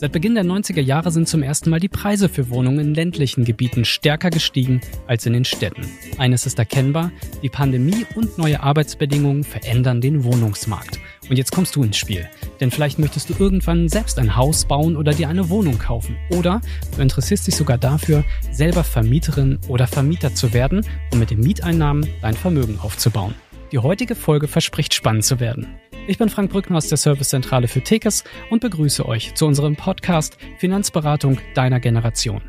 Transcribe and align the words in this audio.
Seit 0.00 0.12
Beginn 0.12 0.36
der 0.36 0.44
90er 0.44 0.80
Jahre 0.80 1.10
sind 1.10 1.26
zum 1.26 1.42
ersten 1.42 1.70
Mal 1.70 1.80
die 1.80 1.88
Preise 1.88 2.28
für 2.28 2.50
Wohnungen 2.50 2.78
in 2.78 2.94
ländlichen 2.94 3.44
Gebieten 3.44 3.84
stärker 3.84 4.30
gestiegen 4.30 4.80
als 5.08 5.26
in 5.26 5.32
den 5.32 5.44
Städten. 5.44 5.82
Eines 6.18 6.46
ist 6.46 6.56
erkennbar, 6.56 7.10
die 7.42 7.48
Pandemie 7.48 8.06
und 8.14 8.38
neue 8.38 8.62
Arbeitsbedingungen 8.62 9.42
verändern 9.42 10.00
den 10.00 10.22
Wohnungsmarkt. 10.22 11.00
Und 11.28 11.36
jetzt 11.36 11.50
kommst 11.50 11.74
du 11.74 11.82
ins 11.82 11.96
Spiel. 11.96 12.28
Denn 12.60 12.70
vielleicht 12.70 13.00
möchtest 13.00 13.28
du 13.28 13.34
irgendwann 13.40 13.88
selbst 13.88 14.20
ein 14.20 14.36
Haus 14.36 14.66
bauen 14.66 14.96
oder 14.96 15.12
dir 15.12 15.28
eine 15.28 15.48
Wohnung 15.48 15.80
kaufen. 15.80 16.16
Oder 16.30 16.60
du 16.94 17.02
interessierst 17.02 17.48
dich 17.48 17.56
sogar 17.56 17.76
dafür, 17.76 18.22
selber 18.52 18.84
Vermieterin 18.84 19.58
oder 19.66 19.88
Vermieter 19.88 20.32
zu 20.32 20.52
werden 20.52 20.86
um 21.12 21.18
mit 21.18 21.30
den 21.30 21.40
Mieteinnahmen 21.40 22.06
dein 22.22 22.34
Vermögen 22.34 22.78
aufzubauen. 22.78 23.34
Die 23.72 23.78
heutige 23.78 24.14
Folge 24.14 24.46
verspricht 24.46 24.94
spannend 24.94 25.24
zu 25.24 25.40
werden. 25.40 25.66
Ich 26.08 26.16
bin 26.16 26.30
Frank 26.30 26.50
Brückner 26.50 26.78
aus 26.78 26.88
der 26.88 26.96
Servicezentrale 26.96 27.68
für 27.68 27.82
Tekes 27.82 28.24
und 28.48 28.62
begrüße 28.62 29.04
euch 29.04 29.34
zu 29.34 29.44
unserem 29.44 29.76
Podcast 29.76 30.38
Finanzberatung 30.56 31.38
deiner 31.54 31.80
Generation. 31.80 32.40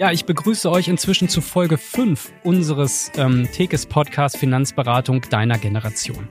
Ja, 0.00 0.12
ich 0.12 0.26
begrüße 0.26 0.70
euch 0.70 0.86
inzwischen 0.86 1.28
zu 1.28 1.40
Folge 1.40 1.76
5 1.76 2.32
unseres 2.44 3.10
ähm, 3.16 3.48
Tekes 3.50 3.84
Podcast 3.84 4.36
Finanzberatung 4.36 5.22
deiner 5.22 5.58
Generation. 5.58 6.28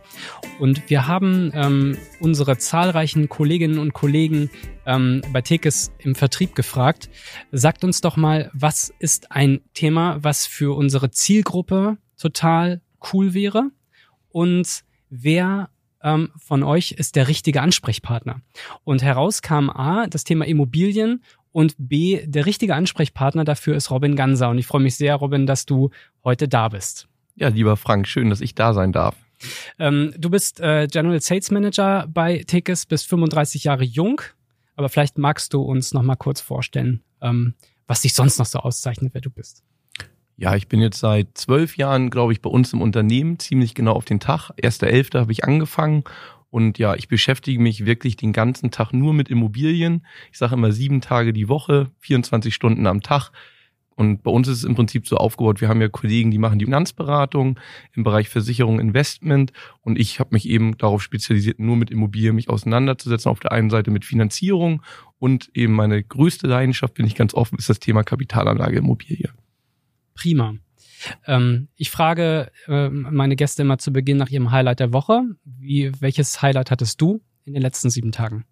Und 0.58 0.90
wir 0.90 1.06
haben 1.06 1.52
ähm, 1.54 1.98
unsere 2.22 2.58
zahlreichen 2.58 3.28
Kolleginnen 3.28 3.78
und 3.78 3.92
Kollegen 3.92 4.50
ähm, 4.86 5.22
bei 5.34 5.42
Tekes 5.42 5.92
im 5.98 6.16
Vertrieb 6.16 6.56
gefragt. 6.56 7.10
Sagt 7.52 7.84
uns 7.84 8.00
doch 8.00 8.16
mal, 8.16 8.50
was 8.54 8.94
ist 9.00 9.34
ein 9.34 9.60
Thema, 9.74 10.24
was 10.24 10.46
für 10.46 10.74
unsere 10.74 11.12
Zielgruppe 11.12 11.98
total 12.18 12.80
cool 13.12 13.34
wäre? 13.34 13.70
Und 14.30 14.86
wer 15.10 15.70
ähm, 16.02 16.32
von 16.38 16.64
euch 16.64 16.94
ist 16.94 17.18
der 17.18 17.28
richtige 17.28 17.62
Ansprechpartner? 17.62 18.42
Und 18.86 19.04
heraus 19.04 19.42
kam 19.42 19.70
A, 19.70 20.08
das 20.08 20.24
Thema 20.24 20.46
Immobilien 20.46 21.22
und 21.52 21.76
B, 21.78 22.26
der 22.26 22.46
richtige 22.46 22.76
Ansprechpartner 22.76 23.44
dafür 23.44 23.76
ist 23.76 23.92
Robin 23.92 24.16
Ganser. 24.16 24.50
Und 24.50 24.58
ich 24.58 24.68
freue 24.68 24.82
mich 24.82 24.96
sehr, 24.96 25.16
Robin, 25.16 25.48
dass 25.48 25.66
du 25.66 25.90
heute 26.24 26.48
da 26.48 26.70
bist. 26.70 27.08
Ja, 27.36 27.50
lieber 27.50 27.78
Frank, 27.78 28.08
schön, 28.08 28.30
dass 28.30 28.42
ich 28.42 28.56
da 28.56 28.74
sein 28.74 28.92
darf. 28.92 29.16
Ähm, 29.78 30.14
du 30.18 30.30
bist 30.30 30.60
äh, 30.60 30.88
General 30.88 31.22
Sales 31.22 31.52
Manager 31.52 32.08
bei 32.08 32.44
Tickets, 32.48 32.86
bist 32.86 33.08
35 33.08 33.66
Jahre 33.66 33.84
jung, 33.84 34.22
aber 34.76 34.90
vielleicht 34.90 35.18
magst 35.18 35.54
du 35.54 35.62
uns 35.62 35.94
noch 35.94 36.02
mal 36.02 36.16
kurz 36.16 36.42
vorstellen, 36.42 37.04
ähm, 37.22 37.54
was 37.86 38.02
dich 38.02 38.14
sonst 38.14 38.40
noch 38.40 38.48
so 38.48 38.60
auszeichnet, 38.60 39.14
wer 39.14 39.22
du 39.22 39.30
bist. 39.30 39.64
Ja, 40.40 40.56
ich 40.56 40.68
bin 40.68 40.82
jetzt 40.82 41.00
seit 41.00 41.30
zwölf 41.36 41.78
Jahren, 41.78 42.12
glaube 42.12 42.32
ich, 42.32 42.42
bei 42.42 42.50
uns 42.50 42.72
im 42.74 42.82
Unternehmen, 42.82 43.40
ziemlich 43.40 43.74
genau 43.74 43.94
auf 43.94 44.06
den 44.06 44.20
Tag. 44.20 44.52
1.11. 44.62 45.20
habe 45.20 45.32
ich 45.32 45.44
angefangen 45.44 46.04
und 46.50 46.78
ja, 46.78 46.96
ich 46.96 47.08
beschäftige 47.08 47.60
mich 47.60 47.86
wirklich 47.86 48.16
den 48.16 48.34
ganzen 48.34 48.72
Tag 48.72 48.94
nur 48.94 49.14
mit 49.14 49.30
Immobilien. 49.30 50.06
Ich 50.32 50.38
sage 50.38 50.56
immer 50.56 50.72
sieben 50.72 51.02
Tage 51.02 51.34
die 51.34 51.50
Woche, 51.50 51.92
24 52.00 52.54
Stunden 52.54 52.88
am 52.88 53.02
Tag. 53.02 53.32
Und 53.96 54.22
bei 54.22 54.30
uns 54.30 54.48
ist 54.48 54.60
es 54.60 54.64
im 54.64 54.76
Prinzip 54.76 55.08
so 55.08 55.18
aufgebaut, 55.18 55.60
wir 55.60 55.70
haben 55.70 55.82
ja 55.82 55.90
Kollegen, 55.90 56.30
die 56.30 56.38
machen 56.38 56.60
die 56.60 56.66
Finanzberatung 56.66 57.60
im 57.94 58.04
Bereich 58.04 58.30
Versicherung, 58.30 58.80
Investment. 58.80 59.52
Und 59.82 59.98
ich 59.98 60.20
habe 60.20 60.30
mich 60.34 60.48
eben 60.48 60.78
darauf 60.78 61.02
spezialisiert, 61.02 61.58
nur 61.60 61.76
mit 61.76 61.90
Immobilien 61.90 62.36
mich 62.36 62.48
auseinanderzusetzen. 62.48 63.30
Auf 63.32 63.40
der 63.40 63.52
einen 63.52 63.72
Seite 63.72 63.90
mit 63.90 64.06
Finanzierung 64.06 64.84
und 65.18 65.50
eben 65.56 65.74
meine 65.74 66.04
größte 66.04 66.46
Leidenschaft, 66.46 66.94
bin 66.94 67.08
ich 67.08 67.16
ganz 67.16 67.34
offen, 67.34 67.58
ist 67.58 67.70
das 67.70 67.80
Thema 67.80 68.04
Kapitalanlage 68.04 68.78
Immobilie. 68.78 69.32
Prima. 70.14 70.54
Ähm, 71.26 71.68
ich 71.76 71.90
frage 71.92 72.52
äh, 72.68 72.90
meine 72.90 73.36
Gäste 73.36 73.62
immer 73.62 73.78
zu 73.78 73.92
Beginn 73.92 74.18
nach 74.18 74.30
ihrem 74.30 74.52
Highlight 74.52 74.80
der 74.80 74.94
Woche. 74.94 75.24
Wie, 75.44 75.92
welches 76.00 76.42
Highlight 76.42 76.72
hattest 76.72 77.02
du 77.02 77.22
in 77.46 77.54
den 77.54 77.62
letzten 77.62 77.90
sieben 77.90 78.12
Tagen? 78.12 78.46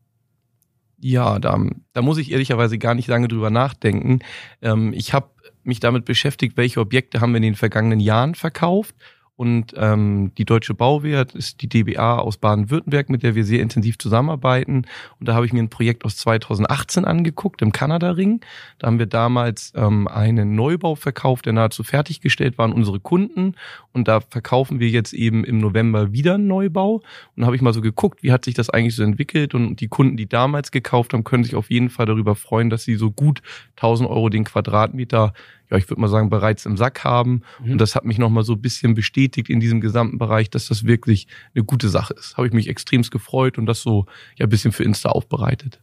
Ja, 0.99 1.39
da, 1.39 1.59
da 1.93 2.01
muss 2.01 2.17
ich 2.17 2.31
ehrlicherweise 2.31 2.77
gar 2.77 2.95
nicht 2.95 3.07
lange 3.07 3.27
drüber 3.27 3.49
nachdenken. 3.49 4.19
Ähm, 4.61 4.93
ich 4.93 5.13
habe 5.13 5.29
mich 5.63 5.79
damit 5.79 6.05
beschäftigt, 6.05 6.57
welche 6.57 6.79
Objekte 6.79 7.21
haben 7.21 7.31
wir 7.31 7.37
in 7.37 7.43
den 7.43 7.55
vergangenen 7.55 7.99
Jahren 7.99 8.35
verkauft 8.35 8.95
und 9.37 9.73
ähm, 9.75 10.31
die 10.37 10.45
Deutsche 10.45 10.73
Bauwert 10.73 11.35
ist 11.35 11.61
die 11.61 11.67
DBA 11.67 12.19
aus 12.19 12.37
Baden-Württemberg, 12.37 13.09
mit 13.09 13.21
der 13.21 13.35
wir 13.35 13.43
sehr 13.43 13.61
intensiv 13.61 13.97
zusammenarbeiten. 13.97 14.85
Und 15.19 15.27
da 15.27 15.35
habe 15.35 15.45
ich 15.45 15.51
mir 15.51 15.61
ein 15.61 15.69
Projekt 15.69 16.05
aus 16.05 16.15
2018 16.17 17.03
angeguckt 17.03 17.61
im 17.61 17.73
Kanada-Ring. 17.73 18.39
Da 18.79 18.87
haben 18.87 18.97
wir 18.97 19.07
damals 19.07 19.73
ähm, 19.75 20.07
einen 20.07 20.55
Neubau 20.55 20.95
verkauft, 20.95 21.47
der 21.47 21.53
nahezu 21.53 21.83
fertiggestellt 21.83 22.57
war 22.57 22.63
an 22.63 22.71
unsere 22.71 23.01
Kunden. 23.01 23.55
Und 23.91 24.07
da 24.07 24.21
verkaufen 24.21 24.79
wir 24.79 24.87
jetzt 24.87 25.11
eben 25.11 25.43
im 25.43 25.57
November 25.57 26.13
wieder 26.13 26.35
einen 26.35 26.47
Neubau. 26.47 27.01
Und 27.35 27.41
da 27.41 27.45
habe 27.45 27.57
ich 27.57 27.61
mal 27.61 27.73
so 27.73 27.81
geguckt, 27.81 28.23
wie 28.23 28.31
hat 28.31 28.45
sich 28.45 28.53
das 28.53 28.69
eigentlich 28.69 28.95
so 28.95 29.03
entwickelt. 29.03 29.53
Und 29.53 29.81
die 29.81 29.89
Kunden, 29.89 30.15
die 30.15 30.29
damals 30.29 30.71
gekauft 30.71 31.13
haben, 31.13 31.25
können 31.25 31.43
sich 31.43 31.55
auf 31.55 31.69
jeden 31.69 31.89
Fall 31.89 32.05
darüber 32.05 32.35
freuen, 32.35 32.69
dass 32.69 32.85
sie 32.85 32.95
so 32.95 33.11
gut 33.11 33.41
1000 33.75 34.09
Euro 34.09 34.29
den 34.29 34.45
Quadratmeter 34.45 35.33
ja, 35.75 35.83
ich 35.83 35.89
würde 35.89 36.01
mal 36.01 36.07
sagen, 36.07 36.29
bereits 36.29 36.65
im 36.65 36.77
Sack 36.77 37.03
haben. 37.03 37.41
Mhm. 37.63 37.73
Und 37.73 37.77
das 37.79 37.95
hat 37.95 38.05
mich 38.05 38.17
nochmal 38.17 38.43
so 38.43 38.53
ein 38.53 38.61
bisschen 38.61 38.93
bestätigt 38.93 39.49
in 39.49 39.59
diesem 39.59 39.81
gesamten 39.81 40.17
Bereich, 40.17 40.49
dass 40.49 40.67
das 40.67 40.85
wirklich 40.85 41.27
eine 41.53 41.63
gute 41.63 41.89
Sache 41.89 42.13
ist. 42.13 42.37
Habe 42.37 42.47
ich 42.47 42.53
mich 42.53 42.67
extremst 42.67 43.11
gefreut 43.11 43.57
und 43.57 43.65
das 43.65 43.81
so 43.81 44.05
ja 44.37 44.45
ein 44.45 44.49
bisschen 44.49 44.71
für 44.71 44.83
Insta 44.83 45.09
aufbereitet. 45.09 45.79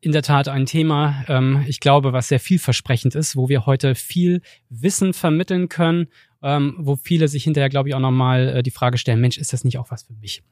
In 0.00 0.12
der 0.12 0.22
Tat 0.22 0.48
ein 0.48 0.66
Thema, 0.66 1.24
ähm, 1.28 1.64
ich 1.66 1.80
glaube, 1.80 2.12
was 2.12 2.28
sehr 2.28 2.40
vielversprechend 2.40 3.14
ist, 3.14 3.36
wo 3.36 3.48
wir 3.48 3.66
heute 3.66 3.94
viel 3.94 4.40
Wissen 4.70 5.12
vermitteln 5.12 5.68
können, 5.68 6.06
ähm, 6.42 6.76
wo 6.78 6.96
viele 6.96 7.28
sich 7.28 7.44
hinterher, 7.44 7.68
glaube 7.68 7.88
ich, 7.88 7.94
auch 7.94 8.00
nochmal 8.00 8.48
äh, 8.48 8.62
die 8.62 8.70
Frage 8.70 8.96
stellen, 8.96 9.20
Mensch, 9.20 9.38
ist 9.38 9.52
das 9.52 9.64
nicht 9.64 9.78
auch 9.78 9.90
was 9.90 10.04
für 10.04 10.14
mich? 10.14 10.42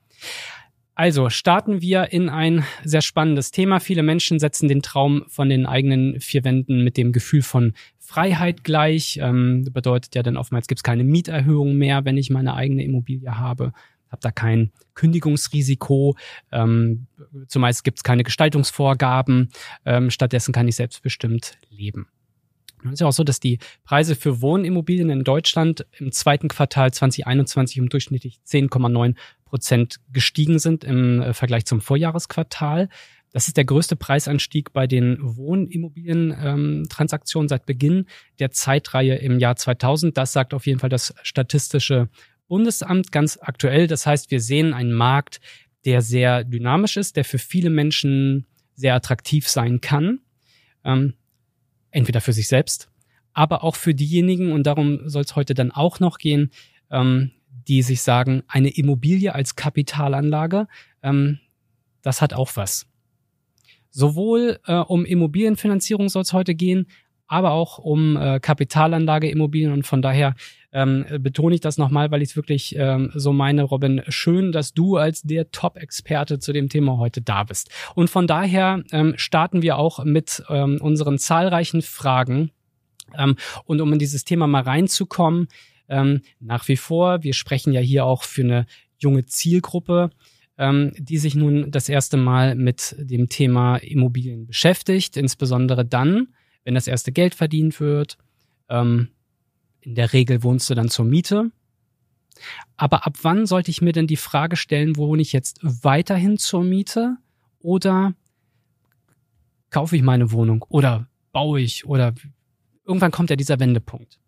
Also 0.98 1.28
starten 1.28 1.82
wir 1.82 2.10
in 2.10 2.30
ein 2.30 2.64
sehr 2.82 3.02
spannendes 3.02 3.50
Thema. 3.50 3.80
Viele 3.80 4.02
Menschen 4.02 4.38
setzen 4.38 4.66
den 4.66 4.80
Traum 4.80 5.24
von 5.28 5.50
den 5.50 5.66
eigenen 5.66 6.20
vier 6.20 6.42
Wänden 6.42 6.82
mit 6.84 6.96
dem 6.96 7.12
Gefühl 7.12 7.42
von 7.42 7.74
Freiheit 8.06 8.64
gleich. 8.64 9.18
Ähm, 9.20 9.68
bedeutet 9.72 10.14
ja 10.14 10.22
dann 10.22 10.36
oftmals 10.36 10.68
gibt 10.68 10.78
es 10.78 10.82
keine 10.82 11.04
Mieterhöhung 11.04 11.74
mehr, 11.76 12.04
wenn 12.04 12.16
ich 12.16 12.30
meine 12.30 12.54
eigene 12.54 12.84
Immobilie 12.84 13.38
habe. 13.38 13.72
Habe 14.10 14.20
da 14.22 14.30
kein 14.30 14.70
Kündigungsrisiko. 14.94 16.16
Ähm, 16.52 17.06
zumeist 17.48 17.84
gibt 17.84 17.98
es 17.98 18.04
keine 18.04 18.22
Gestaltungsvorgaben. 18.22 19.50
Ähm, 19.84 20.10
stattdessen 20.10 20.52
kann 20.52 20.68
ich 20.68 20.76
selbstbestimmt 20.76 21.58
leben. 21.68 22.06
Es 22.84 22.94
ist 22.94 23.00
ja 23.00 23.06
auch 23.08 23.12
so, 23.12 23.24
dass 23.24 23.40
die 23.40 23.58
Preise 23.84 24.14
für 24.14 24.40
Wohnimmobilien 24.40 25.10
in 25.10 25.24
Deutschland 25.24 25.86
im 25.98 26.12
zweiten 26.12 26.48
Quartal 26.48 26.92
2021 26.92 27.80
um 27.80 27.88
durchschnittlich 27.88 28.38
10,9 28.46 29.16
Prozent 29.44 29.96
gestiegen 30.12 30.58
sind 30.58 30.84
im 30.84 31.20
äh, 31.20 31.34
Vergleich 31.34 31.64
zum 31.64 31.80
Vorjahresquartal. 31.80 32.88
Das 33.36 33.46
ist 33.48 33.58
der 33.58 33.66
größte 33.66 33.96
Preisanstieg 33.96 34.72
bei 34.72 34.86
den 34.86 35.18
Wohnimmobilientransaktionen 35.20 37.50
seit 37.50 37.66
Beginn 37.66 38.06
der 38.38 38.50
Zeitreihe 38.50 39.16
im 39.16 39.38
Jahr 39.38 39.56
2000. 39.56 40.16
Das 40.16 40.32
sagt 40.32 40.54
auf 40.54 40.66
jeden 40.66 40.78
Fall 40.78 40.88
das 40.88 41.14
Statistische 41.22 42.08
Bundesamt 42.48 43.12
ganz 43.12 43.38
aktuell. 43.38 43.88
Das 43.88 44.06
heißt, 44.06 44.30
wir 44.30 44.40
sehen 44.40 44.72
einen 44.72 44.94
Markt, 44.94 45.42
der 45.84 46.00
sehr 46.00 46.44
dynamisch 46.44 46.96
ist, 46.96 47.16
der 47.16 47.26
für 47.26 47.36
viele 47.36 47.68
Menschen 47.68 48.46
sehr 48.74 48.94
attraktiv 48.94 49.48
sein 49.48 49.82
kann. 49.82 50.20
Ähm, 50.82 51.12
entweder 51.90 52.22
für 52.22 52.32
sich 52.32 52.48
selbst, 52.48 52.88
aber 53.34 53.64
auch 53.64 53.76
für 53.76 53.94
diejenigen, 53.94 54.50
und 54.50 54.66
darum 54.66 55.10
soll 55.10 55.24
es 55.24 55.36
heute 55.36 55.52
dann 55.52 55.72
auch 55.72 56.00
noch 56.00 56.16
gehen, 56.16 56.52
ähm, 56.90 57.32
die 57.68 57.82
sich 57.82 58.00
sagen, 58.00 58.44
eine 58.48 58.70
Immobilie 58.70 59.34
als 59.34 59.56
Kapitalanlage, 59.56 60.68
ähm, 61.02 61.38
das 62.00 62.22
hat 62.22 62.32
auch 62.32 62.52
was. 62.54 62.86
Sowohl 63.96 64.58
äh, 64.66 64.74
um 64.74 65.06
Immobilienfinanzierung 65.06 66.10
soll 66.10 66.20
es 66.20 66.34
heute 66.34 66.54
gehen, 66.54 66.86
aber 67.28 67.52
auch 67.52 67.78
um 67.78 68.18
äh, 68.18 68.40
Kapitalanlage 68.40 69.30
Immobilien 69.30 69.72
und 69.72 69.86
von 69.86 70.02
daher 70.02 70.34
ähm, 70.70 71.06
betone 71.20 71.54
ich 71.54 71.62
das 71.62 71.78
nochmal, 71.78 72.10
weil 72.10 72.20
ich 72.20 72.28
es 72.28 72.36
wirklich 72.36 72.76
ähm, 72.76 73.10
so 73.14 73.32
meine, 73.32 73.62
Robin. 73.62 74.02
Schön, 74.08 74.52
dass 74.52 74.74
du 74.74 74.98
als 74.98 75.22
der 75.22 75.50
Top-Experte 75.50 76.38
zu 76.40 76.52
dem 76.52 76.68
Thema 76.68 76.98
heute 76.98 77.22
da 77.22 77.44
bist. 77.44 77.70
Und 77.94 78.10
von 78.10 78.26
daher 78.26 78.82
ähm, 78.92 79.14
starten 79.16 79.62
wir 79.62 79.78
auch 79.78 80.04
mit 80.04 80.42
ähm, 80.50 80.76
unseren 80.82 81.18
zahlreichen 81.18 81.80
Fragen. 81.80 82.50
Ähm, 83.16 83.36
und 83.64 83.80
um 83.80 83.94
in 83.94 83.98
dieses 83.98 84.24
Thema 84.24 84.46
mal 84.46 84.62
reinzukommen, 84.62 85.48
ähm, 85.88 86.20
nach 86.38 86.68
wie 86.68 86.76
vor, 86.76 87.22
wir 87.22 87.32
sprechen 87.32 87.72
ja 87.72 87.80
hier 87.80 88.04
auch 88.04 88.24
für 88.24 88.42
eine 88.42 88.66
junge 88.98 89.24
Zielgruppe, 89.24 90.10
ähm, 90.58 90.92
die 90.98 91.18
sich 91.18 91.34
nun 91.34 91.70
das 91.70 91.88
erste 91.88 92.16
Mal 92.16 92.54
mit 92.54 92.94
dem 92.98 93.28
Thema 93.28 93.76
Immobilien 93.76 94.46
beschäftigt, 94.46 95.16
insbesondere 95.16 95.84
dann, 95.84 96.28
wenn 96.64 96.74
das 96.74 96.86
erste 96.86 97.12
Geld 97.12 97.34
verdient 97.34 97.80
wird, 97.80 98.18
ähm, 98.68 99.08
in 99.80 99.94
der 99.94 100.12
Regel 100.12 100.42
wohnst 100.42 100.68
du 100.68 100.74
dann 100.74 100.88
zur 100.88 101.04
Miete. 101.04 101.50
Aber 102.76 103.06
ab 103.06 103.16
wann 103.22 103.46
sollte 103.46 103.70
ich 103.70 103.80
mir 103.80 103.92
denn 103.92 104.06
die 104.06 104.16
Frage 104.16 104.56
stellen, 104.56 104.96
wohne 104.96 105.22
ich 105.22 105.32
jetzt 105.32 105.60
weiterhin 105.62 106.38
zur 106.38 106.64
Miete 106.64 107.16
oder 107.60 108.14
kaufe 109.70 109.96
ich 109.96 110.02
meine 110.02 110.32
Wohnung 110.32 110.64
oder 110.68 111.08
baue 111.32 111.60
ich 111.60 111.86
oder 111.86 112.14
irgendwann 112.84 113.10
kommt 113.10 113.30
ja 113.30 113.36
dieser 113.36 113.60
Wendepunkt. 113.60 114.18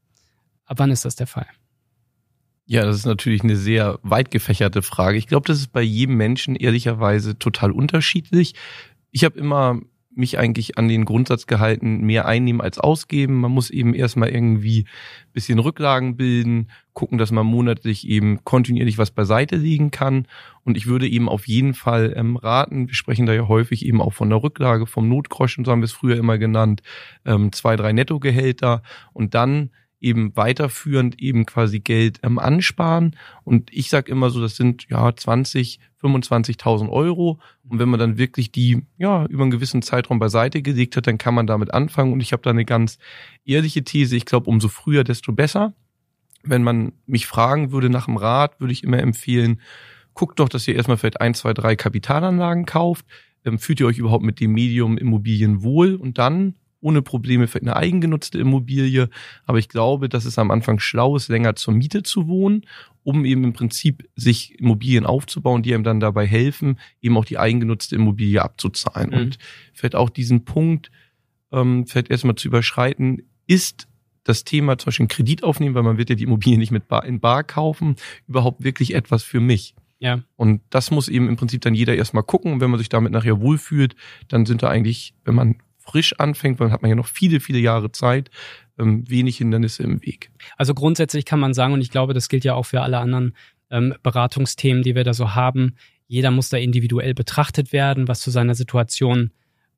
Ab 0.64 0.78
wann 0.78 0.90
ist 0.90 1.04
das 1.04 1.16
der 1.16 1.26
Fall? 1.26 1.46
Ja, 2.70 2.84
das 2.84 2.96
ist 2.96 3.06
natürlich 3.06 3.42
eine 3.42 3.56
sehr 3.56 3.98
weit 4.02 4.30
gefächerte 4.30 4.82
Frage. 4.82 5.16
Ich 5.16 5.26
glaube, 5.26 5.46
das 5.46 5.56
ist 5.58 5.72
bei 5.72 5.80
jedem 5.80 6.18
Menschen 6.18 6.54
ehrlicherweise 6.54 7.38
total 7.38 7.72
unterschiedlich. 7.72 8.54
Ich 9.10 9.24
habe 9.24 9.38
immer 9.38 9.80
mich 10.10 10.38
eigentlich 10.38 10.76
an 10.76 10.86
den 10.86 11.06
Grundsatz 11.06 11.46
gehalten, 11.46 12.02
mehr 12.02 12.26
einnehmen 12.26 12.60
als 12.60 12.78
ausgeben. 12.78 13.40
Man 13.40 13.52
muss 13.52 13.70
eben 13.70 13.94
erstmal 13.94 14.28
irgendwie 14.28 14.86
bisschen 15.32 15.60
Rücklagen 15.60 16.18
bilden, 16.18 16.70
gucken, 16.92 17.16
dass 17.16 17.30
man 17.30 17.46
monatlich 17.46 18.06
eben 18.06 18.44
kontinuierlich 18.44 18.98
was 18.98 19.12
beiseite 19.12 19.56
legen 19.56 19.90
kann. 19.90 20.26
Und 20.62 20.76
ich 20.76 20.86
würde 20.86 21.08
eben 21.08 21.30
auf 21.30 21.48
jeden 21.48 21.72
Fall 21.72 22.12
ähm, 22.16 22.36
raten, 22.36 22.88
wir 22.88 22.94
sprechen 22.94 23.24
da 23.24 23.32
ja 23.32 23.48
häufig 23.48 23.86
eben 23.86 24.02
auch 24.02 24.12
von 24.12 24.28
der 24.28 24.42
Rücklage, 24.42 24.86
vom 24.86 25.08
Notgroschen, 25.08 25.64
so 25.64 25.72
haben 25.72 25.80
wir 25.80 25.86
es 25.86 25.92
früher 25.92 26.16
immer 26.16 26.36
genannt, 26.36 26.82
ähm, 27.24 27.50
zwei, 27.52 27.76
drei 27.76 27.94
Nettogehälter 27.94 28.82
und 29.14 29.34
dann 29.34 29.70
eben 30.00 30.36
weiterführend 30.36 31.20
eben 31.20 31.46
quasi 31.46 31.80
Geld 31.80 32.20
ähm, 32.22 32.38
ansparen. 32.38 33.16
Und 33.44 33.72
ich 33.72 33.90
sage 33.90 34.10
immer 34.10 34.30
so, 34.30 34.40
das 34.40 34.56
sind 34.56 34.86
ja 34.88 35.14
20, 35.14 35.80
25.000 36.02 36.88
Euro. 36.88 37.40
Und 37.68 37.78
wenn 37.78 37.88
man 37.88 37.98
dann 37.98 38.18
wirklich 38.18 38.52
die 38.52 38.82
ja 38.96 39.26
über 39.26 39.42
einen 39.42 39.50
gewissen 39.50 39.82
Zeitraum 39.82 40.18
beiseite 40.18 40.62
gelegt 40.62 40.96
hat, 40.96 41.06
dann 41.06 41.18
kann 41.18 41.34
man 41.34 41.46
damit 41.46 41.74
anfangen. 41.74 42.12
Und 42.12 42.20
ich 42.20 42.32
habe 42.32 42.42
da 42.42 42.50
eine 42.50 42.64
ganz 42.64 42.98
ehrliche 43.44 43.82
These. 43.82 44.16
Ich 44.16 44.24
glaube, 44.24 44.48
umso 44.48 44.68
früher, 44.68 45.04
desto 45.04 45.32
besser. 45.32 45.74
Wenn 46.44 46.62
man 46.62 46.92
mich 47.06 47.26
fragen 47.26 47.72
würde 47.72 47.90
nach 47.90 48.06
dem 48.06 48.16
Rat, 48.16 48.60
würde 48.60 48.72
ich 48.72 48.84
immer 48.84 49.00
empfehlen, 49.00 49.60
guckt 50.14 50.38
doch, 50.38 50.48
dass 50.48 50.66
ihr 50.68 50.76
erstmal 50.76 50.96
vielleicht 50.96 51.20
ein, 51.20 51.34
zwei, 51.34 51.52
drei 51.52 51.74
Kapitalanlagen 51.76 52.64
kauft. 52.64 53.04
Ähm, 53.44 53.58
fühlt 53.58 53.80
ihr 53.80 53.86
euch 53.86 53.98
überhaupt 53.98 54.24
mit 54.24 54.40
dem 54.40 54.52
Medium 54.52 54.96
Immobilien 54.96 55.62
wohl? 55.62 55.96
Und 55.96 56.18
dann 56.18 56.54
ohne 56.80 57.02
Probleme 57.02 57.46
für 57.46 57.60
eine 57.60 57.76
eigengenutzte 57.76 58.38
Immobilie. 58.38 59.08
Aber 59.44 59.58
ich 59.58 59.68
glaube, 59.68 60.08
dass 60.08 60.24
es 60.24 60.38
am 60.38 60.50
Anfang 60.50 60.78
schlau 60.78 61.16
ist, 61.16 61.28
länger 61.28 61.56
zur 61.56 61.74
Miete 61.74 62.02
zu 62.02 62.28
wohnen, 62.28 62.66
um 63.02 63.24
eben 63.24 63.44
im 63.44 63.52
Prinzip 63.52 64.08
sich 64.16 64.58
Immobilien 64.58 65.06
aufzubauen, 65.06 65.62
die 65.62 65.74
einem 65.74 65.84
dann 65.84 66.00
dabei 66.00 66.26
helfen, 66.26 66.78
eben 67.00 67.16
auch 67.16 67.24
die 67.24 67.38
eigengenutzte 67.38 67.96
Immobilie 67.96 68.42
abzuzahlen. 68.42 69.10
Mhm. 69.10 69.16
Und 69.16 69.38
vielleicht 69.72 69.96
auch 69.96 70.10
diesen 70.10 70.44
Punkt 70.44 70.90
ähm, 71.52 71.86
vielleicht 71.86 72.10
erstmal 72.10 72.36
zu 72.36 72.48
überschreiten, 72.48 73.22
ist 73.46 73.88
das 74.24 74.44
Thema 74.44 74.76
zum 74.76 74.86
Beispiel 74.86 75.04
einen 75.04 75.08
Kredit 75.08 75.42
aufnehmen, 75.42 75.74
weil 75.74 75.82
man 75.82 75.96
wird 75.96 76.10
ja 76.10 76.14
die 76.14 76.24
Immobilie 76.24 76.58
nicht 76.58 76.70
mit 76.70 76.86
Bar, 76.86 77.04
in 77.04 77.20
Bar 77.20 77.44
kaufen, 77.44 77.96
überhaupt 78.26 78.62
wirklich 78.62 78.94
etwas 78.94 79.22
für 79.22 79.40
mich. 79.40 79.74
Ja. 80.00 80.22
Und 80.36 80.60
das 80.70 80.90
muss 80.90 81.08
eben 81.08 81.28
im 81.28 81.36
Prinzip 81.36 81.62
dann 81.62 81.74
jeder 81.74 81.96
erstmal 81.96 82.22
gucken. 82.22 82.52
Und 82.52 82.60
wenn 82.60 82.70
man 82.70 82.78
sich 82.78 82.88
damit 82.88 83.12
nachher 83.12 83.40
wohlfühlt, 83.40 83.96
dann 84.28 84.46
sind 84.46 84.62
da 84.62 84.68
eigentlich, 84.68 85.14
wenn 85.24 85.34
man 85.34 85.56
frisch 85.88 86.14
anfängt, 86.18 86.60
dann 86.60 86.72
hat 86.72 86.82
man 86.82 86.90
ja 86.90 86.94
noch 86.94 87.06
viele, 87.06 87.40
viele 87.40 87.58
Jahre 87.58 87.90
Zeit, 87.92 88.30
ähm, 88.78 89.08
wenig 89.08 89.38
Hindernisse 89.38 89.82
im 89.82 90.02
Weg. 90.02 90.30
Also 90.56 90.74
grundsätzlich 90.74 91.24
kann 91.24 91.40
man 91.40 91.54
sagen, 91.54 91.72
und 91.72 91.80
ich 91.80 91.90
glaube, 91.90 92.14
das 92.14 92.28
gilt 92.28 92.44
ja 92.44 92.54
auch 92.54 92.66
für 92.66 92.82
alle 92.82 92.98
anderen 92.98 93.34
ähm, 93.70 93.94
Beratungsthemen, 94.02 94.82
die 94.82 94.94
wir 94.94 95.04
da 95.04 95.14
so 95.14 95.34
haben, 95.34 95.76
jeder 96.06 96.30
muss 96.30 96.48
da 96.48 96.56
individuell 96.56 97.14
betrachtet 97.14 97.72
werden, 97.72 98.08
was 98.08 98.20
zu 98.20 98.30
seiner 98.30 98.54
Situation 98.54 99.30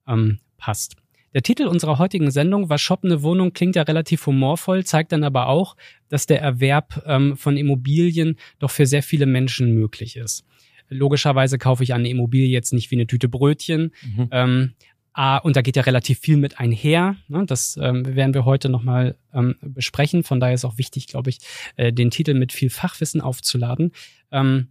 ähm, 0.06 0.38
passt. 0.58 0.96
Der 1.34 1.42
Titel 1.42 1.66
unserer 1.66 1.98
heutigen 1.98 2.30
Sendung, 2.30 2.70
Was 2.70 2.80
shoppen 2.80 3.10
eine 3.10 3.22
Wohnung, 3.22 3.52
klingt 3.52 3.76
ja 3.76 3.82
relativ 3.82 4.26
humorvoll, 4.26 4.84
zeigt 4.84 5.12
dann 5.12 5.22
aber 5.22 5.46
auch, 5.46 5.76
dass 6.08 6.26
der 6.26 6.40
Erwerb 6.40 7.02
ähm, 7.06 7.36
von 7.36 7.56
Immobilien 7.56 8.36
doch 8.58 8.70
für 8.70 8.86
sehr 8.86 9.02
viele 9.02 9.26
Menschen 9.26 9.74
möglich 9.74 10.16
ist. 10.16 10.44
Logischerweise 10.88 11.56
kaufe 11.56 11.84
ich 11.84 11.94
eine 11.94 12.08
Immobilie 12.08 12.48
jetzt 12.48 12.72
nicht 12.72 12.90
wie 12.90 12.96
eine 12.96 13.06
Tüte 13.06 13.28
Brötchen, 13.28 13.92
mhm. 14.02 14.28
ähm, 14.32 14.72
Ah, 15.12 15.38
und 15.38 15.56
da 15.56 15.62
geht 15.62 15.76
ja 15.76 15.82
relativ 15.82 16.20
viel 16.20 16.36
mit 16.36 16.60
einher. 16.60 17.16
Ne? 17.28 17.44
Das 17.44 17.76
ähm, 17.80 18.14
werden 18.14 18.32
wir 18.32 18.44
heute 18.44 18.68
nochmal 18.68 19.16
ähm, 19.34 19.56
besprechen. 19.60 20.22
Von 20.22 20.38
daher 20.38 20.54
ist 20.54 20.64
auch 20.64 20.78
wichtig, 20.78 21.08
glaube 21.08 21.30
ich, 21.30 21.38
äh, 21.76 21.92
den 21.92 22.10
Titel 22.10 22.34
mit 22.34 22.52
viel 22.52 22.70
Fachwissen 22.70 23.20
aufzuladen. 23.20 23.92
Ähm, 24.30 24.68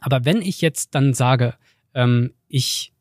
aber 0.00 0.24
wenn 0.24 0.42
ich 0.42 0.60
jetzt 0.60 0.94
dann 0.94 1.14
sage, 1.14 1.54
ähm, 1.94 2.32
ich 2.48 2.92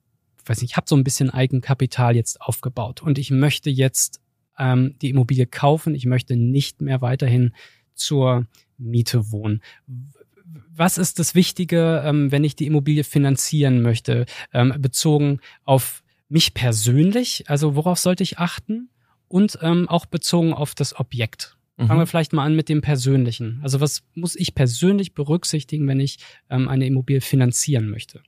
weiß 0.45 0.62
nicht, 0.62 0.71
ich 0.71 0.77
habe 0.77 0.88
so 0.88 0.95
ein 0.95 1.03
bisschen 1.03 1.29
Eigenkapital 1.29 2.15
jetzt 2.15 2.39
aufgebaut 2.41 3.01
und 3.01 3.18
ich 3.18 3.31
möchte 3.31 3.69
jetzt 3.69 4.21
ähm, 4.57 4.95
die 5.01 5.09
Immobilie 5.09 5.47
kaufen, 5.47 5.95
ich 5.95 6.06
möchte 6.06 6.35
nicht 6.35 6.81
mehr 6.81 7.01
weiterhin 7.01 7.53
zur 7.95 8.45
Miete 8.77 9.31
wohnen 9.31 9.62
was 10.74 10.97
ist 10.97 11.19
das 11.19 11.35
Wichtige, 11.35 12.03
ähm, 12.06 12.31
wenn 12.31 12.44
ich 12.44 12.56
die 12.56 12.68
Immobilie 12.68 13.03
finanzieren 13.03 13.81
möchte, 13.81 14.25
ähm, 14.53 14.74
bezogen 14.79 15.39
auf 15.65 16.03
mich 16.29 16.53
persönlich, 16.53 17.45
also 17.47 17.75
worauf 17.75 18.00
sollte 18.00 18.24
ich 18.24 18.38
achten? 18.39 18.89
Und 19.29 19.59
ähm, 19.62 19.89
auch 19.89 20.06
bezogen 20.06 20.53
auf 20.53 20.74
das 20.74 20.97
Objekt. 20.97 21.57
Fangen 21.77 21.91
mhm. 21.94 22.00
wir 22.00 22.07
vielleicht 22.07 22.33
mal 22.33 22.45
an 22.45 22.56
mit 22.56 22.69
dem 22.69 22.81
Persönlichen. 22.81 23.59
Also 23.62 23.79
was 23.79 24.03
muss 24.15 24.35
ich 24.35 24.56
persönlich 24.56 25.13
berücksichtigen, 25.13 25.88
wenn 25.88 26.00
ich 26.00 26.18
ähm, 26.50 26.69
eine 26.69 26.88
Immobilie 26.88 27.21
finanzieren 27.21 27.89
möchte? 27.89 28.24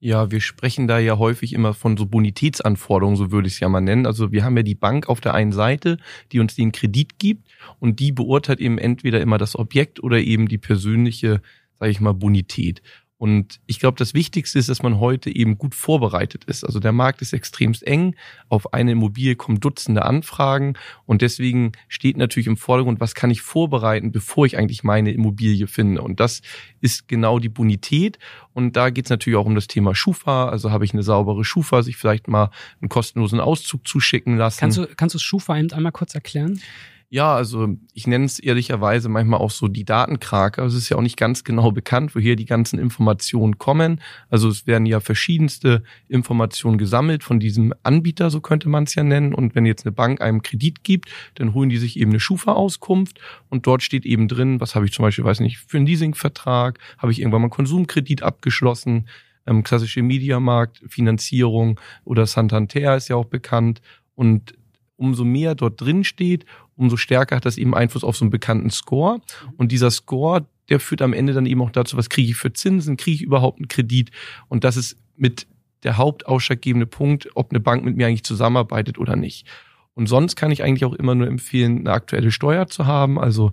Ja, 0.00 0.30
wir 0.30 0.40
sprechen 0.40 0.86
da 0.86 0.98
ja 0.98 1.18
häufig 1.18 1.52
immer 1.52 1.74
von 1.74 1.96
so 1.96 2.06
Bonitätsanforderungen, 2.06 3.16
so 3.16 3.30
würde 3.30 3.48
ich 3.48 3.54
es 3.54 3.60
ja 3.60 3.68
mal 3.68 3.80
nennen. 3.80 4.06
Also 4.06 4.32
wir 4.32 4.44
haben 4.44 4.56
ja 4.56 4.62
die 4.62 4.74
Bank 4.74 5.08
auf 5.08 5.20
der 5.20 5.34
einen 5.34 5.52
Seite, 5.52 5.98
die 6.32 6.40
uns 6.40 6.54
den 6.54 6.72
Kredit 6.72 7.18
gibt 7.18 7.48
und 7.78 8.00
die 8.00 8.12
beurteilt 8.12 8.60
eben 8.60 8.78
entweder 8.78 9.20
immer 9.20 9.38
das 9.38 9.56
Objekt 9.56 10.02
oder 10.02 10.18
eben 10.18 10.48
die 10.48 10.58
persönliche, 10.58 11.42
sage 11.78 11.90
ich 11.90 12.00
mal, 12.00 12.12
Bonität. 12.12 12.82
Und 13.16 13.60
ich 13.66 13.78
glaube, 13.78 13.96
das 13.96 14.12
Wichtigste 14.12 14.58
ist, 14.58 14.68
dass 14.68 14.82
man 14.82 14.98
heute 14.98 15.34
eben 15.34 15.56
gut 15.56 15.74
vorbereitet 15.74 16.44
ist. 16.44 16.64
Also 16.64 16.80
der 16.80 16.92
Markt 16.92 17.22
ist 17.22 17.32
extremst 17.32 17.86
eng. 17.86 18.16
Auf 18.48 18.74
eine 18.74 18.92
Immobilie 18.92 19.36
kommen 19.36 19.60
Dutzende 19.60 20.04
Anfragen. 20.04 20.74
Und 21.06 21.22
deswegen 21.22 21.72
steht 21.88 22.16
natürlich 22.16 22.48
im 22.48 22.56
Vordergrund, 22.56 23.00
was 23.00 23.14
kann 23.14 23.30
ich 23.30 23.40
vorbereiten, 23.40 24.10
bevor 24.10 24.46
ich 24.46 24.58
eigentlich 24.58 24.82
meine 24.82 25.12
Immobilie 25.12 25.68
finde. 25.68 26.02
Und 26.02 26.18
das 26.18 26.42
ist 26.80 27.06
genau 27.06 27.38
die 27.38 27.48
Bonität. 27.48 28.18
Und 28.52 28.74
da 28.76 28.90
geht 28.90 29.06
es 29.06 29.10
natürlich 29.10 29.38
auch 29.38 29.46
um 29.46 29.54
das 29.54 29.68
Thema 29.68 29.94
Schufa. 29.94 30.48
Also 30.48 30.72
habe 30.72 30.84
ich 30.84 30.92
eine 30.92 31.04
saubere 31.04 31.44
Schufa, 31.44 31.82
sich 31.82 31.96
vielleicht 31.96 32.26
mal 32.26 32.50
einen 32.80 32.88
kostenlosen 32.88 33.38
Auszug 33.38 33.86
zuschicken 33.86 34.36
lassen. 34.36 34.58
Kannst 34.58 34.78
du, 34.78 34.88
kannst 34.96 35.14
du 35.14 35.20
Schufa 35.20 35.56
eben 35.56 35.72
einmal 35.72 35.92
kurz 35.92 36.14
erklären? 36.16 36.60
Ja, 37.10 37.34
also 37.36 37.68
ich 37.92 38.08
nenne 38.08 38.24
es 38.24 38.40
ehrlicherweise 38.40 39.08
manchmal 39.08 39.38
auch 39.38 39.52
so 39.52 39.68
die 39.68 39.84
Datenkrake. 39.84 40.62
Es 40.62 40.74
ist 40.74 40.88
ja 40.88 40.96
auch 40.96 41.02
nicht 41.02 41.16
ganz 41.16 41.44
genau 41.44 41.70
bekannt, 41.70 42.14
woher 42.16 42.34
die 42.34 42.44
ganzen 42.44 42.78
Informationen 42.78 43.56
kommen. 43.58 44.00
Also 44.30 44.48
es 44.48 44.66
werden 44.66 44.84
ja 44.86 44.98
verschiedenste 44.98 45.84
Informationen 46.08 46.76
gesammelt 46.76 47.22
von 47.22 47.38
diesem 47.38 47.72
Anbieter, 47.84 48.30
so 48.30 48.40
könnte 48.40 48.68
man 48.68 48.84
es 48.84 48.96
ja 48.96 49.04
nennen. 49.04 49.32
Und 49.32 49.54
wenn 49.54 49.64
jetzt 49.64 49.86
eine 49.86 49.92
Bank 49.92 50.20
einem 50.20 50.42
Kredit 50.42 50.82
gibt, 50.82 51.08
dann 51.36 51.54
holen 51.54 51.68
die 51.68 51.76
sich 51.76 51.98
eben 52.00 52.10
eine 52.10 52.20
Schufa-Auskunft 52.20 53.20
und 53.48 53.66
dort 53.66 53.84
steht 53.84 54.06
eben 54.06 54.26
drin, 54.26 54.60
was 54.60 54.74
habe 54.74 54.86
ich 54.86 54.92
zum 54.92 55.04
Beispiel, 55.04 55.24
weiß 55.24 55.38
nicht, 55.38 55.58
für 55.58 55.76
einen 55.76 55.86
Leasingvertrag, 55.86 56.80
habe 56.98 57.12
ich 57.12 57.20
irgendwann 57.20 57.42
mal 57.42 57.46
einen 57.46 57.50
Konsumkredit 57.52 58.24
abgeschlossen, 58.24 59.06
ähm, 59.46 59.62
klassische 59.62 60.02
Mediamarkt, 60.02 60.82
Finanzierung 60.88 61.78
oder 62.04 62.26
Santander 62.26 62.96
ist 62.96 63.08
ja 63.08 63.14
auch 63.16 63.26
bekannt. 63.26 63.82
Und 64.16 64.54
umso 64.96 65.24
mehr 65.24 65.54
dort 65.54 65.80
drin 65.80 66.04
steht, 66.04 66.46
umso 66.76 66.96
stärker 66.96 67.36
hat 67.36 67.46
das 67.46 67.58
eben 67.58 67.74
Einfluss 67.74 68.04
auf 68.04 68.16
so 68.16 68.24
einen 68.24 68.30
bekannten 68.30 68.70
Score. 68.70 69.20
Und 69.56 69.72
dieser 69.72 69.90
Score, 69.90 70.46
der 70.68 70.80
führt 70.80 71.02
am 71.02 71.12
Ende 71.12 71.32
dann 71.32 71.46
eben 71.46 71.62
auch 71.62 71.70
dazu, 71.70 71.96
was 71.96 72.08
kriege 72.08 72.30
ich 72.30 72.36
für 72.36 72.52
Zinsen, 72.52 72.96
kriege 72.96 73.16
ich 73.16 73.22
überhaupt 73.22 73.58
einen 73.58 73.68
Kredit? 73.68 74.10
Und 74.48 74.64
das 74.64 74.76
ist 74.76 74.96
mit 75.16 75.46
der 75.82 75.96
hauptausschlaggebende 75.98 76.86
Punkt, 76.86 77.28
ob 77.34 77.50
eine 77.50 77.60
Bank 77.60 77.84
mit 77.84 77.96
mir 77.96 78.06
eigentlich 78.06 78.24
zusammenarbeitet 78.24 78.98
oder 78.98 79.16
nicht. 79.16 79.46
Und 79.94 80.08
sonst 80.08 80.34
kann 80.34 80.50
ich 80.50 80.62
eigentlich 80.62 80.84
auch 80.84 80.94
immer 80.94 81.14
nur 81.14 81.28
empfehlen, 81.28 81.80
eine 81.80 81.92
aktuelle 81.92 82.32
Steuer 82.32 82.66
zu 82.66 82.86
haben. 82.86 83.18
Also 83.18 83.52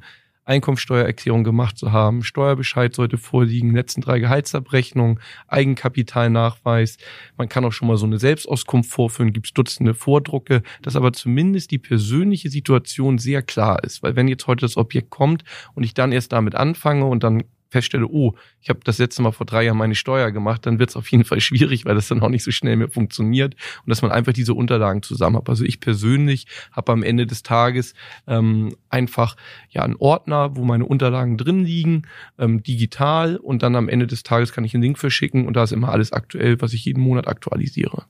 Einkommensteuererklärung 0.51 1.43
gemacht 1.43 1.77
zu 1.77 1.91
haben, 1.93 2.23
Steuerbescheid 2.23 2.93
sollte 2.93 3.17
vorliegen, 3.17 3.73
letzten 3.73 4.01
drei 4.01 4.19
Gehaltsabrechnungen, 4.19 5.19
Eigenkapitalnachweis. 5.47 6.97
Man 7.37 7.47
kann 7.47 7.63
auch 7.63 7.71
schon 7.71 7.87
mal 7.87 7.95
so 7.95 8.05
eine 8.05 8.19
Selbstauskunft 8.19 8.91
vorführen, 8.91 9.31
gibt 9.31 9.47
es 9.47 9.53
Dutzende 9.53 9.93
Vordrucke, 9.93 10.61
dass 10.81 10.97
aber 10.97 11.13
zumindest 11.13 11.71
die 11.71 11.79
persönliche 11.79 12.49
Situation 12.49 13.17
sehr 13.17 13.41
klar 13.41 13.83
ist. 13.83 14.03
Weil 14.03 14.15
wenn 14.17 14.27
jetzt 14.27 14.45
heute 14.47 14.65
das 14.65 14.75
Objekt 14.75 15.09
kommt 15.09 15.43
und 15.73 15.83
ich 15.83 15.93
dann 15.93 16.11
erst 16.11 16.33
damit 16.33 16.55
anfange 16.55 17.05
und 17.05 17.23
dann 17.23 17.43
feststelle, 17.71 18.07
oh, 18.07 18.35
ich 18.61 18.69
habe 18.69 18.81
das 18.83 18.97
letzte 18.97 19.21
Mal 19.21 19.31
vor 19.31 19.45
drei 19.45 19.63
Jahren 19.63 19.77
meine 19.77 19.95
Steuer 19.95 20.31
gemacht, 20.31 20.65
dann 20.65 20.77
wird 20.77 20.89
es 20.89 20.95
auf 20.95 21.09
jeden 21.09 21.23
Fall 21.23 21.39
schwierig, 21.39 21.85
weil 21.85 21.95
das 21.95 22.07
dann 22.09 22.21
auch 22.21 22.29
nicht 22.29 22.43
so 22.43 22.51
schnell 22.51 22.75
mehr 22.75 22.89
funktioniert 22.89 23.55
und 23.83 23.89
dass 23.89 24.01
man 24.01 24.11
einfach 24.11 24.33
diese 24.33 24.53
Unterlagen 24.53 25.01
zusammen 25.01 25.37
hat. 25.37 25.49
Also 25.49 25.63
ich 25.63 25.79
persönlich 25.79 26.47
habe 26.71 26.91
am 26.91 27.01
Ende 27.01 27.25
des 27.25 27.43
Tages 27.43 27.93
ähm, 28.27 28.75
einfach 28.89 29.37
ja 29.69 29.83
einen 29.83 29.95
Ordner, 29.95 30.55
wo 30.55 30.63
meine 30.65 30.85
Unterlagen 30.85 31.37
drin 31.37 31.63
liegen, 31.63 32.03
ähm, 32.37 32.61
digital 32.61 33.37
und 33.37 33.63
dann 33.63 33.75
am 33.75 33.89
Ende 33.89 34.05
des 34.05 34.23
Tages 34.23 34.51
kann 34.51 34.65
ich 34.65 34.73
einen 34.73 34.83
Link 34.83 34.99
verschicken 34.99 35.47
und 35.47 35.55
da 35.55 35.63
ist 35.63 35.71
immer 35.71 35.89
alles 35.89 36.11
aktuell, 36.11 36.61
was 36.61 36.73
ich 36.73 36.85
jeden 36.85 37.01
Monat 37.01 37.27
aktualisiere. 37.27 38.03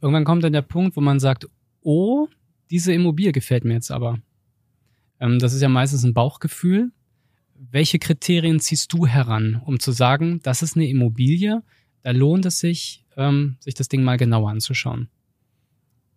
Irgendwann 0.00 0.24
kommt 0.24 0.42
dann 0.42 0.52
der 0.52 0.62
Punkt, 0.62 0.96
wo 0.96 1.00
man 1.00 1.20
sagt, 1.20 1.48
oh, 1.82 2.28
diese 2.70 2.92
Immobilie 2.94 3.32
gefällt 3.32 3.64
mir 3.64 3.74
jetzt 3.74 3.90
aber. 3.90 4.18
Ähm, 5.20 5.38
das 5.38 5.52
ist 5.52 5.60
ja 5.60 5.68
meistens 5.68 6.02
ein 6.02 6.14
Bauchgefühl 6.14 6.90
welche 7.56 7.98
Kriterien 7.98 8.60
ziehst 8.60 8.92
du 8.92 9.06
heran, 9.06 9.60
um 9.64 9.80
zu 9.80 9.92
sagen, 9.92 10.40
das 10.42 10.62
ist 10.62 10.76
eine 10.76 10.88
Immobilie, 10.88 11.62
da 12.02 12.10
lohnt 12.10 12.46
es 12.46 12.58
sich, 12.58 13.04
ähm, 13.16 13.56
sich 13.60 13.74
das 13.74 13.88
Ding 13.88 14.02
mal 14.02 14.16
genauer 14.16 14.50
anzuschauen? 14.50 15.08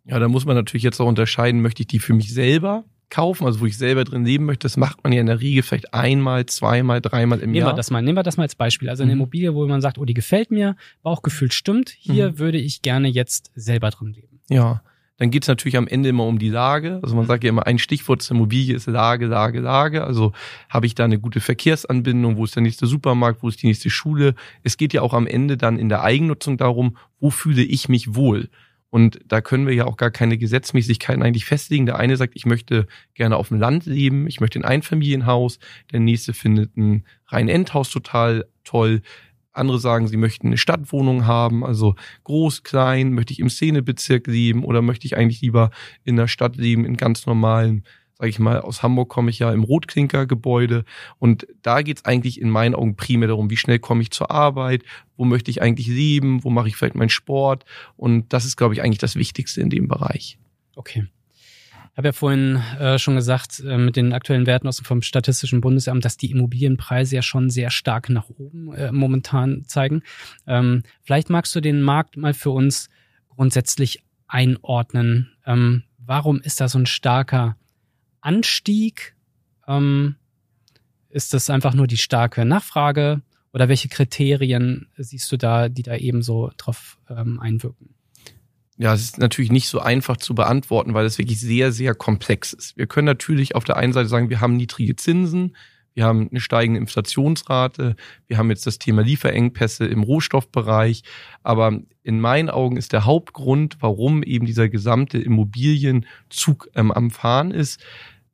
Ja, 0.05 0.19
da 0.19 0.27
muss 0.27 0.45
man 0.45 0.55
natürlich 0.55 0.83
jetzt 0.83 0.99
auch 0.99 1.07
unterscheiden, 1.07 1.61
möchte 1.61 1.83
ich 1.83 1.87
die 1.87 1.99
für 1.99 2.13
mich 2.13 2.33
selber 2.33 2.85
kaufen, 3.09 3.45
also 3.45 3.61
wo 3.61 3.65
ich 3.65 3.77
selber 3.77 4.03
drin 4.03 4.25
leben 4.25 4.45
möchte, 4.45 4.65
das 4.65 4.77
macht 4.77 5.03
man 5.03 5.13
ja 5.13 5.21
in 5.21 5.27
der 5.27 5.39
Regel 5.39 5.63
vielleicht 5.63 5.93
einmal, 5.93 6.45
zweimal, 6.45 7.01
dreimal 7.01 7.39
im 7.39 7.51
nehmen 7.51 7.65
Jahr. 7.65 7.73
Wir 7.73 7.75
das 7.75 7.91
mal, 7.91 8.01
nehmen 8.01 8.17
wir 8.17 8.23
das 8.23 8.37
mal 8.37 8.43
als 8.43 8.55
Beispiel. 8.55 8.89
Also 8.89 9.03
eine 9.03 9.13
mhm. 9.13 9.21
Immobilie, 9.21 9.53
wo 9.53 9.65
man 9.65 9.81
sagt, 9.81 9.97
oh, 9.97 10.05
die 10.05 10.13
gefällt 10.13 10.51
mir, 10.51 10.75
Bauchgefühl 11.03 11.51
stimmt, 11.51 11.89
hier 11.89 12.31
mhm. 12.31 12.39
würde 12.39 12.57
ich 12.57 12.81
gerne 12.81 13.07
jetzt 13.07 13.51
selber 13.55 13.89
drin 13.89 14.13
leben. 14.13 14.39
Ja, 14.49 14.81
dann 15.17 15.31
geht's 15.31 15.47
natürlich 15.47 15.77
am 15.77 15.87
Ende 15.87 16.09
immer 16.09 16.25
um 16.25 16.37
die 16.37 16.49
Lage. 16.49 16.99
Also 17.01 17.15
man 17.15 17.25
mhm. 17.25 17.27
sagt 17.27 17.43
ja 17.43 17.49
immer, 17.49 17.65
ein 17.65 17.79
Stichwort 17.79 18.21
zur 18.21 18.37
Immobilie 18.37 18.75
ist 18.75 18.87
Lage, 18.87 19.25
Lage, 19.25 19.59
Lage. 19.59 20.03
Also 20.03 20.31
habe 20.69 20.85
ich 20.85 20.95
da 20.95 21.05
eine 21.05 21.19
gute 21.19 21.41
Verkehrsanbindung, 21.41 22.37
wo 22.37 22.45
ist 22.45 22.55
der 22.55 22.63
nächste 22.63 22.85
Supermarkt, 22.85 23.41
wo 23.41 23.49
ist 23.49 23.61
die 23.61 23.67
nächste 23.67 23.89
Schule. 23.89 24.35
Es 24.63 24.77
geht 24.77 24.93
ja 24.93 25.01
auch 25.01 25.13
am 25.13 25.27
Ende 25.27 25.57
dann 25.57 25.79
in 25.79 25.89
der 25.89 26.03
Eigennutzung 26.03 26.57
darum, 26.57 26.97
wo 27.19 27.31
fühle 27.31 27.63
ich 27.63 27.89
mich 27.89 28.15
wohl. 28.15 28.49
Und 28.89 29.19
da 29.27 29.41
können 29.41 29.67
wir 29.67 29.73
ja 29.73 29.85
auch 29.85 29.97
gar 29.97 30.11
keine 30.11 30.37
Gesetzmäßigkeiten 30.37 31.21
eigentlich 31.21 31.45
festlegen. 31.45 31.85
Der 31.85 31.97
eine 31.97 32.15
sagt, 32.15 32.35
ich 32.35 32.45
möchte 32.45 32.87
gerne 33.15 33.35
auf 33.35 33.49
dem 33.49 33.59
Land 33.59 33.85
leben, 33.85 34.27
ich 34.27 34.39
möchte 34.39 34.59
ein 34.59 34.65
Einfamilienhaus. 34.65 35.59
Der 35.91 35.99
nächste 35.99 36.33
findet 36.33 36.77
ein 36.77 37.03
Rein-Endhaus 37.27 37.89
total 37.89 38.45
toll. 38.63 39.01
Andere 39.57 39.79
sagen, 39.79 40.07
sie 40.07 40.17
möchten 40.17 40.47
eine 40.47 40.57
Stadtwohnung 40.57 41.25
haben, 41.25 41.65
also 41.65 41.95
groß, 42.23 42.63
klein, 42.63 43.13
möchte 43.13 43.33
ich 43.33 43.39
im 43.39 43.49
Szenebezirk 43.49 44.27
leben 44.27 44.63
oder 44.63 44.81
möchte 44.81 45.07
ich 45.07 45.17
eigentlich 45.17 45.41
lieber 45.41 45.71
in 46.03 46.15
der 46.15 46.27
Stadt 46.27 46.55
leben, 46.55 46.85
in 46.85 46.97
ganz 46.97 47.25
normalen 47.25 47.83
sage 48.17 48.29
ich 48.29 48.39
mal, 48.39 48.61
aus 48.61 48.81
Hamburg 48.81 49.09
komme 49.09 49.29
ich 49.29 49.39
ja 49.39 49.51
im 49.51 49.63
Rotklinker-Gebäude 49.63 50.85
und 51.19 51.47
da 51.61 51.81
geht's 51.83 52.03
eigentlich 52.05 52.41
in 52.41 52.49
meinen 52.49 52.73
Augen 52.73 52.95
primär 52.95 53.27
darum, 53.27 53.49
wie 53.51 53.57
schnell 53.57 53.79
komme 53.79 54.01
ich 54.01 54.11
zur 54.11 54.31
Arbeit, 54.31 54.83
wo 55.15 55.25
möchte 55.25 55.51
ich 55.51 55.61
eigentlich 55.61 55.87
leben, 55.87 56.43
wo 56.43 56.49
mache 56.49 56.67
ich 56.67 56.75
vielleicht 56.75 56.95
meinen 56.95 57.09
Sport 57.09 57.65
und 57.95 58.33
das 58.33 58.45
ist, 58.45 58.57
glaube 58.57 58.73
ich, 58.73 58.81
eigentlich 58.81 58.97
das 58.97 59.15
Wichtigste 59.15 59.61
in 59.61 59.69
dem 59.69 59.87
Bereich. 59.87 60.39
Okay. 60.75 61.05
Habe 61.97 62.09
ja 62.09 62.11
vorhin 62.11 62.61
äh, 62.79 62.99
schon 62.99 63.15
gesagt, 63.15 63.59
äh, 63.59 63.75
mit 63.75 63.95
den 63.95 64.13
aktuellen 64.13 64.45
Werten 64.45 64.67
aus 64.67 64.79
vom 64.79 65.01
Statistischen 65.01 65.61
Bundesamt, 65.61 66.05
dass 66.05 66.15
die 66.15 66.29
Immobilienpreise 66.29 67.15
ja 67.15 67.21
schon 67.23 67.49
sehr 67.49 67.71
stark 67.71 68.09
nach 68.09 68.29
oben 68.29 68.71
äh, 68.73 68.91
momentan 68.91 69.63
zeigen. 69.65 70.03
Ähm, 70.45 70.83
vielleicht 71.01 71.31
magst 71.31 71.55
du 71.55 71.59
den 71.59 71.81
Markt 71.81 72.15
mal 72.15 72.35
für 72.35 72.51
uns 72.51 72.89
grundsätzlich 73.29 74.03
einordnen. 74.27 75.31
Ähm, 75.43 75.83
warum 75.97 76.39
ist 76.39 76.61
da 76.61 76.67
so 76.67 76.77
ein 76.77 76.85
starker 76.85 77.57
Anstieg? 78.21 79.15
Ähm, 79.67 80.17
ist 81.09 81.33
das 81.33 81.49
einfach 81.49 81.73
nur 81.73 81.87
die 81.87 81.97
starke 81.97 82.45
Nachfrage 82.45 83.23
oder 83.53 83.69
welche 83.69 83.89
Kriterien 83.89 84.87
siehst 84.97 85.31
du 85.31 85.37
da, 85.37 85.67
die 85.67 85.81
da 85.81 85.95
eben 85.95 86.21
so 86.21 86.51
drauf 86.57 86.99
ähm, 87.09 87.39
einwirken? 87.39 87.96
Ja, 88.77 88.93
es 88.93 89.01
ist 89.01 89.17
natürlich 89.17 89.51
nicht 89.51 89.69
so 89.69 89.79
einfach 89.79 90.17
zu 90.17 90.35
beantworten, 90.35 90.93
weil 90.93 91.05
es 91.05 91.17
wirklich 91.17 91.39
sehr, 91.39 91.71
sehr 91.71 91.95
komplex 91.95 92.53
ist. 92.53 92.77
Wir 92.77 92.85
können 92.85 93.05
natürlich 93.05 93.55
auf 93.55 93.63
der 93.63 93.77
einen 93.77 93.93
Seite 93.93 94.07
sagen, 94.07 94.29
wir 94.29 94.39
haben 94.39 94.55
niedrige 94.55 94.95
Zinsen, 94.95 95.55
wir 95.95 96.05
haben 96.05 96.27
eine 96.29 96.39
steigende 96.39 96.79
Inflationsrate, 96.79 97.95
wir 98.27 98.37
haben 98.37 98.51
jetzt 98.51 98.67
das 98.67 98.77
Thema 98.77 99.01
Lieferengpässe 99.01 99.87
im 99.87 100.03
Rohstoffbereich, 100.03 101.01
aber 101.41 101.79
in 102.03 102.21
meinen 102.21 102.51
Augen 102.51 102.77
ist 102.77 102.93
der 102.93 103.05
Hauptgrund, 103.05 103.77
warum 103.79 104.21
eben 104.21 104.45
dieser 104.45 104.69
gesamte 104.69 105.17
Immobilienzug 105.17 106.69
ähm, 106.75 106.91
am 106.91 107.09
Fahren 107.09 107.49
ist, 107.49 107.83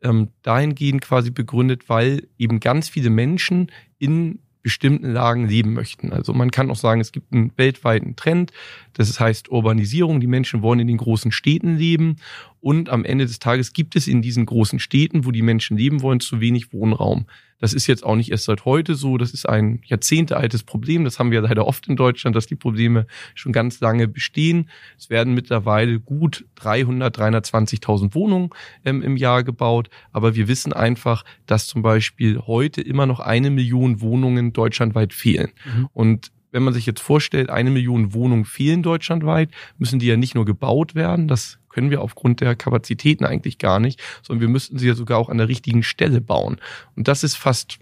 ähm, 0.01 0.27
dahingehend 0.41 1.01
quasi 1.01 1.31
begründet, 1.31 1.87
weil 1.87 2.27
eben 2.37 2.59
ganz 2.59 2.89
viele 2.89 3.09
Menschen 3.09 3.71
in 3.97 4.39
bestimmten 4.63 5.11
Lagen 5.11 5.47
leben 5.47 5.73
möchten. 5.73 6.11
Also 6.11 6.33
man 6.33 6.49
kann 6.49 6.71
auch 6.71 6.77
sagen, 6.77 7.01
es 7.01 7.11
gibt 7.11 7.33
einen 7.33 7.51
weltweiten 7.57 8.15
Trend, 8.15 8.51
das 8.93 9.19
heißt 9.19 9.49
Urbanisierung, 9.49 10.19
die 10.19 10.27
Menschen 10.27 10.61
wollen 10.61 10.79
in 10.79 10.87
den 10.87 10.97
großen 10.97 11.31
Städten 11.31 11.75
leben 11.77 12.17
und 12.59 12.89
am 12.89 13.03
Ende 13.03 13.25
des 13.25 13.39
Tages 13.39 13.73
gibt 13.73 13.95
es 13.95 14.07
in 14.07 14.21
diesen 14.21 14.45
großen 14.45 14.79
Städten, 14.79 15.25
wo 15.25 15.31
die 15.31 15.41
Menschen 15.41 15.75
leben 15.75 16.01
wollen, 16.01 16.19
zu 16.21 16.39
wenig 16.39 16.71
Wohnraum. 16.71 17.25
Das 17.59 17.73
ist 17.73 17.87
jetzt 17.87 18.03
auch 18.03 18.15
nicht 18.15 18.29
erst 18.29 18.43
seit 18.43 18.65
heute 18.65 18.95
so. 18.95 19.17
Das 19.17 19.33
ist 19.33 19.47
ein 19.47 19.81
jahrzehntealtes 19.85 20.63
Problem. 20.63 21.05
Das 21.05 21.17
haben 21.17 21.31
wir 21.31 21.41
leider 21.41 21.65
oft 21.65 21.87
in 21.87 21.95
Deutschland, 21.95 22.35
dass 22.35 22.45
die 22.45 22.55
Probleme 22.55 23.07
schon 23.35 23.53
ganz 23.53 23.79
lange 23.79 24.07
bestehen. 24.07 24.69
Es 24.97 25.09
werden 25.09 25.33
mittlerweile 25.33 25.99
gut 25.99 26.45
300, 26.55 27.17
320.000 27.17 28.15
Wohnungen 28.15 28.49
ähm, 28.83 29.01
im 29.01 29.15
Jahr 29.15 29.43
gebaut. 29.43 29.89
Aber 30.11 30.35
wir 30.35 30.49
wissen 30.49 30.73
einfach, 30.73 31.23
dass 31.45 31.67
zum 31.67 31.81
Beispiel 31.83 32.37
heute 32.39 32.81
immer 32.81 33.05
noch 33.05 33.21
eine 33.21 33.49
Million 33.49 34.01
Wohnungen 34.01 34.51
deutschlandweit 34.51 35.13
fehlen. 35.13 35.51
Mhm. 35.65 35.89
Und 35.93 36.31
wenn 36.53 36.63
man 36.63 36.73
sich 36.73 36.85
jetzt 36.85 37.01
vorstellt, 37.01 37.49
eine 37.49 37.71
Million 37.71 38.13
Wohnungen 38.13 38.45
fehlen 38.45 38.83
deutschlandweit, 38.83 39.49
müssen 39.77 39.99
die 39.99 40.05
ja 40.05 40.15
nicht 40.15 40.35
nur 40.35 40.45
gebaut 40.45 40.95
werden, 40.95 41.27
das 41.27 41.59
können 41.69 41.89
wir 41.89 42.01
aufgrund 42.01 42.39
der 42.39 42.55
Kapazitäten 42.55 43.25
eigentlich 43.25 43.57
gar 43.57 43.79
nicht, 43.79 44.01
sondern 44.21 44.41
wir 44.41 44.49
müssten 44.49 44.77
sie 44.77 44.87
ja 44.87 44.93
sogar 44.93 45.17
auch 45.17 45.29
an 45.29 45.39
der 45.39 45.49
richtigen 45.49 45.81
Stelle 45.83 46.21
bauen. 46.21 46.57
Und 46.95 47.07
das 47.07 47.23
ist 47.23 47.35
fast 47.35 47.79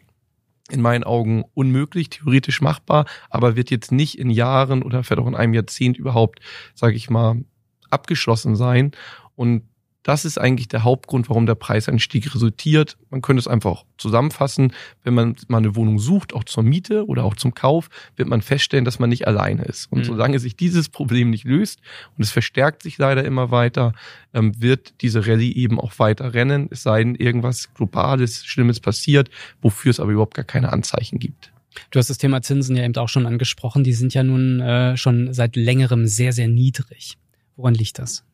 in 0.70 0.82
meinen 0.82 1.04
Augen 1.04 1.44
unmöglich, 1.54 2.10
theoretisch 2.10 2.62
machbar, 2.62 3.06
aber 3.30 3.58
wird 3.58 3.72
jetzt 3.72 3.92
nicht 3.92 4.18
in 4.18 4.30
Jahren 4.30 4.84
oder 4.84 5.04
vielleicht 5.04 5.22
auch 5.22 5.28
in 5.28 5.36
einem 5.36 5.54
Jahrzehnt 5.54 5.98
überhaupt, 5.98 6.40
sage 6.74 6.96
ich 6.96 7.10
mal, 7.10 7.44
abgeschlossen 7.90 8.56
sein. 8.56 8.92
Und 9.36 9.64
das 10.04 10.26
ist 10.26 10.40
eigentlich 10.40 10.68
der 10.68 10.84
Hauptgrund, 10.84 11.30
warum 11.30 11.46
der 11.46 11.56
Preisanstieg 11.56 12.34
resultiert. 12.34 12.98
Man 13.12 13.22
könnte 13.22 13.40
es 13.40 13.48
einfach 13.48 13.86
zusammenfassen. 13.98 14.74
Wenn 15.04 15.14
man 15.14 15.36
mal 15.48 15.60
eine 15.60 15.76
Wohnung 15.76 16.00
sucht, 16.00 16.34
auch 16.34 16.44
zur 16.44 16.64
Miete 16.64 17.06
oder 17.06 17.24
auch 17.24 17.36
zum 17.36 17.54
Kauf, 17.54 17.90
wird 18.16 18.28
man 18.28 18.42
feststellen, 18.42 18.84
dass 18.84 18.98
man 18.98 19.10
nicht 19.10 19.28
alleine 19.28 19.64
ist. 19.64 19.92
Und 19.92 20.00
mhm. 20.00 20.06
solange 20.06 20.40
sich 20.40 20.56
dieses 20.56 20.90
Problem 20.90 21.30
nicht 21.30 21.44
löst 21.44 21.82
und 22.18 22.24
es 22.24 22.32
verstärkt 22.32 22.82
sich 22.82 22.98
leider 22.98 23.24
immer 23.24 23.52
weiter, 23.52 23.94
ähm, 24.34 24.60
wird 24.60 25.02
diese 25.02 25.28
Rallye 25.28 25.54
eben 25.56 25.80
auch 25.80 26.00
weiter 26.00 26.34
rennen. 26.34 26.68
Es 26.72 26.82
sei 26.82 27.04
denn, 27.04 27.16
irgendwas 27.16 27.72
Globales, 27.76 28.44
Schlimmes 28.46 28.80
passiert, 28.80 29.30
wofür 29.62 29.92
es 29.92 30.00
aber 30.00 30.12
überhaupt 30.12 30.34
gar 30.34 30.46
keine 30.46 30.74
Anzeichen 30.74 31.20
gibt. 31.20 31.52
Du 31.92 32.00
hast 32.00 32.10
das 32.10 32.18
Thema 32.18 32.42
Zinsen 32.42 32.76
ja 32.76 32.84
eben 32.84 32.96
auch 32.96 33.08
schon 33.08 33.26
angesprochen. 33.26 33.84
Die 33.84 33.94
sind 33.94 34.14
ja 34.14 34.24
nun 34.24 34.60
äh, 34.60 34.98
schon 34.98 35.34
seit 35.34 35.56
längerem 35.56 36.08
sehr, 36.08 36.34
sehr 36.34 36.48
niedrig. 36.48 37.18
Woran 37.56 37.76
liegt 37.76 38.00
das? 38.00 38.26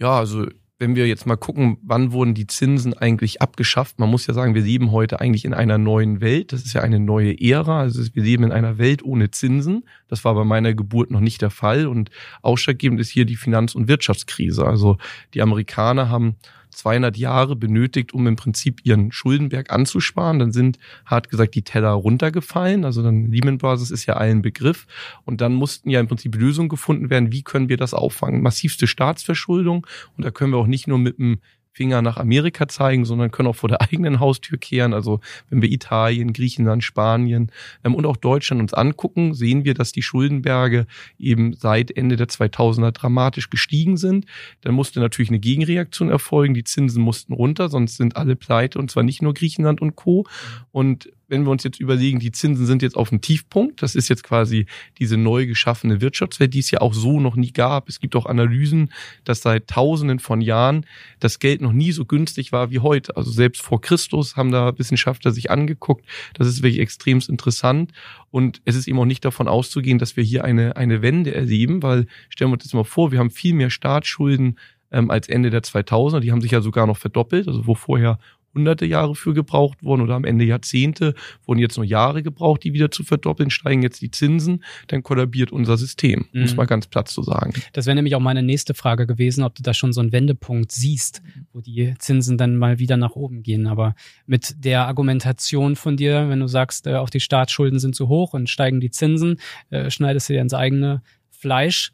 Ja, 0.00 0.18
also 0.18 0.46
wenn 0.80 0.96
wir 0.96 1.06
jetzt 1.06 1.26
mal 1.26 1.36
gucken, 1.36 1.76
wann 1.82 2.12
wurden 2.12 2.32
die 2.32 2.46
Zinsen 2.46 2.94
eigentlich 2.94 3.42
abgeschafft? 3.42 3.98
Man 3.98 4.08
muss 4.08 4.26
ja 4.26 4.32
sagen, 4.32 4.54
wir 4.54 4.62
leben 4.62 4.92
heute 4.92 5.20
eigentlich 5.20 5.44
in 5.44 5.52
einer 5.52 5.76
neuen 5.76 6.22
Welt. 6.22 6.54
Das 6.54 6.64
ist 6.64 6.72
ja 6.72 6.80
eine 6.80 6.98
neue 6.98 7.38
Ära. 7.38 7.80
Also 7.80 8.02
wir 8.14 8.22
leben 8.22 8.44
in 8.44 8.52
einer 8.52 8.78
Welt 8.78 9.04
ohne 9.04 9.30
Zinsen. 9.30 9.84
Das 10.08 10.24
war 10.24 10.34
bei 10.34 10.44
meiner 10.44 10.72
Geburt 10.72 11.10
noch 11.10 11.20
nicht 11.20 11.42
der 11.42 11.50
Fall. 11.50 11.86
Und 11.86 12.10
ausschlaggebend 12.40 12.98
ist 12.98 13.10
hier 13.10 13.26
die 13.26 13.36
Finanz- 13.36 13.74
und 13.74 13.88
Wirtschaftskrise. 13.88 14.66
Also 14.66 14.96
die 15.34 15.42
Amerikaner 15.42 16.08
haben 16.08 16.36
200 16.70 17.16
Jahre 17.16 17.56
benötigt, 17.56 18.12
um 18.12 18.26
im 18.26 18.36
Prinzip 18.36 18.80
ihren 18.84 19.12
Schuldenberg 19.12 19.70
anzusparen. 19.70 20.38
Dann 20.38 20.52
sind, 20.52 20.78
hart 21.06 21.28
gesagt, 21.28 21.54
die 21.54 21.62
Teller 21.62 21.90
runtergefallen. 21.90 22.84
Also 22.84 23.02
dann 23.02 23.30
Lehman 23.30 23.58
Brothers 23.58 23.90
ist 23.90 24.06
ja 24.06 24.14
allen 24.14 24.42
Begriff. 24.42 24.86
Und 25.24 25.40
dann 25.40 25.54
mussten 25.54 25.90
ja 25.90 26.00
im 26.00 26.08
Prinzip 26.08 26.34
Lösungen 26.36 26.68
gefunden 26.68 27.10
werden, 27.10 27.32
wie 27.32 27.42
können 27.42 27.68
wir 27.68 27.76
das 27.76 27.94
auffangen. 27.94 28.42
Massivste 28.42 28.86
Staatsverschuldung. 28.86 29.86
Und 30.16 30.24
da 30.24 30.30
können 30.30 30.52
wir 30.52 30.58
auch 30.58 30.66
nicht 30.66 30.86
nur 30.86 30.98
mit 30.98 31.18
einem 31.18 31.40
Finger 31.72 32.02
nach 32.02 32.16
Amerika 32.16 32.68
zeigen, 32.68 33.04
sondern 33.04 33.30
können 33.30 33.48
auch 33.48 33.56
vor 33.56 33.68
der 33.68 33.80
eigenen 33.92 34.20
Haustür 34.20 34.58
kehren. 34.58 34.92
Also 34.94 35.20
wenn 35.48 35.62
wir 35.62 35.70
Italien, 35.70 36.32
Griechenland, 36.32 36.84
Spanien 36.84 37.50
ähm, 37.84 37.94
und 37.94 38.06
auch 38.06 38.16
Deutschland 38.16 38.60
uns 38.60 38.74
angucken, 38.74 39.34
sehen 39.34 39.64
wir, 39.64 39.74
dass 39.74 39.92
die 39.92 40.02
Schuldenberge 40.02 40.86
eben 41.18 41.54
seit 41.54 41.90
Ende 41.90 42.16
der 42.16 42.28
2000er 42.28 42.92
dramatisch 42.92 43.50
gestiegen 43.50 43.96
sind. 43.96 44.26
Dann 44.62 44.74
musste 44.74 45.00
natürlich 45.00 45.30
eine 45.30 45.40
Gegenreaktion 45.40 46.10
erfolgen. 46.10 46.54
Die 46.54 46.64
Zinsen 46.64 47.02
mussten 47.02 47.32
runter, 47.32 47.68
sonst 47.68 47.96
sind 47.96 48.16
alle 48.16 48.36
pleite 48.36 48.78
und 48.78 48.90
zwar 48.90 49.02
nicht 49.02 49.22
nur 49.22 49.34
Griechenland 49.34 49.80
und 49.80 49.96
Co. 49.96 50.26
Und 50.72 51.10
wenn 51.30 51.44
wir 51.44 51.50
uns 51.50 51.64
jetzt 51.64 51.80
überlegen, 51.80 52.18
die 52.18 52.32
Zinsen 52.32 52.66
sind 52.66 52.82
jetzt 52.82 52.96
auf 52.96 53.08
dem 53.08 53.20
Tiefpunkt, 53.20 53.82
das 53.82 53.94
ist 53.94 54.08
jetzt 54.08 54.24
quasi 54.24 54.66
diese 54.98 55.16
neu 55.16 55.46
geschaffene 55.46 56.00
Wirtschaftswelt, 56.00 56.52
die 56.52 56.58
es 56.58 56.70
ja 56.70 56.80
auch 56.80 56.92
so 56.92 57.20
noch 57.20 57.36
nie 57.36 57.52
gab. 57.52 57.88
Es 57.88 58.00
gibt 58.00 58.16
auch 58.16 58.26
Analysen, 58.26 58.92
dass 59.24 59.40
seit 59.40 59.68
Tausenden 59.68 60.18
von 60.18 60.40
Jahren 60.40 60.84
das 61.20 61.38
Geld 61.38 61.60
noch 61.60 61.72
nie 61.72 61.92
so 61.92 62.04
günstig 62.04 62.52
war 62.52 62.70
wie 62.70 62.80
heute. 62.80 63.16
Also 63.16 63.30
selbst 63.30 63.62
vor 63.62 63.80
Christus 63.80 64.36
haben 64.36 64.50
da 64.50 64.76
Wissenschaftler 64.78 65.30
sich 65.30 65.50
angeguckt. 65.50 66.04
Das 66.34 66.48
ist 66.48 66.62
wirklich 66.62 66.80
extrem 66.80 67.20
interessant. 67.28 67.92
Und 68.30 68.60
es 68.64 68.76
ist 68.76 68.88
eben 68.88 68.98
auch 68.98 69.04
nicht 69.04 69.24
davon 69.24 69.48
auszugehen, 69.48 69.98
dass 69.98 70.16
wir 70.16 70.24
hier 70.24 70.44
eine, 70.44 70.76
eine 70.76 71.02
Wende 71.02 71.34
erleben, 71.34 71.82
weil 71.82 72.06
stellen 72.28 72.50
wir 72.50 72.54
uns 72.54 72.64
das 72.64 72.72
mal 72.72 72.84
vor, 72.84 73.12
wir 73.12 73.18
haben 73.18 73.30
viel 73.30 73.54
mehr 73.54 73.70
Staatsschulden 73.70 74.58
ähm, 74.90 75.10
als 75.10 75.28
Ende 75.28 75.50
der 75.50 75.62
2000er. 75.62 76.20
Die 76.20 76.32
haben 76.32 76.40
sich 76.40 76.52
ja 76.52 76.60
sogar 76.60 76.86
noch 76.86 76.96
verdoppelt. 76.96 77.48
Also 77.48 77.66
wo 77.66 77.74
vorher 77.74 78.18
hunderte 78.54 78.86
Jahre 78.86 79.14
für 79.14 79.32
gebraucht 79.34 79.82
worden 79.82 80.02
oder 80.02 80.14
am 80.14 80.24
Ende 80.24 80.44
Jahrzehnte, 80.44 81.14
wurden 81.44 81.60
jetzt 81.60 81.76
nur 81.76 81.86
Jahre 81.86 82.22
gebraucht, 82.22 82.64
die 82.64 82.72
wieder 82.72 82.90
zu 82.90 83.04
verdoppeln, 83.04 83.50
steigen 83.50 83.82
jetzt 83.82 84.00
die 84.02 84.10
Zinsen, 84.10 84.64
dann 84.88 85.02
kollabiert 85.02 85.52
unser 85.52 85.76
System, 85.76 86.26
mhm. 86.32 86.42
muss 86.42 86.56
mal 86.56 86.66
ganz 86.66 86.86
platt 86.86 87.08
zu 87.08 87.22
sagen. 87.22 87.52
Das 87.72 87.86
wäre 87.86 87.94
nämlich 87.94 88.14
auch 88.14 88.20
meine 88.20 88.42
nächste 88.42 88.74
Frage 88.74 89.06
gewesen, 89.06 89.44
ob 89.44 89.54
du 89.54 89.62
da 89.62 89.74
schon 89.74 89.92
so 89.92 90.00
einen 90.00 90.12
Wendepunkt 90.12 90.72
siehst, 90.72 91.22
wo 91.52 91.60
die 91.60 91.94
Zinsen 91.98 92.38
dann 92.38 92.56
mal 92.56 92.78
wieder 92.78 92.96
nach 92.96 93.14
oben 93.14 93.42
gehen. 93.42 93.66
Aber 93.66 93.94
mit 94.26 94.64
der 94.64 94.86
Argumentation 94.86 95.76
von 95.76 95.96
dir, 95.96 96.28
wenn 96.28 96.40
du 96.40 96.48
sagst, 96.48 96.86
äh, 96.86 96.94
auch 96.94 97.10
die 97.10 97.20
Staatsschulden 97.20 97.78
sind 97.78 97.94
zu 97.94 98.08
hoch 98.08 98.34
und 98.34 98.50
steigen 98.50 98.80
die 98.80 98.90
Zinsen, 98.90 99.38
äh, 99.70 99.90
schneidest 99.90 100.28
du 100.28 100.32
dir 100.32 100.40
ins 100.40 100.54
eigene 100.54 101.02
Fleisch. 101.30 101.92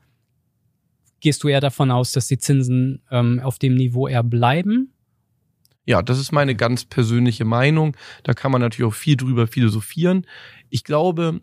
Gehst 1.21 1.43
du 1.43 1.49
eher 1.49 1.61
davon 1.61 1.91
aus, 1.91 2.13
dass 2.13 2.29
die 2.29 2.39
Zinsen 2.39 3.03
ähm, 3.11 3.41
auf 3.41 3.59
dem 3.59 3.75
Niveau 3.75 4.07
eher 4.09 4.23
bleiben 4.23 4.93
ja, 5.87 6.03
das 6.03 6.19
ist 6.19 6.33
meine 6.33 6.55
ganz 6.55 6.85
persönliche 6.85 7.45
Meinung. 7.45 7.97
Da 8.25 8.35
kann 8.35 8.53
man 8.53 8.61
natürlich 8.61 8.93
auch 8.93 8.97
viel 8.97 9.17
drüber 9.17 9.47
philosophieren. 9.47 10.27
Ich 10.69 10.85
glaube, 10.85 11.41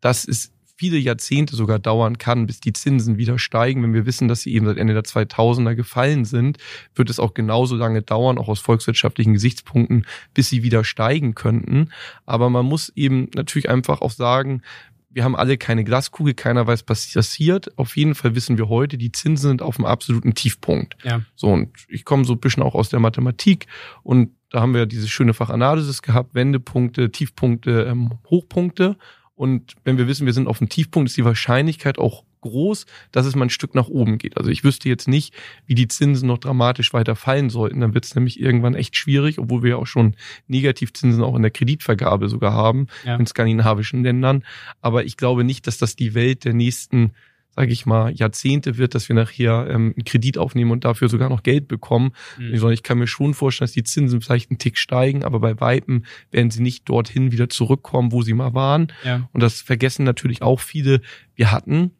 dass 0.00 0.26
es 0.26 0.52
viele 0.82 0.98
Jahrzehnte 0.98 1.54
sogar 1.54 1.78
dauern 1.78 2.18
kann, 2.18 2.46
bis 2.46 2.58
die 2.58 2.72
Zinsen 2.72 3.16
wieder 3.18 3.38
steigen. 3.38 3.84
Wenn 3.84 3.94
wir 3.94 4.06
wissen, 4.06 4.26
dass 4.26 4.40
sie 4.40 4.52
eben 4.52 4.66
seit 4.66 4.78
Ende 4.78 4.94
der 4.94 5.04
2000er 5.04 5.76
gefallen 5.76 6.24
sind, 6.24 6.58
wird 6.96 7.08
es 7.08 7.20
auch 7.20 7.34
genauso 7.34 7.76
lange 7.76 8.02
dauern, 8.02 8.36
auch 8.36 8.48
aus 8.48 8.58
volkswirtschaftlichen 8.58 9.34
Gesichtspunkten, 9.34 10.06
bis 10.34 10.48
sie 10.48 10.64
wieder 10.64 10.82
steigen 10.82 11.36
könnten. 11.36 11.90
Aber 12.26 12.50
man 12.50 12.66
muss 12.66 12.88
eben 12.96 13.28
natürlich 13.34 13.68
einfach 13.68 14.00
auch 14.00 14.10
sagen, 14.10 14.62
wir 15.12 15.24
haben 15.24 15.36
alle 15.36 15.58
keine 15.58 15.84
Glaskugel, 15.84 16.34
keiner 16.34 16.66
weiß, 16.66 16.84
was 16.86 17.12
passiert. 17.12 17.76
Auf 17.78 17.96
jeden 17.96 18.14
Fall 18.14 18.34
wissen 18.34 18.58
wir 18.58 18.68
heute, 18.68 18.98
die 18.98 19.12
Zinsen 19.12 19.48
sind 19.48 19.62
auf 19.62 19.78
einem 19.78 19.86
absoluten 19.86 20.34
Tiefpunkt. 20.34 20.96
Ja. 21.04 21.22
So, 21.34 21.48
und 21.48 21.70
ich 21.88 22.04
komme 22.04 22.24
so 22.24 22.34
ein 22.34 22.40
bisschen 22.40 22.62
auch 22.62 22.74
aus 22.74 22.88
der 22.88 23.00
Mathematik 23.00 23.66
und 24.02 24.30
da 24.50 24.60
haben 24.60 24.74
wir 24.74 24.86
diese 24.86 25.08
schöne 25.08 25.32
Fachanalysis 25.32 26.02
gehabt, 26.02 26.34
Wendepunkte, 26.34 27.10
Tiefpunkte, 27.10 27.86
ähm, 27.88 28.18
Hochpunkte. 28.28 28.98
Und 29.34 29.74
wenn 29.84 29.96
wir 29.96 30.06
wissen, 30.06 30.26
wir 30.26 30.34
sind 30.34 30.46
auf 30.46 30.58
dem 30.58 30.68
Tiefpunkt, 30.68 31.08
ist 31.08 31.16
die 31.16 31.24
Wahrscheinlichkeit 31.24 31.98
auch 31.98 32.24
groß, 32.42 32.86
dass 33.10 33.26
es 33.26 33.34
mal 33.34 33.46
ein 33.46 33.50
Stück 33.50 33.74
nach 33.74 33.88
oben 33.88 34.18
geht. 34.18 34.36
Also 34.36 34.50
ich 34.50 34.62
wüsste 34.62 34.88
jetzt 34.88 35.08
nicht, 35.08 35.34
wie 35.66 35.74
die 35.74 35.88
Zinsen 35.88 36.28
noch 36.28 36.38
dramatisch 36.38 36.92
weiter 36.92 37.16
fallen 37.16 37.50
sollten. 37.50 37.80
Dann 37.80 37.94
wird 37.94 38.04
es 38.04 38.14
nämlich 38.14 38.38
irgendwann 38.38 38.74
echt 38.74 38.96
schwierig, 38.96 39.38
obwohl 39.38 39.62
wir 39.62 39.70
ja 39.70 39.76
auch 39.76 39.86
schon 39.86 40.14
Negativzinsen 40.46 41.22
auch 41.22 41.34
in 41.34 41.42
der 41.42 41.50
Kreditvergabe 41.50 42.28
sogar 42.28 42.52
haben 42.52 42.88
ja. 43.04 43.16
in 43.16 43.26
skandinavischen 43.26 44.02
Ländern. 44.02 44.44
Aber 44.80 45.04
ich 45.04 45.16
glaube 45.16 45.44
nicht, 45.44 45.66
dass 45.66 45.78
das 45.78 45.96
die 45.96 46.14
Welt 46.14 46.44
der 46.44 46.54
nächsten 46.54 47.12
sage 47.54 47.72
ich 47.72 47.84
mal, 47.84 48.12
Jahrzehnte 48.12 48.78
wird, 48.78 48.94
dass 48.94 49.08
wir 49.08 49.16
nachher 49.16 49.66
ähm, 49.68 49.92
einen 49.94 50.04
Kredit 50.04 50.38
aufnehmen 50.38 50.70
und 50.70 50.84
dafür 50.84 51.08
sogar 51.08 51.28
noch 51.28 51.42
Geld 51.42 51.68
bekommen. 51.68 52.12
Mhm. 52.38 52.70
Ich 52.70 52.82
kann 52.82 52.98
mir 52.98 53.06
schon 53.06 53.34
vorstellen, 53.34 53.66
dass 53.66 53.72
die 53.72 53.84
Zinsen 53.84 54.22
vielleicht 54.22 54.50
einen 54.50 54.58
Tick 54.58 54.78
steigen, 54.78 55.22
aber 55.22 55.40
bei 55.40 55.60
Weitem 55.60 56.04
werden 56.30 56.50
sie 56.50 56.62
nicht 56.62 56.88
dorthin 56.88 57.30
wieder 57.30 57.48
zurückkommen, 57.48 58.12
wo 58.12 58.22
sie 58.22 58.34
mal 58.34 58.54
waren. 58.54 58.90
Ja. 59.04 59.28
Und 59.32 59.42
das 59.42 59.60
vergessen 59.60 60.04
natürlich 60.04 60.40
auch 60.40 60.60
viele. 60.60 61.02
Wir 61.34 61.52
hatten 61.52 61.90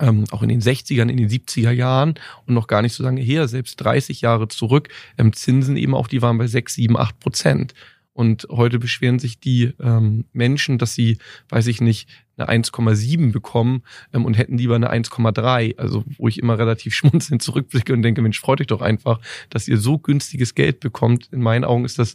ähm, 0.00 0.24
auch 0.30 0.42
in 0.42 0.48
den 0.48 0.60
60ern, 0.60 1.08
in 1.08 1.16
den 1.16 1.28
70er 1.28 1.70
Jahren 1.70 2.14
und 2.46 2.54
noch 2.54 2.66
gar 2.66 2.82
nicht 2.82 2.94
so 2.94 3.02
lange 3.02 3.20
her, 3.20 3.48
selbst 3.48 3.76
30 3.76 4.20
Jahre 4.20 4.48
zurück, 4.48 4.88
ähm, 5.18 5.32
Zinsen 5.32 5.76
eben 5.76 5.94
auch, 5.94 6.08
die 6.08 6.22
waren 6.22 6.38
bei 6.38 6.46
6, 6.46 6.74
7, 6.74 6.96
8 6.96 7.20
Prozent. 7.20 7.74
Und 8.14 8.46
heute 8.48 8.78
beschweren 8.78 9.18
sich 9.18 9.40
die 9.40 9.72
ähm, 9.80 10.24
Menschen, 10.32 10.78
dass 10.78 10.94
sie, 10.94 11.18
weiß 11.48 11.66
ich 11.66 11.80
nicht, 11.80 12.08
eine 12.36 12.64
1,7 12.64 13.32
bekommen 13.32 13.82
ähm, 14.12 14.24
und 14.24 14.38
hätten 14.38 14.56
lieber 14.56 14.76
eine 14.76 14.92
1,3. 14.92 15.78
Also 15.78 16.04
wo 16.16 16.28
ich 16.28 16.38
immer 16.38 16.56
relativ 16.56 16.94
schmunzelnd 16.94 17.42
zurückblicke 17.42 17.92
und 17.92 18.02
denke, 18.02 18.22
Mensch, 18.22 18.38
freut 18.38 18.60
euch 18.60 18.68
doch 18.68 18.82
einfach, 18.82 19.20
dass 19.50 19.66
ihr 19.66 19.78
so 19.78 19.98
günstiges 19.98 20.54
Geld 20.54 20.78
bekommt. 20.78 21.28
In 21.32 21.42
meinen 21.42 21.64
Augen 21.64 21.84
ist 21.84 21.98
das 21.98 22.14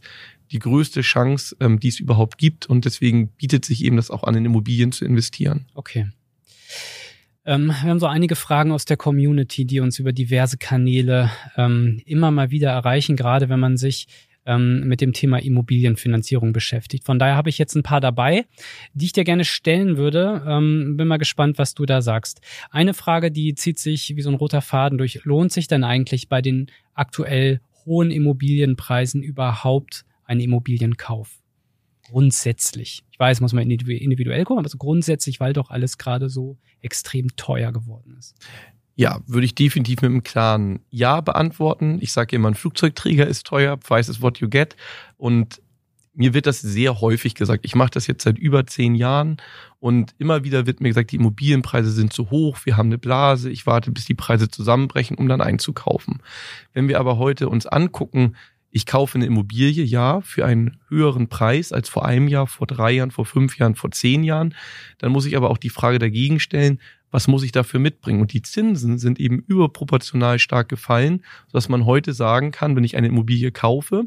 die 0.51 0.59
größte 0.59 1.01
Chance, 1.01 1.57
ähm, 1.59 1.81
die 1.81 1.89
es 1.89 1.99
überhaupt 1.99 2.37
gibt. 2.37 2.65
Und 2.65 2.85
deswegen 2.85 3.27
bietet 3.33 3.65
sich 3.65 3.83
eben 3.83 3.97
das 3.97 4.09
auch 4.09 4.23
an, 4.23 4.35
in 4.35 4.45
Immobilien 4.45 4.93
zu 4.93 5.03
investieren. 5.03 5.65
Okay. 5.73 6.07
Ähm, 7.49 7.65
wir 7.65 7.89
haben 7.89 7.99
so 7.99 8.05
einige 8.05 8.35
Fragen 8.35 8.71
aus 8.71 8.85
der 8.85 8.95
Community, 8.95 9.65
die 9.65 9.79
uns 9.79 9.97
über 9.97 10.13
diverse 10.13 10.59
Kanäle 10.59 11.31
ähm, 11.57 11.99
immer 12.05 12.29
mal 12.29 12.51
wieder 12.51 12.69
erreichen, 12.69 13.15
gerade 13.15 13.49
wenn 13.49 13.59
man 13.59 13.75
sich 13.75 14.05
ähm, 14.45 14.87
mit 14.87 15.01
dem 15.01 15.13
Thema 15.13 15.41
Immobilienfinanzierung 15.41 16.53
beschäftigt. 16.53 17.05
Von 17.05 17.17
daher 17.17 17.35
habe 17.35 17.49
ich 17.49 17.57
jetzt 17.57 17.73
ein 17.73 17.81
paar 17.81 18.01
dabei, 18.01 18.45
die 18.93 19.05
ich 19.05 19.13
dir 19.13 19.23
gerne 19.23 19.45
stellen 19.45 19.97
würde. 19.97 20.43
Ähm, 20.45 20.95
bin 20.95 21.07
mal 21.07 21.17
gespannt, 21.17 21.57
was 21.57 21.73
du 21.73 21.87
da 21.87 22.03
sagst. 22.03 22.39
Eine 22.69 22.93
Frage, 22.93 23.31
die 23.31 23.55
zieht 23.55 23.79
sich 23.79 24.15
wie 24.15 24.21
so 24.21 24.29
ein 24.29 24.35
roter 24.35 24.61
Faden 24.61 24.99
durch. 24.99 25.21
Lohnt 25.23 25.51
sich 25.51 25.67
denn 25.67 25.83
eigentlich 25.83 26.29
bei 26.29 26.43
den 26.43 26.67
aktuell 26.93 27.61
hohen 27.83 28.11
Immobilienpreisen 28.11 29.23
überhaupt 29.23 30.05
ein 30.23 30.39
Immobilienkauf? 30.39 31.39
Grundsätzlich. 32.09 33.03
Ich 33.11 33.19
weiß, 33.19 33.41
muss 33.41 33.53
man 33.53 33.69
individuell 33.69 34.43
gucken, 34.45 34.59
aber 34.59 34.69
so 34.69 34.77
grundsätzlich, 34.77 35.39
weil 35.39 35.53
doch 35.53 35.69
alles 35.69 35.97
gerade 35.97 36.29
so 36.29 36.57
extrem 36.81 37.35
teuer 37.35 37.71
geworden 37.71 38.15
ist. 38.17 38.35
Ja, 38.95 39.21
würde 39.27 39.45
ich 39.45 39.55
definitiv 39.55 40.01
mit 40.01 40.11
einem 40.11 40.23
klaren 40.23 40.79
Ja 40.89 41.21
beantworten. 41.21 41.99
Ich 42.01 42.11
sage 42.11 42.35
immer, 42.35 42.49
ein 42.49 42.55
Flugzeugträger 42.55 43.27
ist 43.27 43.45
teuer, 43.45 43.77
Price 43.77 44.09
is 44.09 44.21
what 44.21 44.39
you 44.39 44.49
get. 44.49 44.75
Und 45.17 45.61
mir 46.13 46.33
wird 46.33 46.47
das 46.47 46.59
sehr 46.59 46.99
häufig 46.99 47.33
gesagt. 47.33 47.63
Ich 47.63 47.75
mache 47.75 47.91
das 47.91 48.07
jetzt 48.07 48.23
seit 48.23 48.37
über 48.37 48.67
zehn 48.67 48.95
Jahren 48.95 49.37
und 49.79 50.13
immer 50.17 50.43
wieder 50.43 50.65
wird 50.65 50.81
mir 50.81 50.89
gesagt, 50.89 51.11
die 51.11 51.15
Immobilienpreise 51.15 51.91
sind 51.91 52.11
zu 52.11 52.29
hoch, 52.29 52.57
wir 52.65 52.75
haben 52.75 52.89
eine 52.89 52.97
Blase, 52.97 53.49
ich 53.49 53.65
warte, 53.65 53.91
bis 53.91 54.03
die 54.03 54.15
Preise 54.15 54.49
zusammenbrechen, 54.49 55.17
um 55.17 55.29
dann 55.29 55.39
einzukaufen. 55.39 56.21
Wenn 56.73 56.89
wir 56.89 56.99
aber 56.99 57.17
heute 57.17 57.47
uns 57.47 57.65
angucken, 57.65 58.35
ich 58.71 58.85
kaufe 58.85 59.15
eine 59.17 59.25
Immobilie, 59.25 59.83
ja, 59.83 60.21
für 60.21 60.45
einen 60.45 60.77
höheren 60.87 61.27
Preis 61.27 61.71
als 61.71 61.89
vor 61.89 62.05
einem 62.05 62.27
Jahr, 62.27 62.47
vor 62.47 62.67
drei 62.67 62.91
Jahren, 62.91 63.11
vor 63.11 63.25
fünf 63.25 63.57
Jahren, 63.57 63.75
vor 63.75 63.91
zehn 63.91 64.23
Jahren. 64.23 64.53
Dann 64.99 65.11
muss 65.11 65.25
ich 65.25 65.35
aber 65.35 65.49
auch 65.49 65.57
die 65.57 65.69
Frage 65.69 65.99
dagegen 65.99 66.39
stellen, 66.39 66.79
was 67.11 67.27
muss 67.27 67.43
ich 67.43 67.51
dafür 67.51 67.79
mitbringen? 67.79 68.21
Und 68.21 68.33
die 68.33 68.43
Zinsen 68.43 68.99
sind 68.99 69.19
eben 69.19 69.39
überproportional 69.39 70.37
stark 70.37 70.69
gefallen, 70.69 71.23
sodass 71.47 71.69
man 71.69 71.85
heute 71.85 72.13
sagen 72.13 72.51
kann, 72.51 72.75
wenn 72.75 72.83
ich 72.83 72.97
eine 72.97 73.07
Immobilie 73.07 73.51
kaufe, 73.51 74.03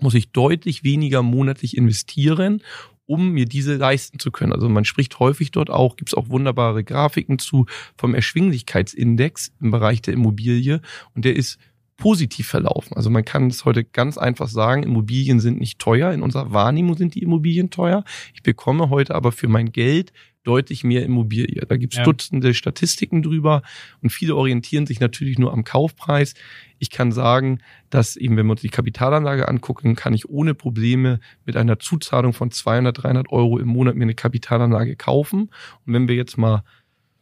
muss 0.00 0.14
ich 0.14 0.30
deutlich 0.30 0.84
weniger 0.84 1.22
monatlich 1.22 1.76
investieren, 1.76 2.62
um 3.06 3.30
mir 3.30 3.46
diese 3.46 3.74
leisten 3.74 4.20
zu 4.20 4.30
können. 4.30 4.52
Also 4.52 4.68
man 4.68 4.84
spricht 4.84 5.18
häufig 5.18 5.50
dort 5.50 5.70
auch, 5.70 5.96
gibt 5.96 6.10
es 6.10 6.14
auch 6.14 6.28
wunderbare 6.28 6.84
Grafiken 6.84 7.38
zu 7.38 7.66
vom 7.96 8.14
Erschwinglichkeitsindex 8.14 9.52
im 9.60 9.70
Bereich 9.72 10.02
der 10.02 10.14
Immobilie 10.14 10.80
und 11.14 11.24
der 11.24 11.34
ist 11.34 11.58
positiv 11.98 12.46
verlaufen. 12.48 12.96
Also 12.96 13.10
man 13.10 13.24
kann 13.24 13.48
es 13.48 13.66
heute 13.66 13.84
ganz 13.84 14.16
einfach 14.16 14.48
sagen, 14.48 14.84
Immobilien 14.84 15.40
sind 15.40 15.60
nicht 15.60 15.78
teuer. 15.78 16.12
In 16.12 16.22
unserer 16.22 16.52
Wahrnehmung 16.52 16.96
sind 16.96 17.14
die 17.14 17.22
Immobilien 17.22 17.70
teuer. 17.70 18.04
Ich 18.32 18.42
bekomme 18.42 18.88
heute 18.88 19.14
aber 19.14 19.32
für 19.32 19.48
mein 19.48 19.72
Geld 19.72 20.12
deutlich 20.44 20.84
mehr 20.84 21.02
Immobilie. 21.04 21.66
Da 21.66 21.76
gibt 21.76 21.92
es 21.92 21.98
ja. 21.98 22.04
Dutzende 22.04 22.54
Statistiken 22.54 23.22
drüber 23.22 23.62
und 24.00 24.10
viele 24.10 24.34
orientieren 24.34 24.86
sich 24.86 25.00
natürlich 25.00 25.38
nur 25.38 25.52
am 25.52 25.64
Kaufpreis. 25.64 26.32
Ich 26.78 26.90
kann 26.90 27.12
sagen, 27.12 27.58
dass 27.90 28.16
eben, 28.16 28.36
wenn 28.36 28.46
wir 28.46 28.52
uns 28.52 28.62
die 28.62 28.70
Kapitalanlage 28.70 29.46
angucken, 29.46 29.94
kann 29.94 30.14
ich 30.14 30.28
ohne 30.30 30.54
Probleme 30.54 31.20
mit 31.44 31.56
einer 31.56 31.80
Zuzahlung 31.80 32.32
von 32.32 32.50
200, 32.50 33.02
300 33.02 33.30
Euro 33.30 33.58
im 33.58 33.68
Monat 33.68 33.96
mir 33.96 34.04
eine 34.04 34.14
Kapitalanlage 34.14 34.96
kaufen. 34.96 35.50
Und 35.84 35.92
wenn 35.92 36.08
wir 36.08 36.14
jetzt 36.14 36.38
mal 36.38 36.62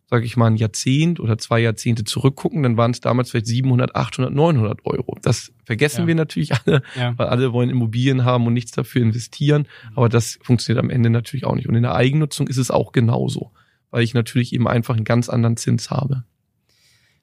sage 0.09 0.25
ich 0.25 0.37
mal, 0.37 0.47
ein 0.47 0.57
Jahrzehnt 0.57 1.19
oder 1.19 1.37
zwei 1.37 1.61
Jahrzehnte 1.61 2.05
zurückgucken, 2.05 2.63
dann 2.63 2.77
waren 2.77 2.93
es 2.93 3.01
damals 3.01 3.31
vielleicht 3.31 3.47
700, 3.47 3.97
800, 3.97 4.33
900 4.33 4.87
Euro. 4.87 5.19
Das 5.23 5.53
vergessen 5.65 6.03
ja. 6.03 6.07
wir 6.07 6.15
natürlich 6.15 6.53
alle, 6.55 6.83
ja. 6.97 7.19
weil 7.19 7.27
alle 7.27 7.53
wollen 7.53 7.71
Immobilien 7.71 8.25
haben 8.25 8.47
und 8.47 8.53
nichts 8.53 8.71
dafür 8.73 9.03
investieren. 9.03 9.63
Mhm. 9.63 9.97
Aber 9.97 10.09
das 10.09 10.39
funktioniert 10.43 10.83
am 10.83 10.91
Ende 10.91 11.11
natürlich 11.11 11.45
auch 11.45 11.57
nicht. 11.57 11.69
Und 11.69 11.75
in 11.75 11.83
der 11.83 11.95
Eigennutzung 11.95 12.47
ist 12.47 12.57
es 12.59 12.71
auch 12.71 12.93
genauso, 12.93 13.53
weil 13.91 14.03
ich 14.03 14.15
natürlich 14.15 14.53
eben 14.53 14.69
einfach 14.69 14.95
einen 14.95 15.05
ganz 15.05 15.29
anderen 15.29 15.57
Zins 15.57 15.91
habe. 15.91 16.25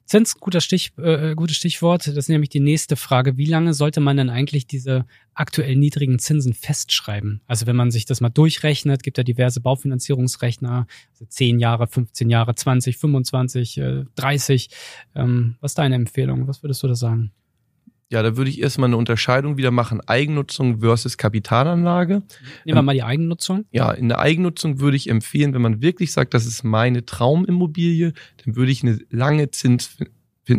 Zins, 0.06 0.38
guter 0.38 0.60
Stich, 0.60 0.92
äh, 0.98 1.30
äh, 1.30 1.34
gutes 1.34 1.56
Stichwort. 1.56 2.06
Das 2.06 2.16
ist 2.16 2.28
nämlich 2.28 2.50
die 2.50 2.60
nächste 2.60 2.94
Frage. 2.96 3.38
Wie 3.38 3.46
lange 3.46 3.72
sollte 3.72 4.00
man 4.00 4.18
denn 4.18 4.28
eigentlich 4.28 4.66
diese 4.66 5.06
aktuell 5.32 5.76
niedrigen 5.76 6.18
Zinsen 6.18 6.52
festschreiben? 6.52 7.40
Also 7.46 7.66
wenn 7.66 7.76
man 7.76 7.90
sich 7.90 8.04
das 8.04 8.20
mal 8.20 8.28
durchrechnet, 8.28 9.02
gibt 9.02 9.16
ja 9.16 9.24
diverse 9.24 9.60
Baufinanzierungsrechner, 9.60 10.86
also 11.12 11.24
10 11.24 11.58
Jahre, 11.58 11.86
15 11.86 12.28
Jahre, 12.28 12.54
20, 12.54 12.98
25, 12.98 13.78
äh, 13.78 14.04
30. 14.16 14.68
Ähm, 15.14 15.56
was 15.60 15.72
ist 15.72 15.78
deine 15.78 15.94
Empfehlung? 15.94 16.48
Was 16.48 16.62
würdest 16.62 16.82
du 16.82 16.88
da 16.88 16.94
sagen? 16.94 17.32
Ja, 18.10 18.22
da 18.22 18.36
würde 18.36 18.50
ich 18.50 18.60
erstmal 18.60 18.88
eine 18.88 18.96
Unterscheidung 18.96 19.56
wieder 19.56 19.70
machen. 19.70 20.00
Eigennutzung 20.06 20.80
versus 20.80 21.16
Kapitalanlage. 21.16 22.22
Nehmen 22.64 22.78
wir 22.78 22.82
mal 22.82 22.94
die 22.94 23.02
Eigennutzung. 23.02 23.64
Ja, 23.72 23.90
in 23.90 24.08
der 24.08 24.18
Eigennutzung 24.18 24.78
würde 24.78 24.96
ich 24.96 25.08
empfehlen, 25.08 25.54
wenn 25.54 25.62
man 25.62 25.80
wirklich 25.80 26.12
sagt, 26.12 26.34
das 26.34 26.46
ist 26.46 26.64
meine 26.64 27.04
Traumimmobilie, 27.04 28.12
dann 28.44 28.56
würde 28.56 28.70
ich 28.70 28.82
eine 28.82 28.98
lange 29.10 29.50
Zins, 29.50 29.96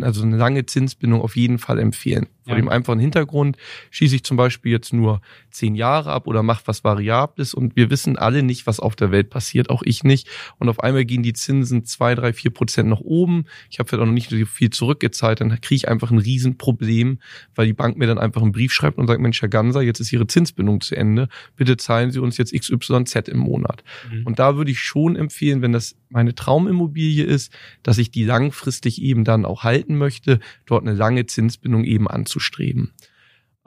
also 0.01 0.23
eine 0.23 0.37
lange 0.37 0.65
Zinsbindung 0.65 1.21
auf 1.21 1.35
jeden 1.35 1.59
Fall 1.59 1.79
empfehlen. 1.79 2.27
Vor 2.45 2.53
ja. 2.53 2.61
dem 2.61 2.69
einfachen 2.69 2.99
Hintergrund 2.99 3.57
schieße 3.89 4.15
ich 4.15 4.23
zum 4.23 4.37
Beispiel 4.37 4.71
jetzt 4.71 4.93
nur 4.93 5.21
zehn 5.49 5.73
Jahre 5.73 6.11
ab 6.11 6.27
oder 6.27 6.43
mache 6.43 6.63
was 6.65 6.83
Variables 6.83 7.55
und 7.55 7.75
wir 7.75 7.89
wissen 7.89 8.17
alle 8.17 8.43
nicht, 8.43 8.67
was 8.67 8.79
auf 8.79 8.95
der 8.95 9.11
Welt 9.11 9.31
passiert, 9.31 9.71
auch 9.71 9.81
ich 9.83 10.03
nicht. 10.03 10.27
Und 10.59 10.69
auf 10.69 10.79
einmal 10.79 11.05
gehen 11.05 11.23
die 11.23 11.33
Zinsen 11.33 11.85
zwei, 11.85 12.13
drei, 12.13 12.33
vier 12.33 12.51
Prozent 12.51 12.87
nach 12.87 12.99
oben. 12.99 13.45
Ich 13.71 13.79
habe 13.79 13.89
vielleicht 13.89 14.03
auch 14.03 14.05
noch 14.05 14.13
nicht 14.13 14.29
so 14.29 14.45
viel 14.45 14.69
zurückgezahlt, 14.69 15.41
dann 15.41 15.49
kriege 15.59 15.75
ich 15.75 15.87
einfach 15.87 16.11
ein 16.11 16.19
Riesenproblem, 16.19 17.19
weil 17.55 17.65
die 17.65 17.73
Bank 17.73 17.97
mir 17.97 18.05
dann 18.05 18.19
einfach 18.19 18.43
einen 18.43 18.51
Brief 18.51 18.71
schreibt 18.71 18.99
und 18.99 19.07
sagt, 19.07 19.19
Mensch, 19.19 19.41
Herr 19.41 19.49
Ganser, 19.49 19.81
jetzt 19.81 19.99
ist 19.99 20.13
Ihre 20.13 20.27
Zinsbindung 20.27 20.81
zu 20.81 20.95
Ende. 20.95 21.29
Bitte 21.55 21.77
zahlen 21.77 22.11
Sie 22.11 22.19
uns 22.19 22.37
jetzt 22.37 22.53
XYZ 22.53 23.27
im 23.27 23.39
Monat. 23.39 23.83
Mhm. 24.11 24.27
Und 24.27 24.37
da 24.37 24.55
würde 24.55 24.69
ich 24.69 24.81
schon 24.81 25.15
empfehlen, 25.15 25.63
wenn 25.63 25.71
das 25.71 25.95
meine 26.09 26.35
Traumimmobilie 26.35 27.25
ist, 27.25 27.51
dass 27.81 27.97
ich 27.97 28.11
die 28.11 28.23
langfristig 28.23 29.01
eben 29.01 29.23
dann 29.23 29.45
auch 29.45 29.63
halten 29.63 29.97
möchte, 29.97 30.39
dort 30.65 30.83
eine 30.83 30.93
lange 30.93 31.25
Zinsbindung 31.25 31.83
eben 31.83 32.07
anzustreben. 32.35 32.91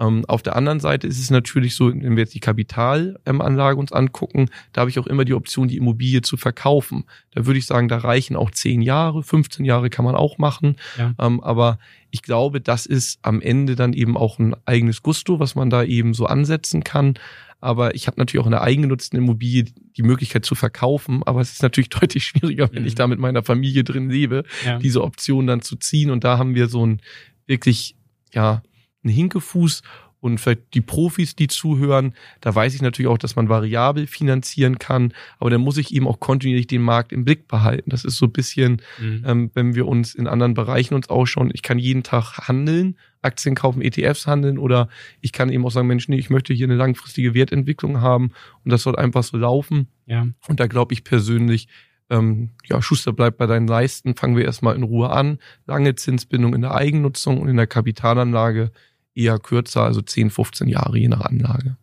Ähm, 0.01 0.25
auf 0.29 0.43
der 0.43 0.55
anderen 0.55 0.79
Seite 0.79 1.09
ist 1.09 1.19
es 1.19 1.31
natürlich 1.31 1.75
so, 1.75 1.89
wenn 1.89 2.15
wir 2.15 2.23
jetzt 2.23 2.35
die 2.35 2.41
Kapitalanlage 2.41 3.77
uns 3.77 3.91
angucken, 3.91 4.49
da 4.73 4.83
habe 4.83 4.91
ich 4.91 4.99
auch 5.01 5.09
immer 5.09 5.25
die 5.25 5.35
Option, 5.35 5.67
die 5.67 5.77
Immobilie 5.77 6.23
zu 6.23 6.37
verkaufen. 6.37 7.05
Da 7.33 7.47
würde 7.47 7.59
ich 7.59 7.67
sagen, 7.67 7.89
da 7.89 7.99
reichen 7.99 8.37
auch 8.37 8.53
10 8.53 8.81
Jahre, 8.81 9.25
15 9.25 9.65
Jahre 9.65 9.91
kann 9.91 10.05
man 10.05 10.15
auch 10.15 10.39
machen. 10.39 10.77
Ja. 10.97 11.15
Ähm, 11.19 11.41
aber 11.41 11.81
ich 12.11 12.23
glaube, 12.23 12.61
das 12.61 12.87
ist 12.87 13.19
am 13.23 13.41
Ende 13.41 13.75
dann 13.75 13.93
eben 13.93 14.17
auch 14.17 14.39
ein 14.39 14.55
eigenes 14.67 15.03
Gusto, 15.03 15.41
was 15.41 15.57
man 15.57 15.69
da 15.69 15.83
eben 15.83 16.15
so 16.15 16.27
ansetzen 16.27 16.85
kann. 16.85 17.15
Aber 17.61 17.97
ich 17.97 18.07
habe 18.07 18.21
natürlich 18.21 18.41
auch 18.41 18.47
in 18.47 18.53
der 18.53 18.63
eigengenutzten 18.63 19.19
Immobilie 19.19 19.65
die 19.97 20.03
Möglichkeit 20.05 20.45
zu 20.45 20.55
verkaufen. 20.55 21.25
Aber 21.27 21.41
es 21.41 21.51
ist 21.51 21.63
natürlich 21.63 21.89
deutlich 22.01 22.23
schwieriger, 22.23 22.71
wenn 22.73 22.83
mhm. 22.83 22.89
ich 22.89 22.95
da 22.95 23.09
mit 23.09 23.19
meiner 23.19 23.43
Familie 23.43 23.83
drin 23.83 24.11
lebe, 24.11 24.45
ja. 24.65 24.79
diese 24.79 25.03
Option 25.03 25.49
dann 25.49 25.61
zu 25.61 25.75
ziehen. 25.75 26.13
Und 26.13 26.23
da 26.23 26.39
haben 26.39 26.55
wir 26.55 26.69
so 26.69 26.87
ein 26.87 27.01
wirklich, 27.49 27.97
ja, 28.33 28.63
ein 29.05 29.11
Hinkefuß 29.11 29.83
und 30.21 30.39
vielleicht 30.39 30.75
die 30.75 30.81
Profis, 30.81 31.37
die 31.37 31.47
zuhören, 31.47 32.15
da 32.41 32.55
weiß 32.55 32.75
ich 32.75 32.83
natürlich 32.83 33.09
auch, 33.09 33.19
dass 33.19 33.37
man 33.37 33.49
variabel 33.49 34.07
finanzieren 34.07 34.79
kann, 34.79 35.13
aber 35.39 35.51
dann 35.51 35.61
muss 35.61 35.77
ich 35.77 35.95
eben 35.95 36.09
auch 36.09 36.19
kontinuierlich 36.19 36.67
den 36.67 36.83
Markt 36.83 37.13
im 37.13 37.25
Blick 37.25 37.47
behalten. 37.47 37.91
Das 37.91 38.05
ist 38.05 38.17
so 38.17 38.27
ein 38.27 38.33
bisschen, 38.33 38.83
mhm. 38.99 39.23
ähm, 39.25 39.51
wenn 39.55 39.75
wir 39.75 39.87
uns 39.87 40.15
in 40.15 40.27
anderen 40.27 40.55
Bereichen 40.55 40.95
uns 40.95 41.09
ausschauen, 41.09 41.51
ich 41.53 41.63
kann 41.63 41.79
jeden 41.79 42.03
Tag 42.03 42.49
handeln, 42.49 42.97
Aktien 43.23 43.55
kaufen, 43.55 43.83
ETFs 43.83 44.27
handeln 44.27 44.59
oder 44.59 44.89
ich 45.21 45.33
kann 45.33 45.51
eben 45.51 45.65
auch 45.65 45.71
sagen, 45.71 45.89
Mensch, 45.89 46.09
nee, 46.09 46.19
ich 46.19 46.31
möchte 46.31 46.53
hier 46.53 46.67
eine 46.67 46.77
langfristige 46.77 47.35
Wertentwicklung 47.35 48.01
haben 48.01 48.33
und 48.65 48.73
das 48.73 48.83
soll 48.83 48.97
einfach 48.97 49.23
so 49.23 49.37
laufen. 49.37 49.89
Ja. 50.07 50.27
Und 50.49 50.61
da 50.61 50.67
glaube 50.67 50.95
ich 50.95 51.05
persönlich, 51.05 51.69
ähm, 52.11 52.51
ja, 52.65 52.81
Schuster 52.81 53.13
bleibt 53.13 53.39
bei 53.39 53.47
deinen 53.47 53.67
Leisten, 53.67 54.15
fangen 54.15 54.37
wir 54.37 54.45
erstmal 54.45 54.77
in 54.77 54.83
Ruhe 54.83 55.11
an. 55.11 55.39
Lange 55.67 55.95
Zinsbindung 55.95 56.55
in 56.55 56.63
der 56.63 56.75
Eigennutzung 56.75 57.41
und 57.41 57.49
in 57.49 57.57
der 57.57 57.67
Kapitalanlage 57.67 58.71
eher 59.15 59.39
kürzer, 59.39 59.83
also 59.83 60.01
10, 60.01 60.31
15 60.31 60.69
Jahre 60.69 60.99
je 60.99 61.09
nach 61.09 61.23
Anlage. 61.23 61.77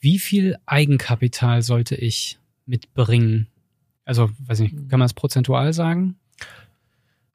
Wie 0.00 0.18
viel 0.18 0.56
Eigenkapital 0.66 1.62
sollte 1.62 1.96
ich 1.96 2.38
mitbringen? 2.64 3.48
Also, 4.04 4.30
weiß 4.46 4.60
nicht, 4.60 4.74
kann 4.74 5.00
man 5.00 5.06
das 5.06 5.14
prozentual 5.14 5.72
sagen? 5.72 6.16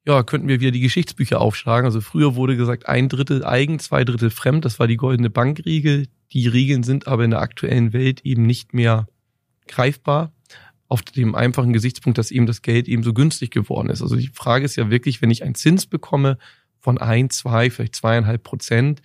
Ja, 0.05 0.23
könnten 0.23 0.47
wir 0.47 0.61
wieder 0.61 0.71
die 0.71 0.79
Geschichtsbücher 0.79 1.39
aufschlagen. 1.39 1.85
Also 1.85 2.01
früher 2.01 2.35
wurde 2.35 2.57
gesagt, 2.57 2.87
ein 2.87 3.07
Drittel 3.07 3.45
eigen, 3.45 3.77
zwei 3.77 4.03
Drittel 4.03 4.31
fremd. 4.31 4.65
Das 4.65 4.79
war 4.79 4.87
die 4.87 4.97
goldene 4.97 5.29
Bankregel. 5.29 6.07
Die 6.33 6.47
Regeln 6.47 6.81
sind 6.81 7.07
aber 7.07 7.23
in 7.23 7.31
der 7.31 7.41
aktuellen 7.41 7.93
Welt 7.93 8.21
eben 8.21 8.45
nicht 8.45 8.73
mehr 8.73 9.07
greifbar. 9.67 10.31
Auf 10.91 11.01
dem 11.03 11.35
einfachen 11.35 11.71
Gesichtspunkt, 11.71 12.17
dass 12.17 12.31
eben 12.31 12.45
das 12.45 12.61
Geld 12.61 12.89
eben 12.89 13.01
so 13.01 13.13
günstig 13.13 13.51
geworden 13.51 13.89
ist. 13.89 14.01
Also 14.01 14.17
die 14.17 14.27
Frage 14.27 14.65
ist 14.65 14.75
ja 14.75 14.89
wirklich, 14.89 15.21
wenn 15.21 15.31
ich 15.31 15.41
einen 15.43 15.55
Zins 15.55 15.85
bekomme, 15.85 16.37
von 16.81 16.97
ein, 16.97 17.29
zwei, 17.29 17.69
vielleicht 17.69 17.95
zweieinhalb 17.95 18.43
Prozent, 18.43 19.01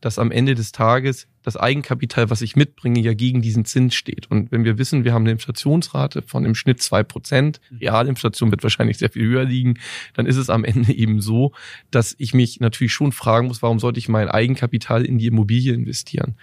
dass 0.00 0.18
am 0.18 0.30
Ende 0.30 0.54
des 0.54 0.72
Tages 0.72 1.26
das 1.42 1.56
Eigenkapital, 1.56 2.28
was 2.28 2.42
ich 2.42 2.56
mitbringe, 2.56 3.00
ja 3.00 3.14
gegen 3.14 3.40
diesen 3.40 3.64
Zins 3.64 3.94
steht. 3.94 4.30
Und 4.30 4.52
wenn 4.52 4.64
wir 4.64 4.78
wissen, 4.78 5.04
wir 5.04 5.14
haben 5.14 5.22
eine 5.22 5.32
Inflationsrate 5.32 6.22
von 6.22 6.44
im 6.44 6.54
Schnitt 6.54 6.82
zwei 6.82 7.02
Prozent, 7.02 7.60
mhm. 7.70 7.78
Realinflation 7.78 8.50
wird 8.50 8.62
wahrscheinlich 8.62 8.98
sehr 8.98 9.10
viel 9.10 9.26
höher 9.26 9.44
liegen, 9.44 9.78
dann 10.14 10.26
ist 10.26 10.36
es 10.36 10.50
am 10.50 10.64
Ende 10.64 10.92
eben 10.92 11.20
so, 11.20 11.52
dass 11.90 12.14
ich 12.18 12.34
mich 12.34 12.60
natürlich 12.60 12.92
schon 12.92 13.12
fragen 13.12 13.46
muss, 13.46 13.62
warum 13.62 13.78
sollte 13.78 13.98
ich 13.98 14.08
mein 14.08 14.28
Eigenkapital 14.28 15.04
in 15.04 15.18
die 15.18 15.26
Immobilie 15.26 15.72
investieren? 15.72 16.36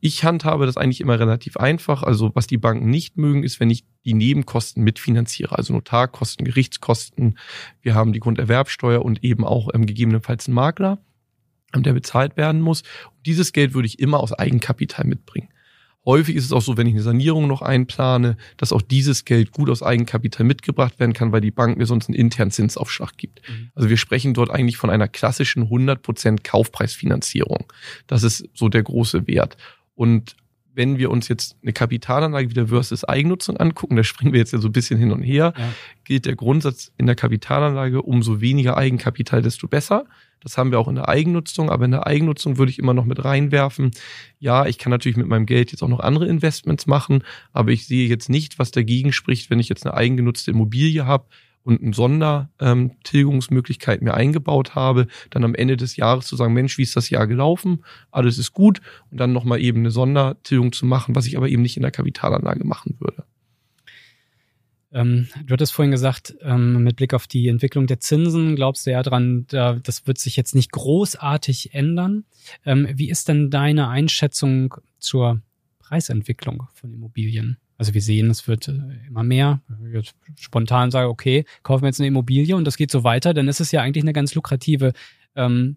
Ich 0.00 0.22
handhabe 0.24 0.66
das 0.66 0.76
eigentlich 0.76 1.00
immer 1.00 1.18
relativ 1.18 1.56
einfach. 1.56 2.02
Also 2.02 2.30
was 2.34 2.46
die 2.46 2.58
Banken 2.58 2.90
nicht 2.90 3.16
mögen, 3.16 3.42
ist, 3.42 3.58
wenn 3.58 3.70
ich 3.70 3.84
die 4.04 4.14
Nebenkosten 4.14 4.84
mitfinanziere, 4.84 5.56
also 5.56 5.72
Notarkosten, 5.72 6.44
Gerichtskosten. 6.44 7.38
Wir 7.82 7.94
haben 7.94 8.12
die 8.12 8.20
Grunderwerbsteuer 8.20 9.04
und 9.04 9.24
eben 9.24 9.44
auch 9.44 9.70
ähm, 9.74 9.86
gegebenenfalls 9.86 10.46
einen 10.46 10.54
Makler, 10.54 10.98
der 11.82 11.92
bezahlt 11.92 12.36
werden 12.36 12.60
muss. 12.60 12.82
Und 12.82 13.26
dieses 13.26 13.52
Geld 13.52 13.74
würde 13.74 13.86
ich 13.86 13.98
immer 13.98 14.20
aus 14.20 14.32
Eigenkapital 14.32 15.06
mitbringen. 15.06 15.48
Häufig 16.06 16.36
ist 16.36 16.44
es 16.44 16.52
auch 16.52 16.62
so, 16.62 16.76
wenn 16.76 16.86
ich 16.86 16.94
eine 16.94 17.02
Sanierung 17.02 17.48
noch 17.48 17.62
einplane, 17.62 18.36
dass 18.56 18.72
auch 18.72 18.80
dieses 18.80 19.24
Geld 19.24 19.50
gut 19.50 19.68
aus 19.68 19.82
Eigenkapital 19.82 20.46
mitgebracht 20.46 21.00
werden 21.00 21.12
kann, 21.12 21.32
weil 21.32 21.40
die 21.40 21.50
Bank 21.50 21.76
mir 21.78 21.86
sonst 21.86 22.08
einen 22.08 22.14
internen 22.14 22.52
Zinsaufschlag 22.52 23.16
gibt. 23.16 23.42
Mhm. 23.48 23.70
Also 23.74 23.90
wir 23.90 23.96
sprechen 23.96 24.32
dort 24.32 24.50
eigentlich 24.50 24.76
von 24.76 24.88
einer 24.88 25.08
klassischen 25.08 25.64
100% 25.64 26.44
Kaufpreisfinanzierung. 26.44 27.72
Das 28.06 28.22
ist 28.22 28.48
so 28.54 28.68
der 28.68 28.84
große 28.84 29.26
Wert. 29.26 29.56
Und 29.96 30.36
wenn 30.76 30.98
wir 30.98 31.10
uns 31.10 31.26
jetzt 31.26 31.56
eine 31.62 31.72
Kapitalanlage 31.72 32.50
wieder 32.50 32.68
versus 32.68 33.02
Eigennutzung 33.02 33.56
angucken, 33.56 33.96
da 33.96 34.04
springen 34.04 34.32
wir 34.32 34.40
jetzt 34.40 34.52
ja 34.52 34.60
so 34.60 34.68
ein 34.68 34.72
bisschen 34.72 34.98
hin 34.98 35.10
und 35.10 35.22
her, 35.22 35.54
ja. 35.56 35.72
gilt 36.04 36.26
der 36.26 36.36
Grundsatz 36.36 36.92
in 36.98 37.06
der 37.06 37.16
Kapitalanlage, 37.16 38.02
umso 38.02 38.40
weniger 38.40 38.76
Eigenkapital, 38.76 39.42
desto 39.42 39.66
besser. 39.66 40.04
Das 40.46 40.56
haben 40.56 40.70
wir 40.70 40.78
auch 40.78 40.86
in 40.86 40.94
der 40.94 41.08
Eigennutzung, 41.08 41.70
aber 41.70 41.86
in 41.86 41.90
der 41.90 42.06
Eigennutzung 42.06 42.56
würde 42.56 42.70
ich 42.70 42.78
immer 42.78 42.94
noch 42.94 43.04
mit 43.04 43.24
reinwerfen. 43.24 43.90
Ja, 44.38 44.64
ich 44.64 44.78
kann 44.78 44.92
natürlich 44.92 45.16
mit 45.16 45.26
meinem 45.26 45.44
Geld 45.44 45.72
jetzt 45.72 45.82
auch 45.82 45.88
noch 45.88 45.98
andere 45.98 46.28
Investments 46.28 46.86
machen, 46.86 47.24
aber 47.52 47.72
ich 47.72 47.88
sehe 47.88 48.06
jetzt 48.06 48.28
nicht, 48.28 48.60
was 48.60 48.70
dagegen 48.70 49.12
spricht, 49.12 49.50
wenn 49.50 49.58
ich 49.58 49.68
jetzt 49.68 49.84
eine 49.84 49.94
eigengenutzte 49.94 50.52
Immobilie 50.52 51.04
habe, 51.04 51.24
und 51.64 51.82
eine 51.82 51.94
Sondertilgungsmöglichkeit 51.94 54.00
mir 54.00 54.14
eingebaut 54.14 54.76
habe, 54.76 55.08
dann 55.30 55.42
am 55.42 55.56
Ende 55.56 55.76
des 55.76 55.96
Jahres 55.96 56.26
zu 56.26 56.36
sagen, 56.36 56.54
Mensch, 56.54 56.78
wie 56.78 56.82
ist 56.82 56.94
das 56.94 57.10
Jahr 57.10 57.26
gelaufen? 57.26 57.82
Alles 58.12 58.38
ist 58.38 58.52
gut 58.52 58.80
und 59.10 59.18
dann 59.18 59.32
nochmal 59.32 59.60
eben 59.60 59.80
eine 59.80 59.90
Sondertilgung 59.90 60.70
zu 60.70 60.86
machen, 60.86 61.16
was 61.16 61.26
ich 61.26 61.36
aber 61.36 61.48
eben 61.48 61.62
nicht 61.62 61.76
in 61.76 61.82
der 61.82 61.90
Kapitalanlage 61.90 62.64
machen 62.64 62.94
würde. 63.00 63.24
Ähm, 64.96 65.28
du 65.44 65.52
hattest 65.52 65.74
vorhin 65.74 65.90
gesagt, 65.90 66.34
ähm, 66.40 66.82
mit 66.82 66.96
Blick 66.96 67.12
auf 67.12 67.26
die 67.26 67.48
Entwicklung 67.48 67.86
der 67.86 68.00
Zinsen, 68.00 68.56
glaubst 68.56 68.86
du 68.86 68.92
ja 68.92 69.02
dran, 69.02 69.44
da, 69.48 69.74
das 69.74 70.06
wird 70.06 70.16
sich 70.16 70.36
jetzt 70.36 70.54
nicht 70.54 70.72
großartig 70.72 71.74
ändern. 71.74 72.24
Ähm, 72.64 72.88
wie 72.94 73.10
ist 73.10 73.28
denn 73.28 73.50
deine 73.50 73.88
Einschätzung 73.88 74.74
zur 74.98 75.42
Preisentwicklung 75.80 76.62
von 76.72 76.94
Immobilien? 76.94 77.58
Also 77.76 77.92
wir 77.92 78.00
sehen, 78.00 78.30
es 78.30 78.48
wird 78.48 78.68
äh, 78.68 78.80
immer 79.06 79.22
mehr. 79.22 79.60
Ich 79.98 80.14
spontan 80.40 80.90
sage, 80.90 81.10
okay, 81.10 81.44
kaufen 81.62 81.82
wir 81.82 81.88
jetzt 81.88 82.00
eine 82.00 82.08
Immobilie 82.08 82.56
und 82.56 82.64
das 82.64 82.78
geht 82.78 82.90
so 82.90 83.04
weiter, 83.04 83.34
dann 83.34 83.48
ist 83.48 83.60
es 83.60 83.72
ja 83.72 83.82
eigentlich 83.82 84.04
eine 84.04 84.14
ganz 84.14 84.34
lukrative 84.34 84.94
ähm, 85.34 85.76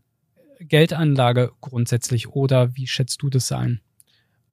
Geldanlage 0.62 1.52
grundsätzlich. 1.60 2.30
Oder 2.30 2.74
wie 2.78 2.88
schätzt 2.88 3.22
du 3.22 3.30
das 3.30 3.52
ein? 3.52 3.82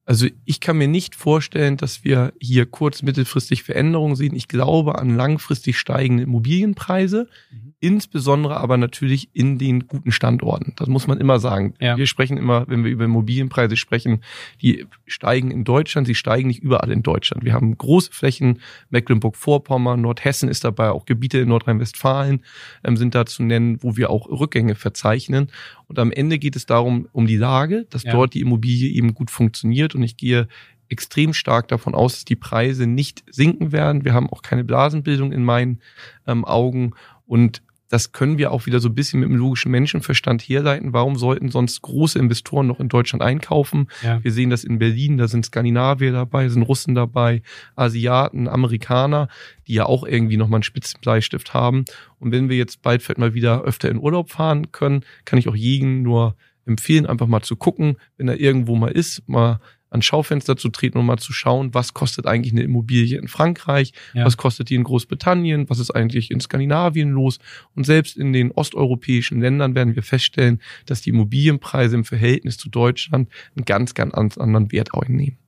Also 0.06 0.28
ich 0.44 0.60
kann 0.60 0.78
mir 0.78 0.88
nicht 0.88 1.16
vorstellen, 1.16 1.76
dass 1.76 2.04
wir 2.04 2.32
hier 2.40 2.64
kurz-, 2.64 3.02
mittelfristig 3.02 3.64
Veränderungen 3.64 4.14
sehen. 4.14 4.34
Ich 4.34 4.48
glaube 4.48 4.98
an 4.98 5.16
langfristig 5.16 5.78
steigende 5.78 6.22
Immobilienpreise. 6.22 7.28
Mhm 7.50 7.66
insbesondere 7.78 8.56
aber 8.56 8.78
natürlich 8.78 9.28
in 9.34 9.58
den 9.58 9.86
guten 9.86 10.10
Standorten. 10.10 10.72
Das 10.76 10.88
muss 10.88 11.06
man 11.06 11.20
immer 11.20 11.38
sagen. 11.38 11.74
Ja. 11.78 11.96
Wir 11.96 12.06
sprechen 12.06 12.38
immer, 12.38 12.66
wenn 12.68 12.84
wir 12.84 12.90
über 12.90 13.04
Immobilienpreise 13.04 13.76
sprechen, 13.76 14.22
die 14.62 14.86
steigen 15.06 15.50
in 15.50 15.64
Deutschland, 15.64 16.06
sie 16.06 16.14
steigen 16.14 16.48
nicht 16.48 16.62
überall 16.62 16.90
in 16.90 17.02
Deutschland. 17.02 17.44
Wir 17.44 17.52
haben 17.52 17.76
große 17.76 18.12
Flächen, 18.12 18.60
Mecklenburg-Vorpommern, 18.88 20.00
Nordhessen 20.00 20.48
ist 20.48 20.64
dabei, 20.64 20.90
auch 20.90 21.04
Gebiete 21.04 21.38
in 21.38 21.48
Nordrhein-Westfalen 21.48 22.42
ähm, 22.82 22.96
sind 22.96 23.14
da 23.14 23.26
zu 23.26 23.42
nennen, 23.42 23.78
wo 23.82 23.96
wir 23.96 24.08
auch 24.08 24.26
Rückgänge 24.28 24.74
verzeichnen. 24.74 25.48
Und 25.86 25.98
am 25.98 26.10
Ende 26.10 26.38
geht 26.38 26.56
es 26.56 26.66
darum, 26.66 27.08
um 27.12 27.26
die 27.26 27.36
Lage, 27.36 27.86
dass 27.90 28.04
ja. 28.04 28.12
dort 28.12 28.34
die 28.34 28.40
Immobilie 28.40 28.90
eben 28.90 29.14
gut 29.14 29.30
funktioniert. 29.30 29.94
Und 29.96 30.02
ich 30.02 30.16
gehe 30.16 30.48
extrem 30.88 31.34
stark 31.34 31.68
davon 31.68 31.94
aus, 31.94 32.14
dass 32.14 32.24
die 32.24 32.36
Preise 32.36 32.86
nicht 32.86 33.24
sinken 33.30 33.72
werden. 33.72 34.04
Wir 34.04 34.14
haben 34.14 34.30
auch 34.30 34.42
keine 34.42 34.64
Blasenbildung 34.64 35.32
in 35.32 35.44
meinen 35.44 35.80
ähm, 36.26 36.44
Augen. 36.44 36.92
Und 37.26 37.62
das 37.88 38.12
können 38.12 38.36
wir 38.38 38.50
auch 38.50 38.66
wieder 38.66 38.80
so 38.80 38.88
ein 38.88 38.94
bisschen 38.94 39.20
mit 39.20 39.28
dem 39.28 39.36
logischen 39.36 39.70
Menschenverstand 39.70 40.42
herleiten. 40.42 40.92
Warum 40.92 41.16
sollten 41.16 41.50
sonst 41.50 41.82
große 41.82 42.18
Investoren 42.18 42.66
noch 42.66 42.80
in 42.80 42.88
Deutschland 42.88 43.22
einkaufen? 43.22 43.88
Ja. 44.02 44.22
Wir 44.22 44.32
sehen 44.32 44.50
das 44.50 44.64
in 44.64 44.78
Berlin, 44.78 45.18
da 45.18 45.28
sind 45.28 45.46
Skandinavier 45.46 46.12
dabei, 46.12 46.48
sind 46.48 46.62
Russen 46.62 46.94
dabei, 46.94 47.42
Asiaten, 47.76 48.48
Amerikaner, 48.48 49.28
die 49.68 49.74
ja 49.74 49.86
auch 49.86 50.04
irgendwie 50.04 50.36
nochmal 50.36 50.58
einen 50.58 50.64
Spitzenbleistift 50.64 51.54
haben. 51.54 51.84
Und 52.18 52.32
wenn 52.32 52.48
wir 52.48 52.56
jetzt 52.56 52.82
bald 52.82 53.02
vielleicht 53.02 53.18
mal 53.18 53.34
wieder 53.34 53.62
öfter 53.62 53.88
in 53.88 53.98
Urlaub 53.98 54.30
fahren 54.30 54.72
können, 54.72 55.04
kann 55.24 55.38
ich 55.38 55.48
auch 55.48 55.56
jeden 55.56 56.02
nur 56.02 56.36
empfehlen, 56.66 57.06
einfach 57.06 57.28
mal 57.28 57.42
zu 57.42 57.54
gucken, 57.54 57.96
wenn 58.16 58.26
er 58.26 58.40
irgendwo 58.40 58.74
mal 58.74 58.90
ist, 58.90 59.28
mal 59.28 59.60
ans 59.96 60.04
Schaufenster 60.04 60.56
zu 60.56 60.68
treten 60.68 60.98
und 60.98 61.06
mal 61.06 61.18
zu 61.18 61.32
schauen, 61.32 61.74
was 61.74 61.94
kostet 61.94 62.26
eigentlich 62.26 62.52
eine 62.52 62.62
Immobilie 62.62 63.18
in 63.18 63.28
Frankreich, 63.28 63.92
ja. 64.14 64.24
was 64.24 64.36
kostet 64.36 64.70
die 64.70 64.74
in 64.74 64.84
Großbritannien, 64.84 65.68
was 65.68 65.78
ist 65.78 65.90
eigentlich 65.90 66.30
in 66.30 66.40
Skandinavien 66.40 67.10
los. 67.10 67.38
Und 67.74 67.84
selbst 67.84 68.16
in 68.16 68.32
den 68.32 68.52
osteuropäischen 68.52 69.40
Ländern 69.40 69.74
werden 69.74 69.94
wir 69.96 70.02
feststellen, 70.02 70.60
dass 70.86 71.00
die 71.00 71.10
Immobilienpreise 71.10 71.96
im 71.96 72.04
Verhältnis 72.04 72.56
zu 72.56 72.68
Deutschland 72.68 73.28
einen 73.56 73.64
ganz, 73.64 73.94
ganz 73.94 74.38
anderen 74.38 74.72
Wert 74.72 74.90
einnehmen. 74.94 75.38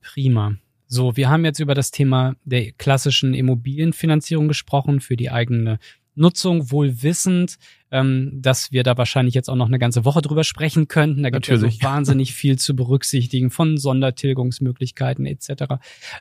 Prima. 0.00 0.56
So, 0.90 1.18
wir 1.18 1.28
haben 1.28 1.44
jetzt 1.44 1.60
über 1.60 1.74
das 1.74 1.90
Thema 1.90 2.34
der 2.44 2.72
klassischen 2.72 3.34
Immobilienfinanzierung 3.34 4.48
gesprochen 4.48 5.00
für 5.00 5.18
die 5.18 5.30
eigene 5.30 5.78
Nutzung, 6.18 6.70
wohl 6.70 7.02
wissend, 7.02 7.58
ähm, 7.90 8.30
dass 8.34 8.72
wir 8.72 8.82
da 8.82 8.96
wahrscheinlich 8.98 9.34
jetzt 9.34 9.48
auch 9.48 9.56
noch 9.56 9.68
eine 9.68 9.78
ganze 9.78 10.04
Woche 10.04 10.20
drüber 10.20 10.44
sprechen 10.44 10.88
könnten. 10.88 11.22
Da 11.22 11.30
gibt 11.30 11.48
es 11.48 11.62
ja 11.62 11.70
so 11.70 11.82
wahnsinnig 11.82 12.34
viel 12.34 12.58
zu 12.58 12.76
berücksichtigen 12.76 13.50
von 13.50 13.78
Sondertilgungsmöglichkeiten 13.78 15.26
etc. 15.26 15.74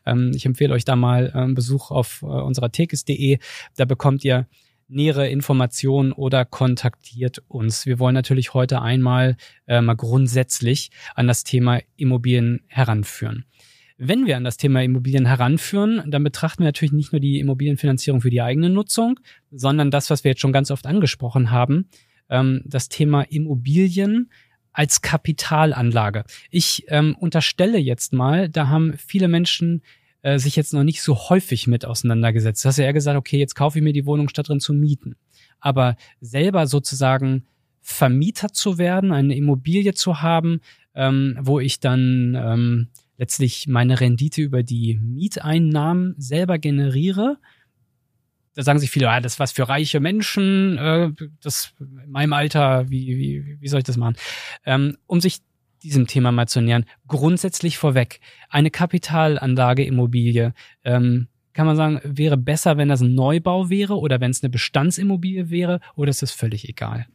Ähm, 0.05 0.31
ich 0.35 0.45
empfehle 0.45 0.73
euch 0.73 0.85
da 0.85 0.95
mal 0.95 1.31
einen 1.31 1.49
ähm, 1.49 1.55
Besuch 1.55 1.91
auf 1.91 2.21
äh, 2.21 2.25
unserer 2.25 2.71
tekes.de. 2.71 3.39
Da 3.75 3.85
bekommt 3.85 4.23
ihr 4.23 4.47
nähere 4.87 5.27
Informationen 5.27 6.11
oder 6.11 6.45
kontaktiert 6.45 7.43
uns. 7.47 7.85
Wir 7.85 7.99
wollen 7.99 8.13
natürlich 8.13 8.53
heute 8.53 8.81
einmal 8.81 9.35
äh, 9.67 9.81
mal 9.81 9.95
grundsätzlich 9.95 10.91
an 11.15 11.27
das 11.27 11.43
Thema 11.43 11.81
Immobilien 11.97 12.61
heranführen. 12.67 13.45
Wenn 13.97 14.27
wir 14.27 14.37
an 14.37 14.43
das 14.43 14.57
Thema 14.57 14.83
Immobilien 14.83 15.25
heranführen, 15.25 16.03
dann 16.07 16.23
betrachten 16.23 16.59
wir 16.59 16.67
natürlich 16.67 16.91
nicht 16.91 17.11
nur 17.11 17.19
die 17.19 17.39
Immobilienfinanzierung 17.39 18.21
für 18.21 18.29
die 18.29 18.41
eigene 18.41 18.69
Nutzung, 18.69 19.19
sondern 19.51 19.89
das, 19.89 20.11
was 20.11 20.23
wir 20.23 20.31
jetzt 20.31 20.41
schon 20.41 20.51
ganz 20.53 20.69
oft 20.69 20.85
angesprochen 20.85 21.49
haben, 21.49 21.89
ähm, 22.29 22.61
das 22.65 22.89
Thema 22.89 23.23
Immobilien 23.23 24.29
als 24.71 25.01
Kapitalanlage. 25.01 26.25
Ich 26.51 26.85
ähm, 26.89 27.15
unterstelle 27.19 27.79
jetzt 27.79 28.13
mal, 28.13 28.49
da 28.49 28.67
haben 28.67 28.93
viele 28.97 29.27
Menschen 29.27 29.81
äh, 30.21 30.37
sich 30.37 30.55
jetzt 30.55 30.73
noch 30.73 30.83
nicht 30.83 31.01
so 31.01 31.15
häufig 31.29 31.65
mit 31.65 31.83
auseinandergesetzt. 31.83 32.63
Du 32.63 32.69
hast 32.69 32.77
ja 32.77 32.85
eher 32.85 32.93
gesagt, 32.93 33.17
okay, 33.17 33.39
jetzt 33.39 33.55
kaufe 33.55 33.79
ich 33.79 33.83
mir 33.83 33.93
die 33.93 34.05
Wohnung 34.05 34.29
statt 34.29 34.49
drin 34.49 34.59
zu 34.59 34.73
mieten. 34.73 35.15
Aber 35.59 35.95
selber 36.21 36.67
sozusagen 36.67 37.47
Vermieter 37.81 38.49
zu 38.49 38.77
werden, 38.77 39.11
eine 39.11 39.35
Immobilie 39.35 39.95
zu 39.95 40.21
haben, 40.21 40.61
ähm, 40.93 41.37
wo 41.41 41.59
ich 41.59 41.79
dann 41.79 42.37
ähm, 42.39 42.87
letztlich 43.17 43.67
meine 43.67 43.99
Rendite 43.99 44.41
über 44.41 44.63
die 44.63 44.99
Mieteinnahmen 45.01 46.15
selber 46.17 46.57
generiere. 46.57 47.37
Da 48.55 48.63
sagen 48.63 48.79
sich 48.79 48.89
viele, 48.89 49.09
ah, 49.09 49.19
das 49.19 49.33
ist 49.33 49.39
was 49.39 49.51
für 49.51 49.69
reiche 49.69 49.99
Menschen, 49.99 50.77
äh, 50.77 51.11
das 51.41 51.73
in 51.79 52.11
meinem 52.11 52.33
Alter, 52.33 52.89
wie, 52.89 53.17
wie, 53.17 53.57
wie 53.59 53.67
soll 53.67 53.79
ich 53.79 53.85
das 53.85 53.97
machen? 53.97 54.15
Ähm, 54.65 54.97
um 55.05 55.21
sich 55.21 55.39
diesem 55.83 56.07
Thema 56.07 56.31
mal 56.31 56.47
zu 56.47 56.61
nähern, 56.61 56.85
grundsätzlich 57.07 57.77
vorweg, 57.77 58.19
eine 58.49 58.71
Kapitalanlage 58.71 59.85
Immobilie, 59.85 60.53
ähm, 60.83 61.27
kann 61.53 61.65
man 61.65 61.75
sagen, 61.75 61.99
wäre 62.03 62.37
besser, 62.37 62.77
wenn 62.77 62.89
das 62.89 63.01
ein 63.01 63.15
Neubau 63.15 63.69
wäre 63.69 63.97
oder 63.97 64.19
wenn 64.19 64.31
es 64.31 64.43
eine 64.43 64.49
Bestandsimmobilie 64.49 65.49
wäre 65.49 65.79
oder 65.95 66.09
ist 66.09 66.21
das 66.21 66.31
völlig 66.31 66.69
egal? 66.69 67.07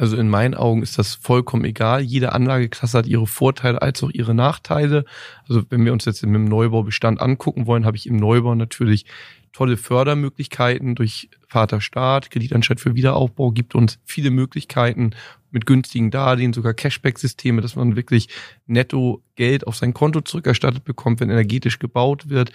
Also 0.00 0.16
in 0.16 0.30
meinen 0.30 0.54
Augen 0.54 0.82
ist 0.82 0.98
das 0.98 1.14
vollkommen 1.14 1.66
egal. 1.66 2.00
Jede 2.00 2.32
Anlageklasse 2.32 2.96
hat 2.96 3.06
ihre 3.06 3.26
Vorteile 3.26 3.82
als 3.82 4.02
auch 4.02 4.08
ihre 4.10 4.34
Nachteile. 4.34 5.04
Also 5.46 5.62
wenn 5.68 5.84
wir 5.84 5.92
uns 5.92 6.06
jetzt 6.06 6.22
dem 6.22 6.46
Neubaubestand 6.46 7.20
angucken 7.20 7.66
wollen, 7.66 7.84
habe 7.84 7.98
ich 7.98 8.06
im 8.06 8.16
Neubau 8.16 8.54
natürlich 8.54 9.04
tolle 9.52 9.76
Fördermöglichkeiten 9.76 10.94
durch 10.94 11.28
Vaterstaat, 11.48 12.30
Kreditanstalt 12.30 12.80
für 12.80 12.94
Wiederaufbau 12.94 13.50
gibt 13.50 13.74
uns 13.74 13.98
viele 14.06 14.30
Möglichkeiten 14.30 15.10
mit 15.50 15.66
günstigen 15.66 16.10
Darlehen, 16.10 16.52
sogar 16.52 16.74
Cashback-Systeme, 16.74 17.62
dass 17.62 17.76
man 17.76 17.96
wirklich 17.96 18.28
netto 18.66 19.22
Geld 19.36 19.66
auf 19.66 19.76
sein 19.76 19.94
Konto 19.94 20.20
zurückerstattet 20.20 20.84
bekommt, 20.84 21.20
wenn 21.20 21.30
energetisch 21.30 21.78
gebaut 21.78 22.28
wird. 22.28 22.52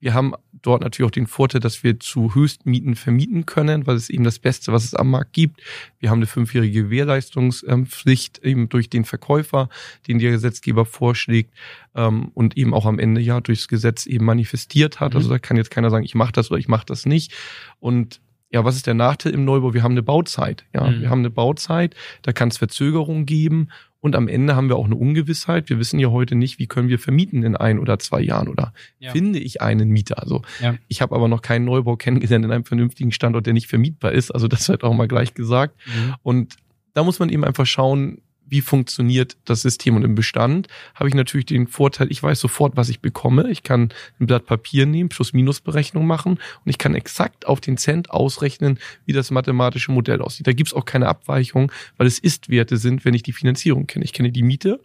Wir 0.00 0.14
haben 0.14 0.34
dort 0.62 0.82
natürlich 0.82 1.08
auch 1.08 1.12
den 1.12 1.26
Vorteil, 1.26 1.60
dass 1.60 1.82
wir 1.82 1.98
zu 1.98 2.34
Höchstmieten 2.34 2.94
vermieten 2.94 3.46
können, 3.46 3.86
weil 3.86 3.96
es 3.96 4.10
eben 4.10 4.24
das 4.24 4.38
Beste, 4.38 4.72
was 4.72 4.84
es 4.84 4.94
am 4.94 5.10
Markt 5.10 5.32
gibt. 5.32 5.60
Wir 5.98 6.10
haben 6.10 6.18
eine 6.18 6.26
fünfjährige 6.26 6.84
Gewährleistungspflicht 6.84 8.38
eben 8.44 8.68
durch 8.68 8.88
den 8.88 9.04
Verkäufer, 9.04 9.68
den 10.06 10.18
der 10.18 10.30
Gesetzgeber 10.30 10.84
vorschlägt 10.84 11.52
ähm, 11.94 12.30
und 12.34 12.56
eben 12.56 12.74
auch 12.74 12.86
am 12.86 12.98
Ende 12.98 13.20
ja 13.20 13.40
durchs 13.40 13.66
Gesetz 13.66 14.06
eben 14.06 14.24
manifestiert 14.24 15.00
hat. 15.00 15.14
Mhm. 15.14 15.16
Also 15.16 15.28
da 15.30 15.38
kann 15.38 15.56
jetzt 15.56 15.70
keiner 15.70 15.90
sagen, 15.90 16.04
ich 16.04 16.14
mache 16.14 16.32
das 16.32 16.50
oder 16.50 16.60
ich 16.60 16.68
mache 16.68 16.86
das 16.86 17.06
nicht. 17.06 17.32
Und 17.80 18.20
ja, 18.50 18.64
was 18.64 18.76
ist 18.76 18.86
der 18.86 18.94
Nachteil 18.94 19.34
im 19.34 19.44
Neubau? 19.44 19.74
Wir 19.74 19.82
haben 19.82 19.92
eine 19.92 20.02
Bauzeit. 20.02 20.64
Ja, 20.74 20.88
mhm. 20.88 21.00
wir 21.02 21.10
haben 21.10 21.20
eine 21.20 21.30
Bauzeit, 21.30 21.94
da 22.22 22.32
kann 22.32 22.48
es 22.48 22.58
Verzögerungen 22.58 23.26
geben 23.26 23.68
und 24.00 24.14
am 24.14 24.28
Ende 24.28 24.54
haben 24.54 24.68
wir 24.68 24.76
auch 24.76 24.84
eine 24.84 24.94
Ungewissheit. 24.94 25.68
Wir 25.68 25.78
wissen 25.78 25.98
ja 25.98 26.08
heute 26.08 26.34
nicht, 26.34 26.58
wie 26.58 26.66
können 26.66 26.88
wir 26.88 26.98
vermieten 26.98 27.42
in 27.42 27.56
ein 27.56 27.78
oder 27.78 27.98
zwei 27.98 28.20
Jahren 28.20 28.48
oder 28.48 28.72
ja. 28.98 29.10
finde 29.10 29.38
ich 29.40 29.60
einen 29.60 29.88
Mieter. 29.90 30.22
Also 30.22 30.42
ja. 30.60 30.76
ich 30.86 31.02
habe 31.02 31.16
aber 31.16 31.28
noch 31.28 31.42
keinen 31.42 31.64
Neubau 31.64 31.96
kennengelernt 31.96 32.44
in 32.44 32.52
einem 32.52 32.64
vernünftigen 32.64 33.10
Standort, 33.10 33.46
der 33.46 33.54
nicht 33.54 33.66
vermietbar 33.66 34.12
ist. 34.12 34.30
Also 34.30 34.46
das 34.46 34.68
wird 34.68 34.84
auch 34.84 34.94
mal 34.94 35.08
gleich 35.08 35.34
gesagt. 35.34 35.76
Mhm. 35.86 36.14
Und 36.22 36.56
da 36.94 37.02
muss 37.02 37.18
man 37.18 37.28
eben 37.28 37.44
einfach 37.44 37.66
schauen, 37.66 38.22
wie 38.48 38.60
funktioniert 38.60 39.36
das 39.44 39.62
System. 39.62 39.96
Und 39.96 40.04
im 40.04 40.14
Bestand 40.14 40.68
habe 40.94 41.08
ich 41.08 41.14
natürlich 41.14 41.46
den 41.46 41.66
Vorteil, 41.66 42.10
ich 42.10 42.22
weiß 42.22 42.40
sofort, 42.40 42.76
was 42.76 42.88
ich 42.88 43.00
bekomme. 43.00 43.50
Ich 43.50 43.62
kann 43.62 43.92
ein 44.20 44.26
Blatt 44.26 44.46
Papier 44.46 44.86
nehmen, 44.86 45.08
Plus-Minus-Berechnung 45.08 46.06
machen 46.06 46.32
und 46.32 46.70
ich 46.70 46.78
kann 46.78 46.94
exakt 46.94 47.46
auf 47.46 47.60
den 47.60 47.76
Cent 47.76 48.10
ausrechnen, 48.10 48.78
wie 49.04 49.12
das 49.12 49.30
mathematische 49.30 49.92
Modell 49.92 50.20
aussieht. 50.20 50.46
Da 50.46 50.52
gibt 50.52 50.68
es 50.68 50.74
auch 50.74 50.84
keine 50.84 51.06
Abweichung, 51.06 51.72
weil 51.96 52.06
es 52.06 52.18
Ist-Werte 52.18 52.76
sind, 52.76 53.04
wenn 53.04 53.14
ich 53.14 53.22
die 53.22 53.32
Finanzierung 53.32 53.86
kenne. 53.86 54.04
Ich 54.04 54.12
kenne 54.12 54.32
die 54.32 54.42
Miete, 54.42 54.80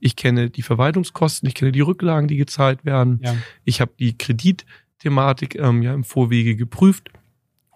ich 0.00 0.16
kenne 0.16 0.50
die 0.50 0.62
Verwaltungskosten, 0.62 1.48
ich 1.48 1.54
kenne 1.54 1.72
die 1.72 1.80
Rücklagen, 1.80 2.28
die 2.28 2.36
gezahlt 2.36 2.84
werden. 2.84 3.20
Ja. 3.22 3.36
Ich 3.64 3.80
habe 3.80 3.92
die 3.98 4.16
Kreditthematik 4.16 5.56
ähm, 5.56 5.82
ja 5.82 5.94
im 5.94 6.04
Vorwege 6.04 6.56
geprüft. 6.56 7.10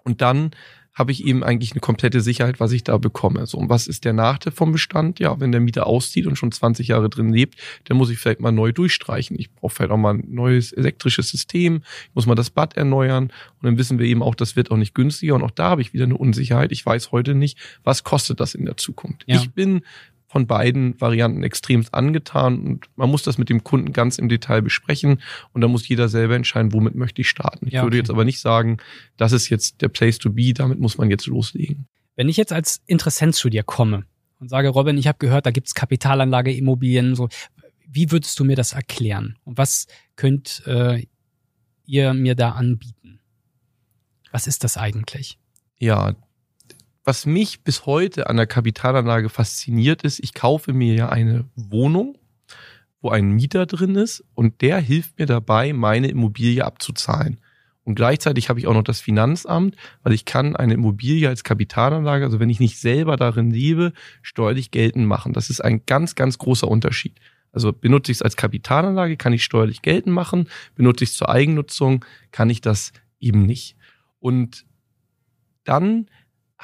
Und 0.03 0.21
dann 0.21 0.51
habe 0.93 1.11
ich 1.11 1.25
eben 1.25 1.43
eigentlich 1.43 1.71
eine 1.71 1.81
komplette 1.81 2.21
Sicherheit, 2.21 2.59
was 2.59 2.71
ich 2.71 2.83
da 2.83 2.97
bekomme. 2.97 3.45
So, 3.47 3.57
und 3.57 3.69
was 3.69 3.87
ist 3.87 4.05
der 4.05 4.13
Nachteil 4.13 4.53
vom 4.53 4.71
Bestand? 4.71 5.19
Ja, 5.19 5.39
wenn 5.39 5.51
der 5.51 5.61
Mieter 5.61 5.87
auszieht 5.87 6.27
und 6.27 6.35
schon 6.35 6.51
20 6.51 6.87
Jahre 6.87 7.09
drin 7.09 7.33
lebt, 7.33 7.55
dann 7.85 7.97
muss 7.97 8.09
ich 8.09 8.19
vielleicht 8.19 8.39
mal 8.39 8.51
neu 8.51 8.71
durchstreichen. 8.71 9.37
Ich 9.39 9.51
brauche 9.51 9.73
vielleicht 9.73 9.91
auch 9.91 9.97
mal 9.97 10.15
ein 10.15 10.23
neues 10.29 10.71
elektrisches 10.71 11.29
System, 11.29 11.81
ich 12.09 12.15
muss 12.15 12.27
mal 12.27 12.35
das 12.35 12.51
Bad 12.51 12.77
erneuern 12.77 13.25
und 13.25 13.63
dann 13.63 13.77
wissen 13.77 13.97
wir 13.97 14.05
eben 14.05 14.21
auch, 14.21 14.35
das 14.35 14.55
wird 14.55 14.69
auch 14.69 14.77
nicht 14.77 14.93
günstiger 14.93 15.35
und 15.35 15.43
auch 15.43 15.51
da 15.51 15.69
habe 15.69 15.81
ich 15.81 15.93
wieder 15.93 16.05
eine 16.05 16.17
Unsicherheit. 16.17 16.71
Ich 16.71 16.85
weiß 16.85 17.11
heute 17.11 17.33
nicht, 17.33 17.57
was 17.83 18.03
kostet 18.03 18.39
das 18.39 18.53
in 18.53 18.65
der 18.65 18.77
Zukunft. 18.77 19.23
Ja. 19.25 19.37
Ich 19.37 19.51
bin 19.51 19.81
von 20.33 20.47
beiden 20.47 20.99
Varianten 20.99 21.43
extremst 21.43 21.93
angetan 21.93 22.59
und 22.65 22.85
man 22.95 23.07
muss 23.07 23.21
das 23.21 23.37
mit 23.37 23.49
dem 23.49 23.63
Kunden 23.63 23.93
ganz 23.93 24.17
im 24.17 24.29
Detail 24.29 24.63
besprechen 24.63 25.21
und 25.51 25.61
da 25.61 25.67
muss 25.67 25.87
jeder 25.87 26.09
selber 26.09 26.35
entscheiden, 26.35 26.73
womit 26.73 26.95
möchte 26.95 27.21
ich 27.21 27.29
starten. 27.29 27.67
Ich 27.67 27.73
ja, 27.73 27.83
würde 27.83 27.97
jetzt 27.97 28.09
aber 28.09 28.25
nicht 28.25 28.39
sagen, 28.39 28.77
das 29.15 29.31
ist 29.31 29.49
jetzt 29.49 29.83
der 29.83 29.89
Place 29.89 30.17
to 30.17 30.31
be, 30.31 30.51
damit 30.55 30.79
muss 30.79 30.97
man 30.97 31.11
jetzt 31.11 31.27
loslegen. 31.27 31.85
Wenn 32.15 32.29
ich 32.29 32.37
jetzt 32.37 32.51
als 32.51 32.81
Interessent 32.87 33.35
zu 33.35 33.47
dir 33.47 33.61
komme 33.61 34.05
und 34.39 34.49
sage, 34.49 34.69
Robin, 34.69 34.97
ich 34.97 35.05
habe 35.05 35.19
gehört, 35.19 35.45
da 35.45 35.51
gibt's 35.51 35.75
Kapitalanlage, 35.75 36.51
Immobilien, 36.51 37.13
so, 37.13 37.29
wie 37.87 38.09
würdest 38.09 38.39
du 38.39 38.43
mir 38.43 38.55
das 38.55 38.73
erklären? 38.73 39.37
Und 39.43 39.59
was 39.59 39.85
könnt 40.15 40.63
äh, 40.65 41.05
ihr 41.85 42.15
mir 42.15 42.33
da 42.33 42.53
anbieten? 42.53 43.19
Was 44.31 44.47
ist 44.47 44.63
das 44.63 44.77
eigentlich? 44.77 45.37
Ja, 45.77 46.15
was 47.03 47.25
mich 47.25 47.63
bis 47.63 47.85
heute 47.85 48.29
an 48.29 48.37
der 48.37 48.47
Kapitalanlage 48.47 49.29
fasziniert 49.29 50.03
ist, 50.03 50.19
ich 50.19 50.33
kaufe 50.33 50.73
mir 50.73 50.95
ja 50.95 51.09
eine 51.09 51.45
Wohnung, 51.55 52.17
wo 53.01 53.09
ein 53.09 53.31
Mieter 53.31 53.65
drin 53.65 53.95
ist 53.95 54.23
und 54.33 54.61
der 54.61 54.79
hilft 54.79 55.19
mir 55.19 55.25
dabei, 55.25 55.73
meine 55.73 56.07
Immobilie 56.07 56.63
abzuzahlen. 56.63 57.39
Und 57.83 57.95
gleichzeitig 57.95 58.47
habe 58.47 58.59
ich 58.59 58.67
auch 58.67 58.73
noch 58.73 58.83
das 58.83 59.01
Finanzamt, 59.01 59.75
weil 60.03 60.13
ich 60.13 60.23
kann 60.23 60.55
eine 60.55 60.75
Immobilie 60.75 61.27
als 61.27 61.43
Kapitalanlage, 61.43 62.23
also 62.23 62.39
wenn 62.39 62.49
ich 62.49 62.61
nicht 62.61 62.79
selber 62.79 63.17
darin 63.17 63.51
lebe, 63.51 63.91
steuerlich 64.21 64.71
geltend 64.71 65.05
machen. 65.05 65.33
Das 65.33 65.49
ist 65.49 65.59
ein 65.59 65.85
ganz, 65.85 66.15
ganz 66.15 66.37
großer 66.37 66.67
Unterschied. 66.67 67.19
Also 67.51 67.73
benutze 67.73 68.11
ich 68.11 68.19
es 68.19 68.21
als 68.21 68.37
Kapitalanlage, 68.37 69.17
kann 69.17 69.33
ich 69.33 69.43
steuerlich 69.43 69.81
geltend 69.81 70.15
machen. 70.15 70.47
Benutze 70.75 71.03
ich 71.03 71.11
es 71.11 71.17
zur 71.17 71.27
Eigennutzung, 71.29 72.05
kann 72.31 72.49
ich 72.49 72.61
das 72.61 72.93
eben 73.19 73.45
nicht. 73.45 73.75
Und 74.19 74.65
dann 75.65 76.07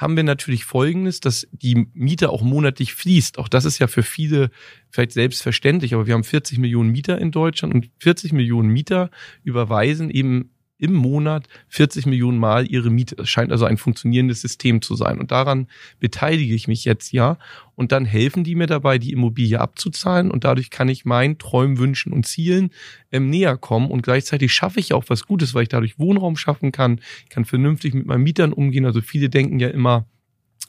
haben 0.00 0.16
wir 0.16 0.24
natürlich 0.24 0.64
Folgendes, 0.64 1.20
dass 1.20 1.46
die 1.52 1.86
Miete 1.92 2.30
auch 2.30 2.40
monatlich 2.42 2.94
fließt. 2.94 3.38
Auch 3.38 3.48
das 3.48 3.66
ist 3.66 3.78
ja 3.78 3.86
für 3.86 4.02
viele 4.02 4.50
vielleicht 4.88 5.12
selbstverständlich, 5.12 5.92
aber 5.92 6.06
wir 6.06 6.14
haben 6.14 6.24
40 6.24 6.58
Millionen 6.58 6.90
Mieter 6.90 7.18
in 7.18 7.30
Deutschland 7.30 7.74
und 7.74 7.90
40 7.98 8.32
Millionen 8.32 8.70
Mieter 8.70 9.10
überweisen 9.44 10.08
eben 10.10 10.50
im 10.80 10.94
Monat 10.94 11.46
40 11.68 12.06
Millionen 12.06 12.38
Mal 12.38 12.66
ihre 12.66 12.90
Miete. 12.90 13.16
Das 13.16 13.28
scheint 13.28 13.52
also 13.52 13.66
ein 13.66 13.76
funktionierendes 13.76 14.40
System 14.40 14.82
zu 14.82 14.94
sein. 14.94 15.18
Und 15.18 15.30
daran 15.30 15.68
beteilige 15.98 16.54
ich 16.54 16.68
mich 16.68 16.84
jetzt 16.84 17.12
ja. 17.12 17.38
Und 17.74 17.92
dann 17.92 18.04
helfen 18.04 18.44
die 18.44 18.54
mir 18.54 18.66
dabei, 18.66 18.98
die 18.98 19.12
Immobilie 19.12 19.60
abzuzahlen. 19.60 20.30
Und 20.30 20.44
dadurch 20.44 20.70
kann 20.70 20.88
ich 20.88 21.04
meinen 21.04 21.38
Träumen, 21.38 21.78
Wünschen 21.78 22.12
und 22.12 22.26
Zielen 22.26 22.70
ähm, 23.12 23.30
näher 23.30 23.56
kommen. 23.56 23.90
Und 23.90 24.02
gleichzeitig 24.02 24.52
schaffe 24.52 24.80
ich 24.80 24.92
auch 24.92 25.04
was 25.08 25.26
Gutes, 25.26 25.54
weil 25.54 25.64
ich 25.64 25.68
dadurch 25.68 25.98
Wohnraum 25.98 26.36
schaffen 26.36 26.72
kann. 26.72 27.00
Ich 27.24 27.30
kann 27.30 27.44
vernünftig 27.44 27.94
mit 27.94 28.06
meinen 28.06 28.22
Mietern 28.22 28.52
umgehen. 28.52 28.86
Also 28.86 29.00
viele 29.00 29.28
denken 29.28 29.60
ja 29.60 29.68
immer, 29.68 30.06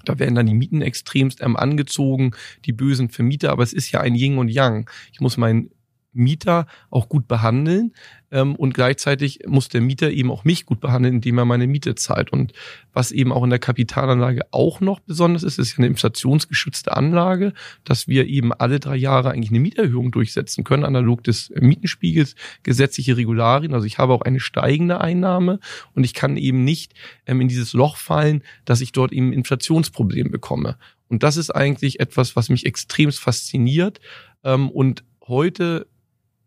Da 0.05 0.17
werden 0.19 0.35
dann 0.35 0.47
die 0.47 0.55
Mieten 0.55 0.81
extremst 0.81 1.41
ähm, 1.41 1.55
angezogen, 1.55 2.31
die 2.65 2.73
bösen 2.73 3.09
Vermieter, 3.09 3.51
aber 3.51 3.63
es 3.63 3.73
ist 3.73 3.91
ja 3.91 4.01
ein 4.01 4.15
Yin 4.15 4.39
und 4.39 4.49
Yang. 4.49 4.89
Ich 5.13 5.19
muss 5.21 5.37
meinen 5.37 5.69
Mieter 6.13 6.67
auch 6.89 7.09
gut 7.09 7.27
behandeln 7.27 7.93
ähm, 8.31 8.55
und 8.55 8.73
gleichzeitig 8.73 9.39
muss 9.47 9.69
der 9.69 9.81
Mieter 9.81 10.11
eben 10.11 10.31
auch 10.31 10.43
mich 10.43 10.65
gut 10.65 10.79
behandeln, 10.79 11.15
indem 11.15 11.37
er 11.37 11.45
meine 11.45 11.67
Miete 11.67 11.95
zahlt. 11.95 12.31
Und 12.31 12.53
was 12.93 13.11
eben 13.11 13.31
auch 13.31 13.43
in 13.43 13.49
der 13.49 13.59
Kapitalanlage 13.59 14.41
auch 14.51 14.81
noch 14.81 14.99
besonders 14.99 15.43
ist, 15.43 15.59
ist 15.59 15.71
ja 15.71 15.77
eine 15.79 15.87
inflationsgeschützte 15.87 16.95
Anlage, 16.95 17.53
dass 17.83 18.07
wir 18.07 18.27
eben 18.27 18.53
alle 18.53 18.79
drei 18.79 18.95
Jahre 18.95 19.31
eigentlich 19.31 19.51
eine 19.51 19.59
Mieterhöhung 19.59 20.11
durchsetzen 20.11 20.63
können, 20.63 20.85
analog 20.85 21.23
des 21.23 21.51
Mietenspiegels, 21.59 22.35
gesetzliche 22.63 23.17
Regularien. 23.17 23.73
Also 23.73 23.85
ich 23.85 23.97
habe 23.97 24.13
auch 24.13 24.21
eine 24.21 24.39
steigende 24.39 25.01
Einnahme 25.01 25.59
und 25.93 26.03
ich 26.03 26.13
kann 26.13 26.37
eben 26.37 26.63
nicht 26.63 26.93
ähm, 27.25 27.41
in 27.41 27.47
dieses 27.47 27.73
Loch 27.73 27.97
fallen, 27.97 28.43
dass 28.65 28.81
ich 28.81 28.91
dort 28.91 29.11
eben 29.11 29.33
Inflationsproblem 29.33 30.31
bekomme. 30.31 30.77
Und 31.09 31.23
das 31.23 31.35
ist 31.35 31.49
eigentlich 31.51 31.99
etwas, 31.99 32.37
was 32.37 32.49
mich 32.49 32.65
extremst 32.65 33.19
fasziniert. 33.19 33.99
Ähm, 34.45 34.69
und 34.69 35.03
heute 35.27 35.87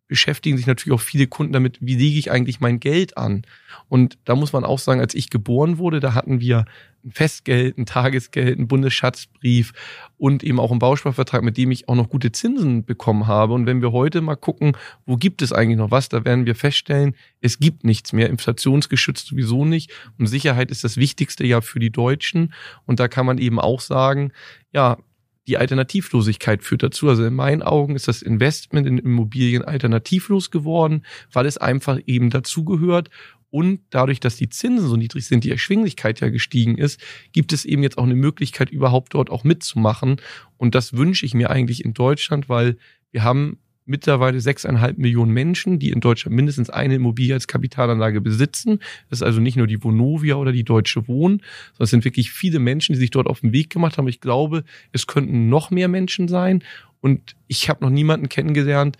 beschäftigen 0.06 0.56
sich 0.56 0.66
natürlich 0.66 0.98
auch 0.98 1.02
viele 1.02 1.26
Kunden 1.26 1.52
damit, 1.52 1.78
wie 1.80 1.96
lege 1.96 2.18
ich 2.18 2.30
eigentlich 2.30 2.60
mein 2.60 2.78
Geld 2.78 3.16
an? 3.16 3.42
Und 3.88 4.18
da 4.24 4.34
muss 4.34 4.52
man 4.52 4.64
auch 4.64 4.78
sagen, 4.78 5.00
als 5.00 5.14
ich 5.14 5.30
geboren 5.30 5.78
wurde, 5.78 6.00
da 6.00 6.14
hatten 6.14 6.40
wir 6.40 6.66
ein 7.04 7.10
Festgeld, 7.10 7.78
ein 7.78 7.86
Tagesgeld, 7.86 8.58
ein 8.58 8.68
Bundesschatzbrief 8.68 9.72
und 10.16 10.42
eben 10.42 10.60
auch 10.60 10.70
einen 10.70 10.78
Bausparvertrag, 10.78 11.42
mit 11.42 11.56
dem 11.56 11.70
ich 11.70 11.88
auch 11.88 11.94
noch 11.94 12.08
gute 12.08 12.32
Zinsen 12.32 12.84
bekommen 12.84 13.26
habe. 13.26 13.54
Und 13.54 13.66
wenn 13.66 13.82
wir 13.82 13.92
heute 13.92 14.20
mal 14.20 14.36
gucken, 14.36 14.76
wo 15.06 15.16
gibt 15.16 15.42
es 15.42 15.52
eigentlich 15.52 15.78
noch 15.78 15.90
was, 15.90 16.08
da 16.08 16.24
werden 16.24 16.46
wir 16.46 16.54
feststellen, 16.54 17.14
es 17.40 17.58
gibt 17.58 17.84
nichts 17.84 18.12
mehr, 18.12 18.30
inflationsgeschützt 18.30 19.26
sowieso 19.26 19.64
nicht. 19.64 19.90
Und 20.18 20.26
Sicherheit 20.26 20.70
ist 20.70 20.84
das 20.84 20.96
Wichtigste 20.96 21.46
ja 21.46 21.60
für 21.60 21.78
die 21.78 21.90
Deutschen. 21.90 22.52
Und 22.86 23.00
da 23.00 23.08
kann 23.08 23.26
man 23.26 23.38
eben 23.38 23.60
auch 23.60 23.80
sagen, 23.80 24.32
ja, 24.72 24.98
die 25.46 25.58
Alternativlosigkeit 25.58 26.62
führt 26.62 26.82
dazu. 26.82 27.08
Also 27.08 27.24
in 27.24 27.34
meinen 27.34 27.62
Augen 27.62 27.96
ist 27.96 28.08
das 28.08 28.22
Investment 28.22 28.86
in 28.86 28.98
Immobilien 28.98 29.62
alternativlos 29.62 30.50
geworden, 30.50 31.04
weil 31.32 31.46
es 31.46 31.58
einfach 31.58 31.98
eben 32.06 32.30
dazugehört. 32.30 33.10
Und 33.50 33.80
dadurch, 33.90 34.18
dass 34.18 34.36
die 34.36 34.48
Zinsen 34.48 34.88
so 34.88 34.96
niedrig 34.96 35.26
sind, 35.26 35.44
die 35.44 35.50
Erschwinglichkeit 35.50 36.20
ja 36.20 36.28
gestiegen 36.28 36.76
ist, 36.76 37.00
gibt 37.32 37.52
es 37.52 37.64
eben 37.64 37.84
jetzt 37.84 37.98
auch 37.98 38.04
eine 38.04 38.16
Möglichkeit, 38.16 38.70
überhaupt 38.70 39.14
dort 39.14 39.30
auch 39.30 39.44
mitzumachen. 39.44 40.16
Und 40.56 40.74
das 40.74 40.94
wünsche 40.94 41.24
ich 41.24 41.34
mir 41.34 41.50
eigentlich 41.50 41.84
in 41.84 41.94
Deutschland, 41.94 42.48
weil 42.48 42.78
wir 43.12 43.22
haben 43.22 43.58
mittlerweile 43.86 44.40
sechseinhalb 44.40 44.98
Millionen 44.98 45.32
Menschen, 45.32 45.78
die 45.78 45.90
in 45.90 46.00
Deutschland 46.00 46.34
mindestens 46.34 46.70
eine 46.70 46.94
Immobilie 46.94 47.34
als 47.34 47.46
Kapitalanlage 47.46 48.20
besitzen. 48.20 48.80
Das 49.10 49.20
ist 49.20 49.22
also 49.22 49.40
nicht 49.40 49.56
nur 49.56 49.66
die 49.66 49.82
Vonovia 49.82 50.36
oder 50.36 50.52
die 50.52 50.64
Deutsche 50.64 51.06
Wohnen, 51.06 51.38
sondern 51.72 51.84
es 51.84 51.90
sind 51.90 52.04
wirklich 52.04 52.30
viele 52.32 52.58
Menschen, 52.58 52.94
die 52.94 52.98
sich 52.98 53.10
dort 53.10 53.26
auf 53.26 53.40
den 53.40 53.52
Weg 53.52 53.70
gemacht 53.70 53.98
haben. 53.98 54.08
Ich 54.08 54.20
glaube, 54.20 54.64
es 54.92 55.06
könnten 55.06 55.48
noch 55.48 55.70
mehr 55.70 55.88
Menschen 55.88 56.28
sein. 56.28 56.62
Und 57.00 57.36
ich 57.48 57.68
habe 57.68 57.84
noch 57.84 57.90
niemanden 57.90 58.30
kennengelernt, 58.30 58.96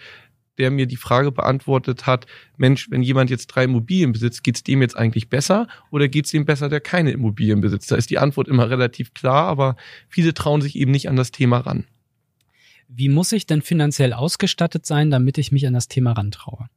der 0.58 0.70
mir 0.70 0.86
die 0.86 0.96
Frage 0.96 1.32
beantwortet 1.32 2.06
hat, 2.06 2.26
Mensch, 2.56 2.90
wenn 2.90 3.02
jemand 3.02 3.30
jetzt 3.30 3.46
drei 3.48 3.64
Immobilien 3.64 4.12
besitzt, 4.12 4.44
geht's 4.44 4.62
dem 4.62 4.82
jetzt 4.82 4.96
eigentlich 4.96 5.28
besser 5.28 5.66
oder 5.90 6.08
geht's 6.08 6.30
dem 6.30 6.44
besser, 6.44 6.68
der 6.68 6.80
keine 6.80 7.10
Immobilien 7.10 7.60
besitzt? 7.60 7.90
Da 7.90 7.96
ist 7.96 8.10
die 8.10 8.18
Antwort 8.18 8.48
immer 8.48 8.70
relativ 8.70 9.14
klar, 9.14 9.46
aber 9.46 9.76
viele 10.08 10.34
trauen 10.34 10.60
sich 10.60 10.76
eben 10.76 10.90
nicht 10.90 11.08
an 11.08 11.16
das 11.16 11.32
Thema 11.32 11.58
ran. 11.58 11.84
Wie 12.88 13.08
muss 13.08 13.32
ich 13.32 13.46
denn 13.46 13.62
finanziell 13.62 14.12
ausgestattet 14.12 14.86
sein, 14.86 15.10
damit 15.10 15.38
ich 15.38 15.52
mich 15.52 15.66
an 15.66 15.74
das 15.74 15.88
Thema 15.88 16.12
rantraue? 16.12 16.68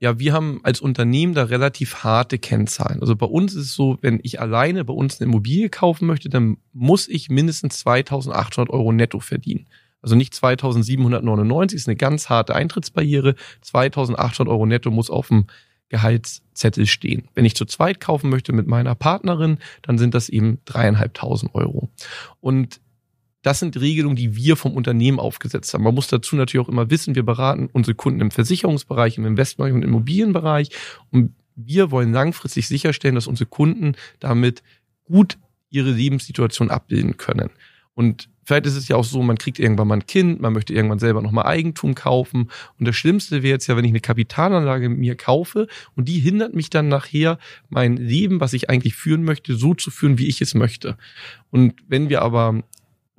Ja, 0.00 0.20
wir 0.20 0.32
haben 0.32 0.60
als 0.62 0.80
Unternehmen 0.80 1.34
da 1.34 1.44
relativ 1.44 2.04
harte 2.04 2.38
Kennzahlen. 2.38 3.00
Also 3.00 3.16
bei 3.16 3.26
uns 3.26 3.54
ist 3.54 3.64
es 3.64 3.74
so, 3.74 3.98
wenn 4.00 4.20
ich 4.22 4.40
alleine 4.40 4.84
bei 4.84 4.94
uns 4.94 5.20
eine 5.20 5.28
Immobilie 5.28 5.70
kaufen 5.70 6.06
möchte, 6.06 6.28
dann 6.28 6.58
muss 6.72 7.08
ich 7.08 7.30
mindestens 7.30 7.80
2800 7.80 8.72
Euro 8.72 8.92
netto 8.92 9.18
verdienen. 9.18 9.66
Also 10.00 10.14
nicht 10.14 10.34
2799 10.34 11.76
ist 11.76 11.88
eine 11.88 11.96
ganz 11.96 12.28
harte 12.28 12.54
Eintrittsbarriere. 12.54 13.34
2800 13.62 14.52
Euro 14.52 14.66
netto 14.66 14.92
muss 14.92 15.10
auf 15.10 15.28
dem 15.28 15.46
Gehaltszettel 15.88 16.86
stehen. 16.86 17.28
Wenn 17.34 17.44
ich 17.44 17.56
zu 17.56 17.64
zweit 17.64 17.98
kaufen 17.98 18.30
möchte 18.30 18.52
mit 18.52 18.68
meiner 18.68 18.94
Partnerin, 18.94 19.58
dann 19.82 19.98
sind 19.98 20.14
das 20.14 20.28
eben 20.28 20.58
dreieinhalbtausend 20.64 21.54
Euro. 21.54 21.90
Und 22.40 22.80
das 23.42 23.60
sind 23.60 23.80
Regelungen, 23.80 24.16
die 24.16 24.34
wir 24.36 24.56
vom 24.56 24.72
Unternehmen 24.72 25.20
aufgesetzt 25.20 25.72
haben. 25.72 25.84
Man 25.84 25.94
muss 25.94 26.08
dazu 26.08 26.36
natürlich 26.36 26.66
auch 26.66 26.70
immer 26.70 26.90
wissen, 26.90 27.14
wir 27.14 27.22
beraten 27.22 27.68
unsere 27.72 27.94
Kunden 27.94 28.20
im 28.20 28.30
Versicherungsbereich, 28.30 29.18
im 29.18 29.26
Investmentbereich 29.26 29.74
und 29.74 29.82
im 29.82 29.90
Immobilienbereich. 29.90 30.70
Und 31.10 31.34
wir 31.54 31.90
wollen 31.90 32.12
langfristig 32.12 32.66
sicherstellen, 32.68 33.14
dass 33.14 33.26
unsere 33.26 33.48
Kunden 33.48 33.94
damit 34.20 34.62
gut 35.04 35.38
ihre 35.70 35.90
Lebenssituation 35.90 36.70
abbilden 36.70 37.16
können. 37.16 37.50
Und 37.94 38.28
vielleicht 38.44 38.66
ist 38.66 38.76
es 38.76 38.86
ja 38.86 38.94
auch 38.94 39.04
so, 39.04 39.22
man 39.22 39.38
kriegt 39.38 39.58
irgendwann 39.58 39.88
mal 39.88 39.96
ein 39.96 40.06
Kind, 40.06 40.40
man 40.40 40.52
möchte 40.52 40.72
irgendwann 40.72 41.00
selber 41.00 41.20
nochmal 41.20 41.46
Eigentum 41.46 41.96
kaufen. 41.96 42.48
Und 42.78 42.86
das 42.86 42.94
Schlimmste 42.94 43.42
wäre 43.42 43.54
jetzt 43.54 43.66
ja, 43.66 43.76
wenn 43.76 43.84
ich 43.84 43.90
eine 43.90 44.00
Kapitalanlage 44.00 44.88
mir 44.88 45.16
kaufe 45.16 45.66
und 45.96 46.08
die 46.08 46.20
hindert 46.20 46.54
mich 46.54 46.70
dann 46.70 46.86
nachher, 46.88 47.38
mein 47.68 47.96
Leben, 47.96 48.40
was 48.40 48.52
ich 48.52 48.70
eigentlich 48.70 48.94
führen 48.94 49.24
möchte, 49.24 49.56
so 49.56 49.74
zu 49.74 49.90
führen, 49.90 50.16
wie 50.16 50.28
ich 50.28 50.40
es 50.40 50.54
möchte. 50.54 50.96
Und 51.50 51.74
wenn 51.88 52.08
wir 52.08 52.22
aber 52.22 52.62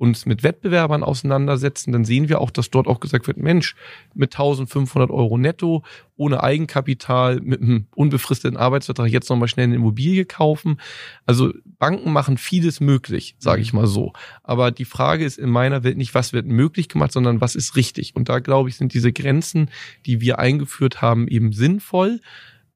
uns 0.00 0.24
mit 0.24 0.42
Wettbewerbern 0.42 1.02
auseinandersetzen, 1.02 1.92
dann 1.92 2.06
sehen 2.06 2.30
wir 2.30 2.40
auch, 2.40 2.50
dass 2.50 2.70
dort 2.70 2.86
auch 2.86 3.00
gesagt 3.00 3.26
wird, 3.26 3.36
Mensch, 3.36 3.76
mit 4.14 4.32
1500 4.32 5.10
Euro 5.10 5.36
netto, 5.36 5.84
ohne 6.16 6.42
Eigenkapital, 6.42 7.40
mit 7.42 7.60
einem 7.60 7.86
unbefristeten 7.94 8.56
Arbeitsvertrag 8.56 9.10
jetzt 9.10 9.28
nochmal 9.28 9.48
schnell 9.48 9.64
eine 9.64 9.74
Immobilie 9.74 10.24
kaufen. 10.24 10.80
Also 11.26 11.52
Banken 11.78 12.14
machen 12.14 12.38
vieles 12.38 12.80
möglich, 12.80 13.36
sage 13.38 13.60
ich 13.60 13.74
mal 13.74 13.86
so. 13.86 14.14
Aber 14.42 14.70
die 14.70 14.86
Frage 14.86 15.26
ist 15.26 15.38
in 15.38 15.50
meiner 15.50 15.84
Welt 15.84 15.98
nicht, 15.98 16.14
was 16.14 16.32
wird 16.32 16.46
möglich 16.46 16.88
gemacht, 16.88 17.12
sondern 17.12 17.42
was 17.42 17.54
ist 17.54 17.76
richtig. 17.76 18.16
Und 18.16 18.30
da 18.30 18.38
glaube 18.38 18.70
ich, 18.70 18.76
sind 18.76 18.94
diese 18.94 19.12
Grenzen, 19.12 19.68
die 20.06 20.22
wir 20.22 20.38
eingeführt 20.38 21.02
haben, 21.02 21.28
eben 21.28 21.52
sinnvoll. 21.52 22.20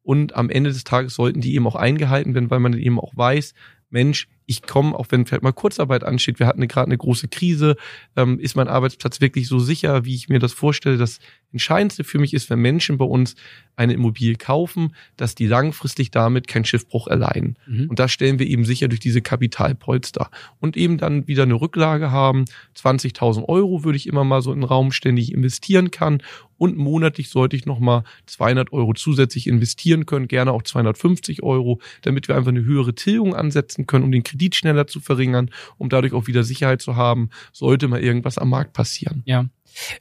Und 0.03 0.35
am 0.35 0.51
Ende 0.51 0.71
des 0.71 0.85
Tages 0.85 1.15
sollten 1.15 1.41
die 1.41 1.55
eben 1.55 1.67
auch 1.67 1.77
eingehalten 1.77 2.35
werden, 2.35 2.51
weil 2.51 2.61
man 2.61 2.75
eben 2.75 3.01
auch 3.01 3.17
weiß, 3.17 3.55
Mensch, 3.89 4.29
ich 4.47 4.63
komme, 4.63 4.95
auch 4.99 5.07
wenn 5.11 5.27
vielleicht 5.27 5.43
mal 5.43 5.53
Kurzarbeit 5.53 6.05
ansteht, 6.05 6.39
wir 6.39 6.47
hatten 6.47 6.67
gerade 6.69 6.87
eine 6.87 6.99
große 6.99 7.29
Krise, 7.29 7.77
ähm, 8.17 8.39
ist 8.39 8.57
mein 8.57 8.69
Arbeitsplatz 8.69 9.21
wirklich 9.21 9.49
so 9.49 9.59
sicher, 9.59 10.05
wie 10.05 10.15
ich 10.15 10.29
mir 10.29 10.39
das 10.39 10.53
vorstelle. 10.53 10.99
Das 10.99 11.19
Entscheidendste 11.53 12.05
für 12.05 12.19
mich 12.19 12.35
ist, 12.35 12.51
wenn 12.51 12.59
Menschen 12.59 12.99
bei 12.99 13.05
uns 13.05 13.37
eine 13.77 13.95
Immobilie 13.95 14.35
kaufen, 14.35 14.95
dass 15.17 15.35
die 15.35 15.47
langfristig 15.47 16.11
damit 16.11 16.49
keinen 16.49 16.65
Schiffbruch 16.65 17.07
erleiden. 17.09 17.57
Mhm. 17.67 17.89
Und 17.89 17.99
das 17.99 18.13
stellen 18.13 18.39
wir 18.39 18.47
eben 18.47 18.65
sicher 18.65 18.89
durch 18.89 19.01
diese 19.01 19.23
Kapitalpolster. 19.23 20.31
Und 20.61 20.77
eben 20.77 20.99
dann 20.99 21.27
wieder 21.27 21.45
eine 21.45 21.55
Rücklage 21.55 22.11
haben. 22.11 22.45
20.000 22.77 23.49
Euro 23.49 23.85
würde 23.85 23.97
ich 23.97 24.09
immer 24.09 24.25
mal 24.25 24.43
so 24.43 24.53
in 24.53 24.61
den 24.61 24.69
Raum 24.69 24.93
ständig 24.93 25.33
investieren 25.33 25.91
kann. 25.91 26.23
Und 26.57 26.77
monatlich 26.77 27.31
sollte 27.31 27.57
ich 27.57 27.67
nochmal 27.67 28.05
200 28.27 28.73
Euro 28.73 28.95
zusätzlich 28.95 29.47
investieren 29.47 30.07
können, 30.07 30.29
gerne 30.29 30.53
auch 30.53 30.63
250 30.63 31.43
Euro, 31.43 31.81
damit 32.03 32.29
wir 32.29 32.37
einfach 32.37 32.51
eine 32.51 32.65
höhere 32.65 32.95
Tilgung 32.95 33.35
ansetzen 33.35 33.87
können, 33.87 34.05
um 34.05 34.13
den 34.13 34.23
Kredit 34.35 34.57
schneller 34.57 34.89
zu 34.89 34.99
verringern, 34.99 35.51
um 35.79 35.89
dadurch 35.89 36.13
auch 36.13 36.27
wieder 36.27 36.43
Sicherheit 36.43 36.83
zu 36.83 36.97
haben, 36.97 37.31
sollte 37.53 37.87
mal 37.87 38.01
irgendwas 38.01 38.37
am 38.37 38.51
Markt 38.51 38.73
passieren. 38.73 39.23
Ja. 39.27 39.47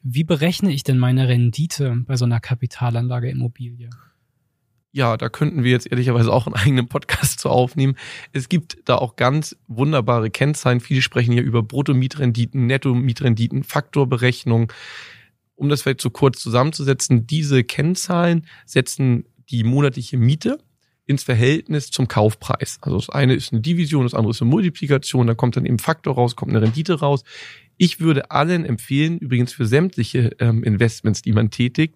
Wie 0.02 0.24
berechne 0.24 0.72
ich 0.72 0.84
denn 0.84 0.98
meine 0.98 1.28
Rendite 1.28 2.04
bei 2.08 2.18
so 2.18 2.26
einer 2.26 2.40
Kapitalanlage 2.40 3.30
Immobilie? 3.30 3.92
Ja, 4.92 5.18
da 5.18 5.30
könnten 5.30 5.64
wir 5.64 5.72
jetzt 5.72 5.92
ehrlicherweise 5.92 6.34
auch 6.34 6.48
einen 6.48 6.56
eigenen 6.56 6.88
Podcast 6.88 7.40
zu 7.40 7.50
aufnehmen. 7.50 7.96
Es 8.32 8.50
gibt 8.50 8.78
da 8.86 8.96
auch 8.96 9.16
ganz 9.16 9.56
wunderbare 9.68 10.32
Kennzahlen. 10.32 10.80
Viele 10.80 11.04
sprechen 11.04 11.34
hier 11.34 11.44
über 11.44 11.62
Bruttomietrenditen, 11.62 12.66
Netto-Mietrenditen, 12.66 13.64
Faktorberechnung. 13.64 14.72
Um 15.56 15.70
das 15.70 15.84
vielleicht 15.84 16.02
so 16.02 16.10
kurz 16.10 16.40
zusammenzusetzen, 16.42 17.28
diese 17.28 17.64
Kennzahlen 17.64 18.48
setzen 18.66 19.26
die 19.50 19.64
monatliche 19.64 20.18
Miete 20.18 20.58
ins 21.06 21.24
Verhältnis 21.24 21.92
zum 21.92 22.08
Kaufpreis. 22.08 22.78
Also 22.82 22.98
das 22.98 23.10
eine 23.10 23.34
ist 23.34 23.52
eine 23.52 23.62
Division, 23.62 24.04
das 24.04 24.14
andere 24.14 24.32
ist 24.32 24.42
eine 24.42 24.50
Multiplikation, 24.50 25.28
da 25.28 25.34
kommt 25.34 25.58
dann 25.58 25.66
eben 25.66 25.80
Faktor 25.80 26.16
raus, 26.16 26.36
kommt 26.36 26.52
eine 26.52 26.62
Rendite 26.62 27.00
raus. 27.00 27.24
Ich 27.78 28.00
würde 28.00 28.32
allen 28.32 28.66
empfehlen, 28.66 29.18
übrigens 29.18 29.54
für 29.54 29.66
sämtliche 29.66 30.36
ähm, 30.40 30.64
Investments, 30.64 31.22
die 31.22 31.34
man 31.34 31.50
tätigt, 31.50 31.96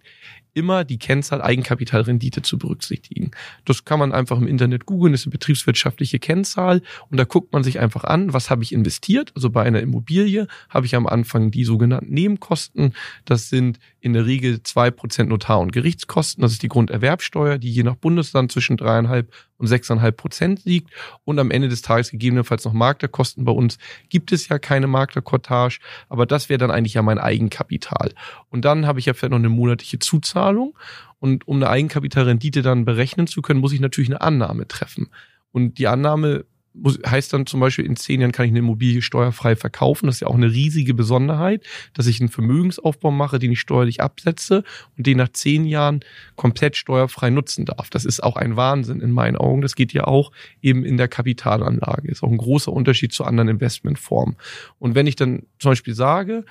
immer 0.58 0.84
die 0.84 0.98
Kennzahl 0.98 1.40
Eigenkapitalrendite 1.40 2.42
zu 2.42 2.58
berücksichtigen. 2.58 3.30
Das 3.64 3.84
kann 3.84 4.00
man 4.00 4.12
einfach 4.12 4.38
im 4.38 4.48
Internet 4.48 4.84
googeln, 4.84 5.14
ist 5.14 5.26
eine 5.26 5.32
betriebswirtschaftliche 5.32 6.18
Kennzahl 6.18 6.82
und 7.10 7.16
da 7.16 7.24
guckt 7.24 7.52
man 7.52 7.62
sich 7.62 7.78
einfach 7.78 8.04
an, 8.04 8.32
was 8.32 8.50
habe 8.50 8.64
ich 8.64 8.72
investiert. 8.72 9.32
Also 9.36 9.50
bei 9.50 9.62
einer 9.62 9.80
Immobilie 9.80 10.48
habe 10.68 10.86
ich 10.86 10.96
am 10.96 11.06
Anfang 11.06 11.52
die 11.52 11.64
sogenannten 11.64 12.12
Nebenkosten. 12.12 12.94
Das 13.24 13.48
sind 13.48 13.78
in 14.00 14.12
der 14.12 14.26
Regel 14.26 14.62
zwei 14.64 14.90
Prozent 14.90 15.30
Notar- 15.30 15.60
und 15.60 15.72
Gerichtskosten. 15.72 16.42
Das 16.42 16.52
ist 16.52 16.62
die 16.62 16.68
Grunderwerbsteuer, 16.68 17.58
die 17.58 17.70
je 17.70 17.84
nach 17.84 17.96
Bundesland 17.96 18.50
zwischen 18.50 18.76
dreieinhalb 18.76 19.32
und 19.58 19.66
sechseinhalb 19.66 20.16
Prozent 20.16 20.64
liegt. 20.64 20.90
Und 21.24 21.38
am 21.38 21.50
Ende 21.50 21.68
des 21.68 21.82
Tages 21.82 22.10
gegebenenfalls 22.10 22.64
noch 22.64 22.72
Maklerkosten. 22.72 23.44
Bei 23.44 23.52
uns 23.52 23.78
gibt 24.08 24.32
es 24.32 24.48
ja 24.48 24.58
keine 24.58 24.86
Maklerkortage, 24.86 25.80
aber 26.08 26.26
das 26.26 26.48
wäre 26.48 26.58
dann 26.58 26.70
eigentlich 26.70 26.94
ja 26.94 27.02
mein 27.02 27.18
Eigenkapital. 27.18 28.12
Und 28.48 28.64
dann 28.64 28.86
habe 28.86 29.00
ich 29.00 29.06
ja 29.06 29.14
vielleicht 29.14 29.32
noch 29.32 29.38
eine 29.38 29.48
monatliche 29.48 29.98
Zuzahlung. 29.98 30.78
Und 31.20 31.46
um 31.48 31.56
eine 31.56 31.68
Eigenkapitalrendite 31.68 32.62
dann 32.62 32.84
berechnen 32.84 33.26
zu 33.26 33.42
können, 33.42 33.60
muss 33.60 33.72
ich 33.72 33.80
natürlich 33.80 34.10
eine 34.10 34.20
Annahme 34.20 34.68
treffen. 34.68 35.08
Und 35.50 35.78
die 35.78 35.88
Annahme 35.88 36.44
muss, 36.74 36.98
heißt 37.04 37.32
dann 37.32 37.46
zum 37.46 37.60
Beispiel, 37.60 37.84
in 37.84 37.96
zehn 37.96 38.20
Jahren 38.20 38.32
kann 38.32 38.46
ich 38.46 38.52
eine 38.52 38.60
Immobilie 38.60 39.02
steuerfrei 39.02 39.56
verkaufen. 39.56 40.06
Das 40.06 40.16
ist 40.16 40.20
ja 40.20 40.28
auch 40.28 40.34
eine 40.34 40.52
riesige 40.52 40.94
Besonderheit, 40.94 41.64
dass 41.94 42.06
ich 42.06 42.20
einen 42.20 42.28
Vermögensaufbau 42.28 43.10
mache, 43.10 43.38
den 43.38 43.52
ich 43.52 43.60
steuerlich 43.60 44.00
absetze 44.00 44.64
und 44.96 45.06
den 45.06 45.18
nach 45.18 45.30
zehn 45.30 45.64
Jahren 45.64 46.00
komplett 46.36 46.76
steuerfrei 46.76 47.30
nutzen 47.30 47.64
darf. 47.64 47.90
Das 47.90 48.04
ist 48.04 48.22
auch 48.22 48.36
ein 48.36 48.56
Wahnsinn 48.56 49.00
in 49.00 49.12
meinen 49.12 49.36
Augen. 49.36 49.60
Das 49.60 49.74
geht 49.74 49.92
ja 49.92 50.04
auch 50.04 50.32
eben 50.62 50.84
in 50.84 50.96
der 50.96 51.08
Kapitalanlage. 51.08 52.08
Ist 52.08 52.22
auch 52.22 52.30
ein 52.30 52.38
großer 52.38 52.72
Unterschied 52.72 53.12
zu 53.12 53.24
anderen 53.24 53.48
Investmentformen. 53.48 54.36
Und 54.78 54.94
wenn 54.94 55.06
ich 55.06 55.16
dann 55.16 55.44
zum 55.58 55.72
Beispiel 55.72 55.94
sage, 55.94 56.44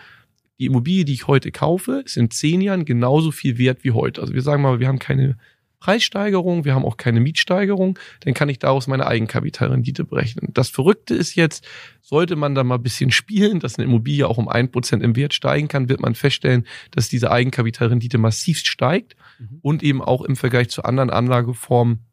die 0.59 0.65
Immobilie, 0.65 1.05
die 1.05 1.13
ich 1.13 1.28
heute 1.28 1.51
kaufe, 1.51 2.01
ist 2.03 2.18
in 2.18 2.32
zehn 2.32 2.61
Jahren 2.61 2.86
genauso 2.86 3.32
viel 3.32 3.57
wert 3.57 3.84
wie 3.84 3.91
heute. 3.91 4.22
Also 4.22 4.34
wir 4.34 4.41
sagen 4.41 4.63
mal, 4.63 4.80
wir 4.80 4.88
haben 4.88 4.99
keine 4.99 5.38
Preissteigerung, 5.80 6.65
wir 6.65 6.73
haben 6.73 6.86
auch 6.86 6.97
keine 6.97 7.19
Mietsteigerung, 7.19 7.99
dann 8.21 8.34
kann 8.34 8.49
ich 8.49 8.59
daraus 8.59 8.88
meine 8.88 9.05
Eigenkapitalrendite 9.05 10.03
berechnen. 10.03 10.49
Das 10.53 10.69
Verrückte 10.69 11.13
ist 11.13 11.36
jetzt, 11.36 11.67
sollte 12.01 12.36
man 12.36 12.55
da 12.55 12.63
mal 12.63 12.75
ein 12.75 12.84
bisschen 12.84 13.11
spielen, 13.11 13.59
dass 13.59 13.78
eine 13.78 13.86
Immobilie 13.86 14.28
auch 14.28 14.38
um 14.38 14.47
ein 14.47 14.71
Prozent 14.71 15.03
im 15.03 15.15
Wert 15.15 15.34
steigen 15.34 15.67
kann, 15.67 15.89
wird 15.89 16.01
man 16.01 16.15
feststellen, 16.15 16.65
dass 16.91 17.09
diese 17.09 17.32
Eigenkapitalrendite 17.32 18.17
massiv 18.17 18.59
steigt 18.59 19.15
mhm. 19.39 19.59
und 19.61 19.84
eben 19.84 20.01
auch 20.01 20.23
im 20.23 20.36
Vergleich 20.36 20.69
zu 20.69 20.84
anderen 20.84 21.09
Anlageformen 21.09 22.07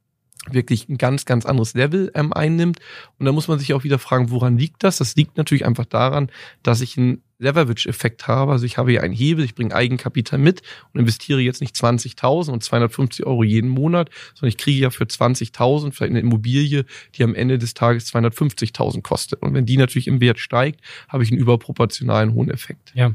wirklich 0.51 0.89
ein 0.89 0.99
ganz, 0.99 1.25
ganz 1.25 1.47
anderes 1.47 1.75
Level 1.75 2.11
ähm, 2.15 2.33
einnimmt. 2.33 2.81
Und 3.19 3.27
da 3.27 3.33
muss 3.33 3.49
man 3.49 3.59
sich 3.59 3.73
auch 3.73 3.85
wieder 3.85 3.99
fragen, 3.99 4.31
woran 4.31 4.59
liegt 4.59 4.85
das? 4.85 4.99
Das 4.99 5.17
liegt 5.17 5.37
natürlich 5.37 5.65
einfach 5.65 5.87
daran, 5.87 6.31
dass 6.63 6.81
ich 6.81 6.97
ein 6.97 7.23
Leverage-Effekt 7.39 8.29
habe. 8.29 8.53
Also 8.53 8.67
ich 8.67 8.79
habe 8.79 8.91
hier 8.91 9.03
einen 9.03 9.15
Hebel, 9.15 9.45
ich 9.45 9.55
bringe 9.55 9.75
Eigenkapital 9.75 10.39
mit 10.39 10.63
und 10.93 11.01
investiere 11.01 11.41
jetzt 11.41 11.61
nicht 11.61 11.75
20.000 11.75 12.51
und 12.51 12.63
250 12.63 13.27
Euro 13.27 13.43
jeden 13.43 13.71
Monat, 13.71 14.11
sondern 14.35 14.49
ich 14.49 14.59
kriege 14.59 14.81
ja 14.81 14.91
für 14.91 15.05
20.000 15.05 15.93
vielleicht 15.93 16.11
eine 16.11 16.21
Immobilie, 16.21 16.85
die 17.15 17.25
am 17.25 17.35
Ende 17.35 17.59
des 17.59 17.75
Tages 17.75 18.13
250.000 18.15 19.03
kostet. 19.03 19.43
Und 19.43 19.55
wenn 19.55 19.67
die 19.67 19.77
natürlich 19.77 20.07
im 20.07 20.21
Wert 20.21 20.39
steigt, 20.39 20.81
habe 21.09 21.23
ich 21.23 21.31
einen 21.31 21.41
überproportionalen 21.41 22.35
hohen 22.35 22.51
Effekt. 22.51 22.93
Ja. 22.95 23.15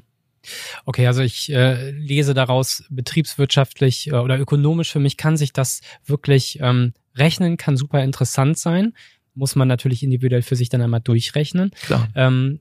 Okay, 0.85 1.07
also 1.07 1.21
ich 1.21 1.51
äh, 1.51 1.91
lese 1.91 2.33
daraus 2.33 2.83
betriebswirtschaftlich 2.89 4.07
äh, 4.07 4.15
oder 4.15 4.39
ökonomisch 4.39 4.91
für 4.91 4.99
mich 4.99 5.17
kann 5.17 5.37
sich 5.37 5.53
das 5.53 5.81
wirklich 6.05 6.59
ähm, 6.61 6.93
rechnen, 7.15 7.57
kann 7.57 7.77
super 7.77 8.03
interessant 8.03 8.57
sein. 8.57 8.93
Muss 9.35 9.55
man 9.55 9.67
natürlich 9.67 10.03
individuell 10.03 10.41
für 10.41 10.55
sich 10.55 10.69
dann 10.69 10.81
einmal 10.81 11.01
durchrechnen. 11.01 11.71
Klar. 11.85 12.07
Ähm, 12.15 12.59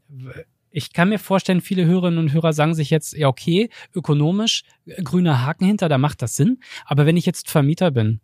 ich 0.70 0.92
kann 0.92 1.08
mir 1.08 1.18
vorstellen, 1.18 1.60
viele 1.60 1.86
Hörerinnen 1.86 2.18
und 2.18 2.32
Hörer 2.32 2.52
sagen 2.52 2.74
sich 2.74 2.90
jetzt, 2.90 3.16
ja, 3.16 3.28
okay, 3.28 3.70
ökonomisch, 3.94 4.62
äh, 4.86 5.02
grüner 5.02 5.44
Haken 5.44 5.66
hinter, 5.66 5.88
da 5.88 5.98
macht 5.98 6.22
das 6.22 6.36
Sinn. 6.36 6.58
Aber 6.84 7.06
wenn 7.06 7.16
ich 7.16 7.26
jetzt 7.26 7.50
Vermieter 7.50 7.90
bin, 7.90 8.20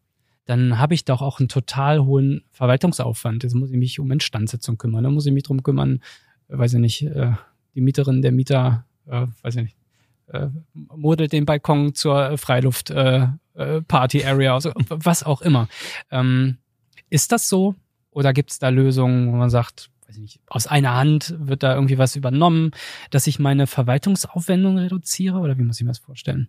dann 0.47 0.79
habe 0.79 0.95
ich 0.95 1.05
doch 1.05 1.23
auch 1.23 1.41
einen 1.41 1.49
total 1.49 2.05
hohen 2.05 2.45
Verwaltungsaufwand. 2.51 3.43
Jetzt 3.45 3.55
muss 3.55 3.71
ich 3.71 3.77
mich 3.77 3.99
um 3.99 4.11
Instandsetzung 4.11 4.77
kümmern. 4.77 5.05
Dann 5.05 5.15
muss 5.15 5.27
ich 5.27 5.33
mich 5.33 5.45
drum 5.45 5.63
kümmern, 5.63 6.01
weiß 6.49 6.75
ich 6.75 6.81
nicht, 6.81 7.03
äh, 7.03 7.33
die 7.75 7.81
Mieterin, 7.81 8.23
der 8.23 8.33
Mieter, 8.33 8.85
äh, 9.07 9.27
weiß 9.43 9.57
ich 9.57 9.63
nicht, 9.63 9.77
äh, 10.29 10.49
modelt 10.73 11.33
den 11.33 11.47
Balkon 11.47 11.95
zur 11.95 12.39
Freiluft 12.39 12.91
äh, 12.91 13.29
äh, 13.55 13.83
also 13.93 14.73
was 14.89 15.23
auch 15.23 15.43
immer. 15.43 15.69
Ähm, 16.11 16.59
ist 17.11 17.33
das 17.33 17.49
so? 17.49 17.75
Oder 18.11 18.33
gibt 18.33 18.51
es 18.51 18.59
da 18.59 18.69
Lösungen, 18.69 19.33
wo 19.33 19.37
man 19.37 19.51
sagt, 19.51 19.91
weiß 20.07 20.17
ich 20.17 20.23
nicht, 20.23 20.41
aus 20.47 20.67
einer 20.67 20.95
Hand 20.95 21.35
wird 21.39 21.63
da 21.63 21.75
irgendwie 21.75 21.99
was 21.99 22.17
übernommen, 22.17 22.71
dass 23.11 23.27
ich 23.27 23.39
meine 23.39 23.67
Verwaltungsaufwendung 23.67 24.79
reduziere? 24.79 25.39
Oder 25.39 25.59
wie 25.59 25.63
muss 25.63 25.79
ich 25.79 25.85
mir 25.85 25.91
das 25.91 25.99
vorstellen? 25.99 26.49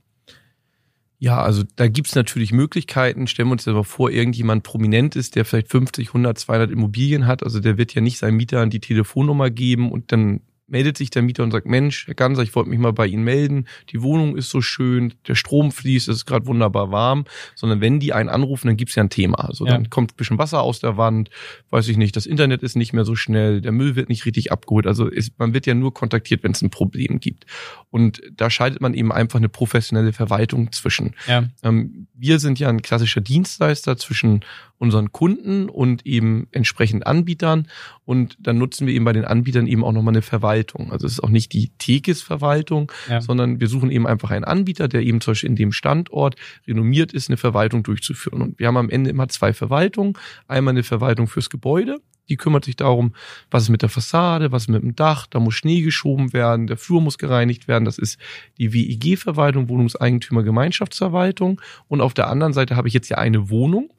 Ja, 1.18 1.41
also 1.41 1.64
da 1.76 1.88
gibt's 1.88 2.14
natürlich 2.14 2.51
Möglichkeiten. 2.51 3.28
Stellen 3.28 3.47
wir 3.47 3.53
uns 3.53 3.68
aber 3.68 3.84
vor, 3.84 4.12
irgendjemand 4.12 4.64
prominent 4.64 5.16
ist, 5.16 5.36
der 5.36 5.45
vielleicht 5.45 5.70
50, 5.70 6.10
100, 6.10 6.38
200 6.38 6.72
Immobilien 6.72 7.26
hat. 7.26 7.41
Also 7.41 7.60
der 7.60 7.78
wird 7.78 7.93
ja 7.95 8.01
nicht 8.01 8.20
seinen 8.20 8.36
Mietern 8.36 8.70
die 8.70 8.82
Telefonnummer 8.82 9.49
geben 9.49 9.91
und 9.91 10.12
dann 10.12 10.41
meldet 10.68 10.97
sich 10.97 11.09
der 11.09 11.22
Mieter 11.22 11.43
und 11.43 11.51
sagt, 11.51 11.68
Mensch, 11.68 12.07
Herr 12.07 12.16
Ganser, 12.16 12.41
ich 12.41 12.55
wollte 12.55 12.70
mich 12.70 12.80
mal 12.80 12.93
bei 12.93 13.05
Ihnen 13.05 13.24
melden. 13.24 13.68
Die 13.91 14.01
Wohnung 14.01 14.36
ist 14.36 14.49
so 14.49 14.61
schön, 14.61 15.13
der 15.28 15.36
Strom 15.36 15.72
fließt, 15.72 16.09
es 16.09 16.18
ist 16.18 16.26
gerade 16.26 16.47
wunderbar 16.47 16.91
warm. 16.91 17.26
Sondern 17.55 17.82
wenn 17.82 17.99
die 17.99 18.13
einen 18.13 18.30
anrufen, 18.30 18.68
dann 18.68 18.78
gibt's 18.78 18.95
ja 18.95 19.03
ein 19.03 19.09
Thema. 19.09 19.45
Also 19.45 19.66
ja. 19.66 19.74
dann 19.74 19.89
kommt 19.89 20.13
ein 20.13 20.16
bisschen 20.16 20.39
Wasser 20.39 20.61
aus 20.61 20.80
der 20.80 20.97
Wand, 20.97 21.30
weiß 21.70 21.88
ich 21.88 21.97
nicht, 21.97 22.16
das 22.16 22.26
Internet 22.26 22.63
ist 22.63 22.76
nicht 22.76 22.93
mehr 22.93 23.05
so 23.05 23.16
schnell, 23.16 23.61
der 23.61 23.72
Müll 23.72 23.95
wird 23.95 24.09
nicht 24.09 24.26
richtig 24.26 24.51
abgeholt. 24.51 24.88
Also 24.88 25.07
ist, 25.07 25.38
man 25.38 25.53
wird 25.53 25.68
ja 25.68 25.76
nur 25.76 25.93
kontaktiert, 25.93 26.43
wenn 26.43 26.51
es 26.51 26.61
ein 26.61 26.72
Problem 26.72 27.20
gibt. 27.20 27.45
Und 27.91 28.22
da 28.36 28.49
schaltet 28.49 28.82
man 28.82 28.93
eben 28.93 29.11
einfach 29.11 29.38
eine 29.38 29.49
professionelle 29.49 30.13
Verwaltung 30.13 30.72
zwischen. 30.72 31.16
Ja. 31.28 31.45
Ähm, 31.63 32.07
wir 32.13 32.39
sind 32.39 32.59
ja 32.59 32.70
ein 32.70 32.82
klassischer 32.82 33.22
Dienstleister 33.22 33.97
zwischen 33.97 34.43
unseren 34.78 35.11
Kunden 35.11 35.69
und 35.69 36.05
eben 36.05 36.47
entsprechend 36.51 37.07
Anbietern. 37.07 37.67
Und 38.03 38.38
dann 38.39 38.57
nutzen 38.57 38.88
wir 38.88 38.93
eben 38.93 39.05
bei 39.05 39.13
den 39.13 39.26
Anbietern 39.26 39.67
eben 39.67 39.84
auch 39.84 39.91
nochmal 39.91 40.13
eine 40.13 40.21
Verwaltung. 40.21 40.91
Also 40.91 41.07
es 41.07 41.13
ist 41.13 41.23
auch 41.23 41.30
nicht 41.30 41.53
die 41.53 41.71
Tekis-Verwaltung, 41.78 42.91
ja. 43.09 43.21
sondern 43.21 43.59
wir 43.59 43.67
suchen 43.67 43.91
eben 43.91 44.07
einfach 44.07 44.32
einen 44.32 44.43
Anbieter, 44.45 44.88
der 44.88 45.01
eben 45.01 45.21
zum 45.21 45.32
Beispiel 45.32 45.49
in 45.49 45.55
dem 45.55 45.71
Standort 45.71 46.36
renommiert 46.67 47.13
ist, 47.13 47.30
eine 47.30 47.38
Verwaltung 47.38 47.84
durchzuführen. 47.84 48.41
Und 48.41 48.59
wir 48.59 48.67
haben 48.67 48.78
am 48.78 48.89
Ende 48.89 49.09
immer 49.09 49.28
zwei 49.30 49.53
Verwaltungen. 49.53 50.13
Einmal 50.47 50.73
eine 50.73 50.84
Verwaltung 50.84 51.28
fürs 51.28 51.49
Gebäude, 51.49 51.99
die 52.30 52.38
kümmert 52.38 52.65
sich 52.65 52.76
darum, 52.76 53.13
was 53.51 53.63
ist 53.63 53.69
mit 53.69 53.82
der 53.82 53.89
Fassade, 53.89 54.51
was 54.51 54.63
ist 54.63 54.69
mit 54.69 54.82
dem 54.82 54.95
Dach, 54.95 55.28
da 55.28 55.39
muss 55.39 55.53
Schnee 55.55 55.82
geschoben 55.82 56.34
werden, 56.34 56.67
der 56.67 56.78
Flur 56.78 57.01
muss 57.01 57.17
gereinigt 57.17 57.67
werden. 57.67 57.86
Das 57.86 57.97
ist 57.97 58.19
die 58.57 58.73
WIG-Verwaltung, 58.73 59.69
Wohnungseigentümer-Gemeinschaftsverwaltung. 59.69 61.61
Und 61.88 62.01
auf 62.01 62.13
der 62.13 62.28
anderen 62.28 62.53
Seite 62.53 62.76
habe 62.76 62.88
ich 62.88 62.93
jetzt 62.93 63.09
ja 63.09 63.17
eine 63.17 63.49
Wohnung 63.49 63.89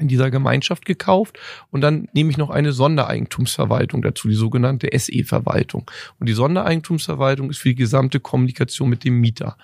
in 0.00 0.08
dieser 0.08 0.30
Gemeinschaft 0.30 0.84
gekauft 0.84 1.38
und 1.70 1.82
dann 1.82 2.08
nehme 2.12 2.30
ich 2.30 2.38
noch 2.38 2.50
eine 2.50 2.72
Sondereigentumsverwaltung 2.72 4.02
dazu, 4.02 4.28
die 4.28 4.34
sogenannte 4.34 4.88
SE-Verwaltung. 4.96 5.90
Und 6.18 6.28
die 6.28 6.32
Sondereigentumsverwaltung 6.32 7.50
ist 7.50 7.58
für 7.58 7.68
die 7.68 7.74
gesamte 7.74 8.20
Kommunikation 8.20 8.88
mit 8.88 9.04
dem 9.04 9.20
Mieter. 9.20 9.56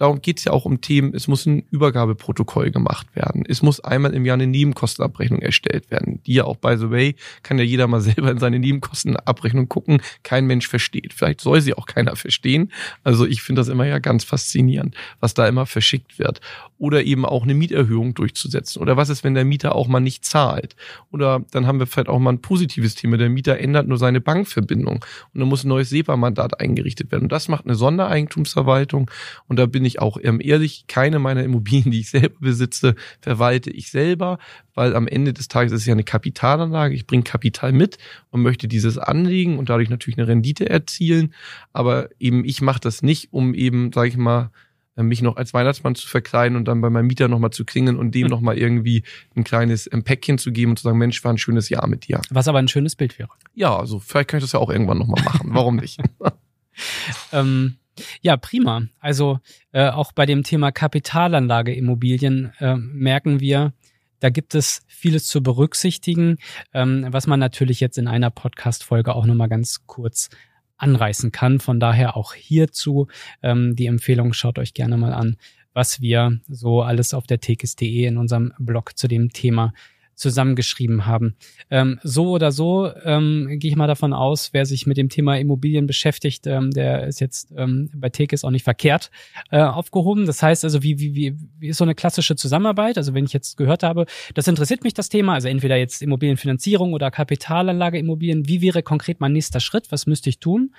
Darum 0.00 0.22
geht 0.22 0.38
es 0.38 0.46
ja 0.46 0.52
auch 0.52 0.64
um 0.64 0.80
Themen, 0.80 1.12
es 1.14 1.28
muss 1.28 1.44
ein 1.44 1.62
Übergabeprotokoll 1.70 2.70
gemacht 2.70 3.14
werden. 3.14 3.44
Es 3.46 3.60
muss 3.60 3.80
einmal 3.80 4.14
im 4.14 4.24
Jahr 4.24 4.32
eine 4.32 4.46
Nebenkostenabrechnung 4.46 5.42
erstellt 5.42 5.90
werden, 5.90 6.22
die 6.24 6.32
ja 6.32 6.44
auch, 6.44 6.56
by 6.56 6.78
the 6.78 6.90
way, 6.90 7.16
kann 7.42 7.58
ja 7.58 7.64
jeder 7.64 7.86
mal 7.86 8.00
selber 8.00 8.30
in 8.30 8.38
seine 8.38 8.58
Nebenkostenabrechnung 8.60 9.68
gucken. 9.68 10.00
Kein 10.22 10.46
Mensch 10.46 10.68
versteht. 10.68 11.12
Vielleicht 11.12 11.42
soll 11.42 11.60
sie 11.60 11.74
auch 11.74 11.84
keiner 11.84 12.16
verstehen. 12.16 12.72
Also 13.04 13.26
ich 13.26 13.42
finde 13.42 13.60
das 13.60 13.68
immer 13.68 13.84
ja 13.84 13.98
ganz 13.98 14.24
faszinierend, 14.24 14.94
was 15.20 15.34
da 15.34 15.46
immer 15.46 15.66
verschickt 15.66 16.18
wird. 16.18 16.40
Oder 16.78 17.04
eben 17.04 17.26
auch 17.26 17.42
eine 17.42 17.52
Mieterhöhung 17.52 18.14
durchzusetzen. 18.14 18.80
Oder 18.80 18.96
was 18.96 19.10
ist, 19.10 19.22
wenn 19.22 19.34
der 19.34 19.44
Mieter 19.44 19.74
auch 19.74 19.86
mal 19.86 20.00
nicht 20.00 20.24
zahlt? 20.24 20.76
Oder 21.12 21.44
dann 21.50 21.66
haben 21.66 21.78
wir 21.78 21.86
vielleicht 21.86 22.08
auch 22.08 22.18
mal 22.18 22.32
ein 22.32 22.40
positives 22.40 22.94
Thema. 22.94 23.18
Der 23.18 23.28
Mieter 23.28 23.58
ändert 23.58 23.86
nur 23.86 23.98
seine 23.98 24.22
Bankverbindung 24.22 25.04
und 25.34 25.40
dann 25.40 25.48
muss 25.48 25.62
ein 25.62 25.68
neues 25.68 25.90
SEPA-Mandat 25.90 26.58
eingerichtet 26.58 27.12
werden. 27.12 27.24
Und 27.24 27.32
das 27.32 27.48
macht 27.48 27.66
eine 27.66 27.74
Sondereigentumsverwaltung. 27.74 29.10
Und 29.46 29.58
da 29.58 29.66
bin 29.66 29.84
ich 29.84 29.89
ich 29.90 30.00
auch 30.00 30.18
ähm, 30.22 30.40
ehrlich, 30.42 30.86
keine 30.86 31.18
meiner 31.18 31.44
Immobilien, 31.44 31.90
die 31.90 32.00
ich 32.00 32.10
selber 32.10 32.36
besitze, 32.40 32.94
verwalte 33.20 33.70
ich 33.70 33.90
selber, 33.90 34.38
weil 34.74 34.94
am 34.94 35.06
Ende 35.06 35.32
des 35.32 35.48
Tages 35.48 35.72
ist 35.72 35.82
es 35.82 35.86
ja 35.86 35.92
eine 35.92 36.04
Kapitalanlage. 36.04 36.94
Ich 36.94 37.06
bringe 37.06 37.24
Kapital 37.24 37.72
mit 37.72 37.98
und 38.30 38.42
möchte 38.42 38.68
dieses 38.68 38.98
anlegen 38.98 39.58
und 39.58 39.68
dadurch 39.68 39.90
natürlich 39.90 40.18
eine 40.18 40.28
Rendite 40.28 40.68
erzielen. 40.68 41.34
Aber 41.72 42.08
eben 42.18 42.44
ich 42.44 42.62
mache 42.62 42.80
das 42.80 43.02
nicht, 43.02 43.32
um 43.32 43.54
eben, 43.54 43.92
sage 43.92 44.08
ich 44.08 44.16
mal, 44.16 44.50
äh, 44.96 45.02
mich 45.02 45.22
noch 45.22 45.36
als 45.36 45.54
Weihnachtsmann 45.54 45.94
zu 45.94 46.06
verkleiden 46.06 46.56
und 46.56 46.66
dann 46.66 46.80
bei 46.80 46.90
meinem 46.90 47.06
Mieter 47.06 47.28
nochmal 47.28 47.50
zu 47.50 47.64
klingeln 47.64 47.96
und 47.96 48.14
dem 48.14 48.26
nochmal 48.26 48.58
irgendwie 48.58 49.04
ein 49.34 49.44
kleines 49.44 49.88
ähm, 49.92 50.02
Päckchen 50.02 50.38
zu 50.38 50.52
geben 50.52 50.72
und 50.72 50.76
zu 50.78 50.84
sagen, 50.84 50.98
Mensch, 50.98 51.22
war 51.24 51.32
ein 51.32 51.38
schönes 51.38 51.68
Jahr 51.68 51.86
mit 51.86 52.08
dir. 52.08 52.20
Was 52.30 52.48
aber 52.48 52.58
ein 52.58 52.68
schönes 52.68 52.96
Bild 52.96 53.18
wäre. 53.18 53.30
Ja, 53.54 53.76
also 53.76 53.98
vielleicht 53.98 54.28
kann 54.28 54.38
ich 54.38 54.44
das 54.44 54.52
ja 54.52 54.60
auch 54.60 54.70
irgendwann 54.70 54.98
nochmal 54.98 55.22
machen. 55.24 55.50
Warum 55.52 55.76
nicht? 55.76 56.00
ähm, 57.32 57.76
ja, 58.20 58.36
prima. 58.36 58.82
Also 58.98 59.40
äh, 59.72 59.88
auch 59.88 60.12
bei 60.12 60.26
dem 60.26 60.42
Thema 60.42 60.72
Kapitalanlage 60.72 61.74
Immobilien 61.74 62.52
äh, 62.58 62.76
merken 62.76 63.40
wir, 63.40 63.72
da 64.20 64.28
gibt 64.28 64.54
es 64.54 64.82
vieles 64.86 65.26
zu 65.26 65.42
berücksichtigen, 65.42 66.36
ähm, 66.74 67.06
was 67.08 67.26
man 67.26 67.40
natürlich 67.40 67.80
jetzt 67.80 67.98
in 67.98 68.06
einer 68.06 68.30
Podcast-Folge 68.30 69.14
auch 69.14 69.26
nochmal 69.26 69.48
ganz 69.48 69.86
kurz 69.86 70.28
anreißen 70.76 71.32
kann. 71.32 71.60
Von 71.60 71.80
daher 71.80 72.16
auch 72.16 72.34
hierzu 72.34 73.08
ähm, 73.42 73.76
die 73.76 73.86
Empfehlung, 73.86 74.32
schaut 74.32 74.58
euch 74.58 74.74
gerne 74.74 74.96
mal 74.96 75.12
an, 75.12 75.36
was 75.72 76.00
wir 76.00 76.40
so 76.48 76.82
alles 76.82 77.14
auf 77.14 77.26
der 77.26 77.40
tekis.de 77.40 78.04
in 78.04 78.18
unserem 78.18 78.52
Blog 78.58 78.96
zu 78.98 79.08
dem 79.08 79.32
Thema 79.32 79.72
zusammengeschrieben 80.20 81.06
haben. 81.06 81.34
Ähm, 81.70 81.98
so 82.02 82.30
oder 82.30 82.52
so 82.52 82.92
ähm, 83.04 83.58
gehe 83.58 83.70
ich 83.70 83.76
mal 83.76 83.86
davon 83.86 84.12
aus, 84.12 84.50
wer 84.52 84.66
sich 84.66 84.86
mit 84.86 84.96
dem 84.96 85.08
Thema 85.08 85.36
Immobilien 85.38 85.86
beschäftigt, 85.86 86.46
ähm, 86.46 86.70
der 86.70 87.06
ist 87.06 87.20
jetzt 87.20 87.52
ähm, 87.56 87.90
bei 87.94 88.10
Tekes 88.10 88.44
auch 88.44 88.50
nicht 88.50 88.64
verkehrt 88.64 89.10
äh, 89.50 89.60
aufgehoben. 89.60 90.26
Das 90.26 90.42
heißt 90.42 90.64
also, 90.64 90.82
wie, 90.82 90.98
wie, 90.98 91.14
wie, 91.14 91.36
wie 91.58 91.68
ist 91.68 91.78
so 91.78 91.84
eine 91.84 91.94
klassische 91.94 92.36
Zusammenarbeit? 92.36 92.98
Also 92.98 93.14
wenn 93.14 93.24
ich 93.24 93.32
jetzt 93.32 93.56
gehört 93.56 93.82
habe, 93.82 94.06
das 94.34 94.46
interessiert 94.46 94.84
mich 94.84 94.94
das 94.94 95.08
Thema, 95.08 95.34
also 95.34 95.48
entweder 95.48 95.76
jetzt 95.76 96.02
Immobilienfinanzierung 96.02 96.92
oder 96.92 97.10
Kapitalanlage 97.10 97.98
Immobilien, 97.98 98.46
wie 98.46 98.60
wäre 98.60 98.82
konkret 98.82 99.20
mein 99.20 99.32
nächster 99.32 99.60
Schritt? 99.60 99.90
Was 99.90 100.06
müsste 100.06 100.28
ich 100.28 100.38
tun? 100.38 100.74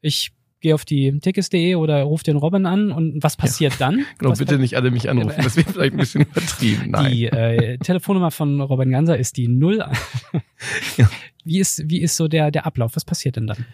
Ich 0.00 0.32
geh 0.60 0.72
auf 0.72 0.84
die 0.84 1.18
tickets.de 1.20 1.74
oder 1.76 2.02
ruf 2.02 2.22
den 2.22 2.36
Robin 2.36 2.66
an 2.66 2.90
und 2.92 3.22
was 3.22 3.36
passiert 3.36 3.74
ja. 3.74 3.78
dann? 3.78 4.06
Genau, 4.18 4.32
was 4.32 4.38
bitte 4.38 4.58
nicht 4.58 4.76
alle 4.76 4.90
mich 4.90 5.08
anrufen, 5.08 5.42
das 5.42 5.56
wird 5.56 5.70
vielleicht 5.70 5.92
ein 5.92 5.98
bisschen 5.98 6.22
übertrieben. 6.22 6.90
Nein. 6.90 7.12
Die 7.12 7.26
äh, 7.26 7.78
Telefonnummer 7.78 8.30
von 8.30 8.60
Robin 8.60 8.90
Ganser 8.90 9.16
ist 9.16 9.36
die 9.36 9.48
0, 9.48 9.78
ja. 10.96 11.10
wie 11.44 11.60
ist, 11.60 11.88
wie 11.88 12.00
ist 12.00 12.16
so 12.16 12.28
der, 12.28 12.50
der 12.50 12.66
Ablauf? 12.66 12.96
Was 12.96 13.04
passiert 13.04 13.36
denn 13.36 13.46
dann? 13.46 13.66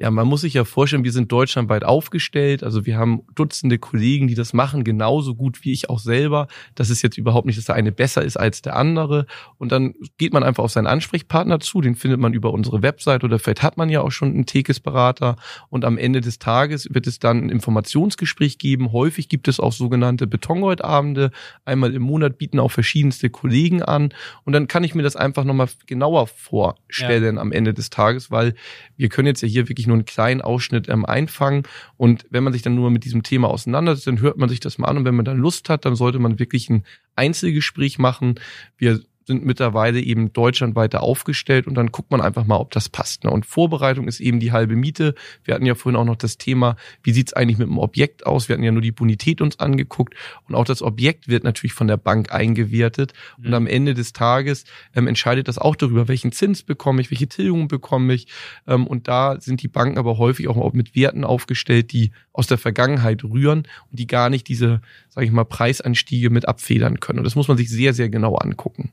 Ja, 0.00 0.10
man 0.10 0.26
muss 0.26 0.40
sich 0.40 0.54
ja 0.54 0.64
vorstellen, 0.64 1.04
wir 1.04 1.12
sind 1.12 1.30
deutschlandweit 1.30 1.84
aufgestellt. 1.84 2.64
Also 2.64 2.86
wir 2.86 2.96
haben 2.96 3.20
Dutzende 3.34 3.78
Kollegen, 3.78 4.28
die 4.28 4.34
das 4.34 4.54
machen, 4.54 4.82
genauso 4.82 5.34
gut 5.34 5.62
wie 5.62 5.72
ich 5.72 5.90
auch 5.90 5.98
selber. 5.98 6.48
Das 6.74 6.88
ist 6.88 7.02
jetzt 7.02 7.18
überhaupt 7.18 7.44
nicht, 7.44 7.58
dass 7.58 7.66
der 7.66 7.74
eine 7.74 7.92
besser 7.92 8.22
ist 8.22 8.38
als 8.38 8.62
der 8.62 8.76
andere. 8.76 9.26
Und 9.58 9.72
dann 9.72 9.92
geht 10.16 10.32
man 10.32 10.42
einfach 10.42 10.64
auf 10.64 10.72
seinen 10.72 10.86
Ansprechpartner 10.86 11.60
zu. 11.60 11.82
Den 11.82 11.96
findet 11.96 12.18
man 12.18 12.32
über 12.32 12.50
unsere 12.54 12.80
Website 12.80 13.24
oder 13.24 13.38
vielleicht 13.38 13.62
hat 13.62 13.76
man 13.76 13.90
ja 13.90 14.00
auch 14.00 14.10
schon 14.10 14.30
einen 14.30 14.46
Tekes-Berater. 14.46 15.36
Und 15.68 15.84
am 15.84 15.98
Ende 15.98 16.22
des 16.22 16.38
Tages 16.38 16.88
wird 16.90 17.06
es 17.06 17.18
dann 17.18 17.36
ein 17.36 17.50
Informationsgespräch 17.50 18.56
geben. 18.56 18.92
Häufig 18.92 19.28
gibt 19.28 19.48
es 19.48 19.60
auch 19.60 19.74
sogenannte 19.74 20.26
Betongold-Abende. 20.26 21.30
Einmal 21.66 21.92
im 21.92 22.00
Monat 22.00 22.38
bieten 22.38 22.58
auch 22.58 22.70
verschiedenste 22.70 23.28
Kollegen 23.28 23.82
an. 23.82 24.14
Und 24.44 24.54
dann 24.54 24.66
kann 24.66 24.82
ich 24.82 24.94
mir 24.94 25.02
das 25.02 25.16
einfach 25.16 25.44
nochmal 25.44 25.68
genauer 25.84 26.26
vorstellen 26.26 27.36
ja. 27.36 27.42
am 27.42 27.52
Ende 27.52 27.74
des 27.74 27.90
Tages, 27.90 28.30
weil 28.30 28.54
wir 28.96 29.10
können 29.10 29.26
jetzt 29.26 29.42
ja 29.42 29.48
hier 29.48 29.68
wirklich 29.68 29.89
nur 29.90 29.96
einen 29.96 30.06
kleinen 30.06 30.40
Ausschnitt 30.40 30.88
ähm, 30.88 31.04
einfangen. 31.04 31.64
Und 31.96 32.24
wenn 32.30 32.44
man 32.44 32.52
sich 32.52 32.62
dann 32.62 32.74
nur 32.74 32.90
mit 32.90 33.04
diesem 33.04 33.22
Thema 33.22 33.48
auseinandersetzt, 33.48 34.06
dann 34.06 34.20
hört 34.20 34.38
man 34.38 34.48
sich 34.48 34.60
das 34.60 34.78
mal 34.78 34.88
an. 34.88 34.96
Und 34.96 35.04
wenn 35.04 35.14
man 35.14 35.24
dann 35.24 35.38
Lust 35.38 35.68
hat, 35.68 35.84
dann 35.84 35.96
sollte 35.96 36.18
man 36.18 36.38
wirklich 36.38 36.70
ein 36.70 36.84
Einzelgespräch 37.16 37.98
machen. 37.98 38.40
Wir 38.78 39.00
sind 39.30 39.46
mittlerweile 39.46 40.00
eben 40.00 40.32
deutschlandweit 40.32 40.96
aufgestellt 40.96 41.68
und 41.68 41.76
dann 41.76 41.92
guckt 41.92 42.10
man 42.10 42.20
einfach 42.20 42.44
mal, 42.44 42.56
ob 42.56 42.72
das 42.72 42.88
passt. 42.88 43.22
Ne? 43.22 43.30
Und 43.30 43.46
Vorbereitung 43.46 44.08
ist 44.08 44.18
eben 44.18 44.40
die 44.40 44.50
halbe 44.50 44.74
Miete. 44.74 45.14
Wir 45.44 45.54
hatten 45.54 45.66
ja 45.66 45.76
vorhin 45.76 45.96
auch 45.96 46.04
noch 46.04 46.16
das 46.16 46.36
Thema, 46.36 46.74
wie 47.04 47.12
sieht's 47.12 47.32
eigentlich 47.32 47.56
mit 47.56 47.68
dem 47.68 47.78
Objekt 47.78 48.26
aus? 48.26 48.48
Wir 48.48 48.54
hatten 48.54 48.64
ja 48.64 48.72
nur 48.72 48.82
die 48.82 48.90
Bonität 48.90 49.40
uns 49.40 49.60
angeguckt 49.60 50.14
und 50.48 50.56
auch 50.56 50.64
das 50.64 50.82
Objekt 50.82 51.28
wird 51.28 51.44
natürlich 51.44 51.74
von 51.74 51.86
der 51.86 51.96
Bank 51.96 52.32
eingewertet 52.32 53.12
mhm. 53.38 53.46
und 53.46 53.54
am 53.54 53.66
Ende 53.68 53.94
des 53.94 54.12
Tages 54.12 54.64
ähm, 54.96 55.06
entscheidet 55.06 55.46
das 55.46 55.58
auch 55.58 55.76
darüber, 55.76 56.08
welchen 56.08 56.32
Zins 56.32 56.64
bekomme 56.64 57.00
ich, 57.00 57.12
welche 57.12 57.28
Tilgung 57.28 57.68
bekomme 57.68 58.14
ich 58.14 58.26
ähm, 58.66 58.84
und 58.84 59.06
da 59.06 59.40
sind 59.40 59.62
die 59.62 59.68
Banken 59.68 59.96
aber 59.96 60.18
häufig 60.18 60.48
auch 60.48 60.72
mit 60.72 60.96
Werten 60.96 61.22
aufgestellt, 61.22 61.92
die 61.92 62.10
aus 62.32 62.48
der 62.48 62.58
Vergangenheit 62.58 63.22
rühren 63.22 63.68
und 63.90 64.00
die 64.00 64.08
gar 64.08 64.28
nicht 64.28 64.48
diese, 64.48 64.80
sage 65.08 65.26
ich 65.26 65.32
mal, 65.32 65.44
Preisanstiege 65.44 66.30
mit 66.30 66.48
abfedern 66.48 66.98
können. 66.98 67.20
Und 67.20 67.24
das 67.24 67.36
muss 67.36 67.46
man 67.46 67.56
sich 67.56 67.70
sehr, 67.70 67.94
sehr 67.94 68.08
genau 68.08 68.34
angucken 68.34 68.90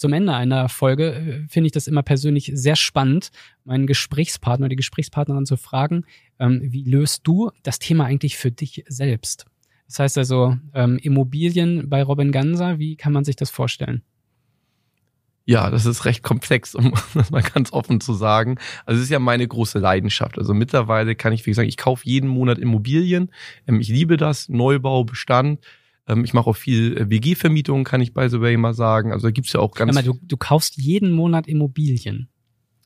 zum 0.00 0.14
Ende 0.14 0.32
einer 0.32 0.70
Folge 0.70 1.12
äh, 1.12 1.48
finde 1.48 1.66
ich 1.66 1.72
das 1.72 1.86
immer 1.86 2.02
persönlich 2.02 2.50
sehr 2.54 2.74
spannend, 2.74 3.30
meinen 3.64 3.86
Gesprächspartner, 3.86 4.70
die 4.70 4.76
Gesprächspartnerin 4.76 5.44
zu 5.44 5.58
fragen, 5.58 6.06
ähm, 6.38 6.60
wie 6.62 6.84
löst 6.84 7.26
du 7.26 7.50
das 7.62 7.78
Thema 7.78 8.06
eigentlich 8.06 8.38
für 8.38 8.50
dich 8.50 8.82
selbst? 8.88 9.44
Das 9.86 9.98
heißt 9.98 10.18
also, 10.18 10.56
ähm, 10.72 10.98
Immobilien 10.98 11.90
bei 11.90 12.02
Robin 12.02 12.32
Ganser, 12.32 12.78
wie 12.78 12.96
kann 12.96 13.12
man 13.12 13.24
sich 13.24 13.36
das 13.36 13.50
vorstellen? 13.50 14.02
Ja, 15.44 15.68
das 15.68 15.84
ist 15.84 16.06
recht 16.06 16.22
komplex, 16.22 16.74
um 16.74 16.94
das 17.14 17.30
mal 17.30 17.42
ganz 17.42 17.70
offen 17.70 18.00
zu 18.00 18.14
sagen. 18.14 18.56
Also 18.86 18.98
es 18.98 19.04
ist 19.04 19.10
ja 19.10 19.18
meine 19.18 19.46
große 19.46 19.78
Leidenschaft. 19.78 20.38
Also 20.38 20.54
mittlerweile 20.54 21.14
kann 21.14 21.34
ich, 21.34 21.44
wie 21.44 21.50
gesagt, 21.50 21.68
ich 21.68 21.76
kaufe 21.76 22.06
jeden 22.06 22.28
Monat 22.28 22.56
Immobilien. 22.56 23.30
Ähm, 23.66 23.80
ich 23.80 23.88
liebe 23.88 24.16
das, 24.16 24.48
Neubau, 24.48 25.04
Bestand. 25.04 25.60
Ähm, 26.10 26.24
ich 26.24 26.34
mache 26.34 26.48
auch 26.50 26.56
viel 26.56 26.96
äh, 26.96 27.10
WG-Vermietung, 27.10 27.84
kann 27.84 28.00
ich 28.00 28.12
by 28.12 28.28
the 28.28 28.40
way 28.40 28.56
mal 28.56 28.74
sagen. 28.74 29.12
Also 29.12 29.28
da 29.28 29.30
gibt's 29.30 29.52
ja 29.52 29.60
auch 29.60 29.74
ganz. 29.74 29.94
Mal, 29.94 30.02
du, 30.02 30.18
du 30.22 30.36
kaufst 30.36 30.76
jeden 30.76 31.12
Monat 31.12 31.46
Immobilien. 31.46 32.28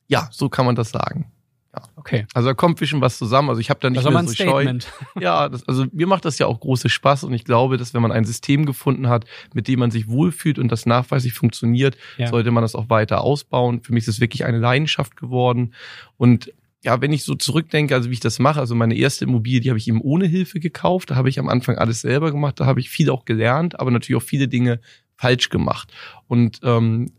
Ja, 0.07 0.29
so 0.31 0.49
kann 0.49 0.67
man 0.67 0.75
das 0.75 0.91
sagen. 0.91 1.33
Ja. 1.75 1.83
Okay. 1.97 2.27
Also 2.35 2.49
da 2.49 2.55
kommt 2.55 2.79
bisschen 2.79 3.01
was 3.01 3.19
zusammen. 3.19 3.49
Also 3.49 3.61
ich 3.61 3.71
habe 3.71 3.81
da 3.81 3.91
nicht 3.91 4.05
mehr 4.05 4.23
so 4.23 4.29
Statement. 4.29 4.85
scheu. 4.85 5.21
Ja, 5.21 5.49
das, 5.49 5.67
also 5.67 5.87
mir 5.93 6.07
macht 6.07 6.25
das 6.25 6.39
ja 6.39 6.47
auch 6.47 6.61
große 6.61 6.89
Spaß 6.89 7.25
und 7.25 7.33
ich 7.33 7.45
glaube, 7.45 7.79
dass 7.79 7.95
wenn 7.95 8.03
man 8.03 8.13
ein 8.13 8.25
System 8.25 8.65
gefunden 8.67 9.09
hat, 9.09 9.25
mit 9.55 9.67
dem 9.67 9.81
man 9.81 9.91
sich 9.91 10.09
wohlfühlt 10.09 10.59
und 10.59 10.71
das 10.71 10.87
nachweislich 10.87 11.33
funktioniert, 11.33 11.97
ja. 12.17 12.29
sollte 12.29 12.51
man 12.53 12.63
das 12.63 12.77
auch 12.77 12.91
weiter 12.91 13.23
ausbauen. 13.23 13.83
Für 13.83 13.93
mich 13.93 14.05
ist 14.05 14.15
es 14.15 14.21
wirklich 14.21 14.45
eine 14.45 14.59
Leidenschaft 14.59 15.17
geworden 15.17 15.75
und 16.17 16.53
ja, 16.85 17.01
wenn 17.01 17.13
ich 17.13 17.25
so 17.25 17.35
zurückdenke, 17.35 17.95
also 17.95 18.11
wie 18.11 18.15
ich 18.15 18.21
das 18.21 18.39
mache, 18.39 18.61
also 18.61 18.75
meine 18.75 18.95
erste 18.95 19.25
Immobilie, 19.25 19.61
die 19.61 19.71
habe 19.71 19.79
ich 19.79 19.89
eben 19.89 20.03
ohne 20.03 20.27
Hilfe 20.27 20.61
gekauft. 20.61 21.11
Da 21.11 21.17
habe 21.17 21.31
ich 21.31 21.39
am 21.39 21.49
Anfang 21.49 21.79
alles 21.79 22.03
selber 22.03 22.31
gemacht, 22.31 22.61
da 22.61 22.67
habe 22.67 22.79
ich 22.81 22.91
viel 22.91 23.09
auch 23.09 23.25
gelernt, 23.25 23.81
aber 23.81 23.91
natürlich 23.91 24.23
auch 24.23 24.27
viele 24.27 24.49
Dinge 24.49 24.81
falsch 25.17 25.49
gemacht. 25.49 25.93
Und 26.29 26.61
ähm, 26.63 27.13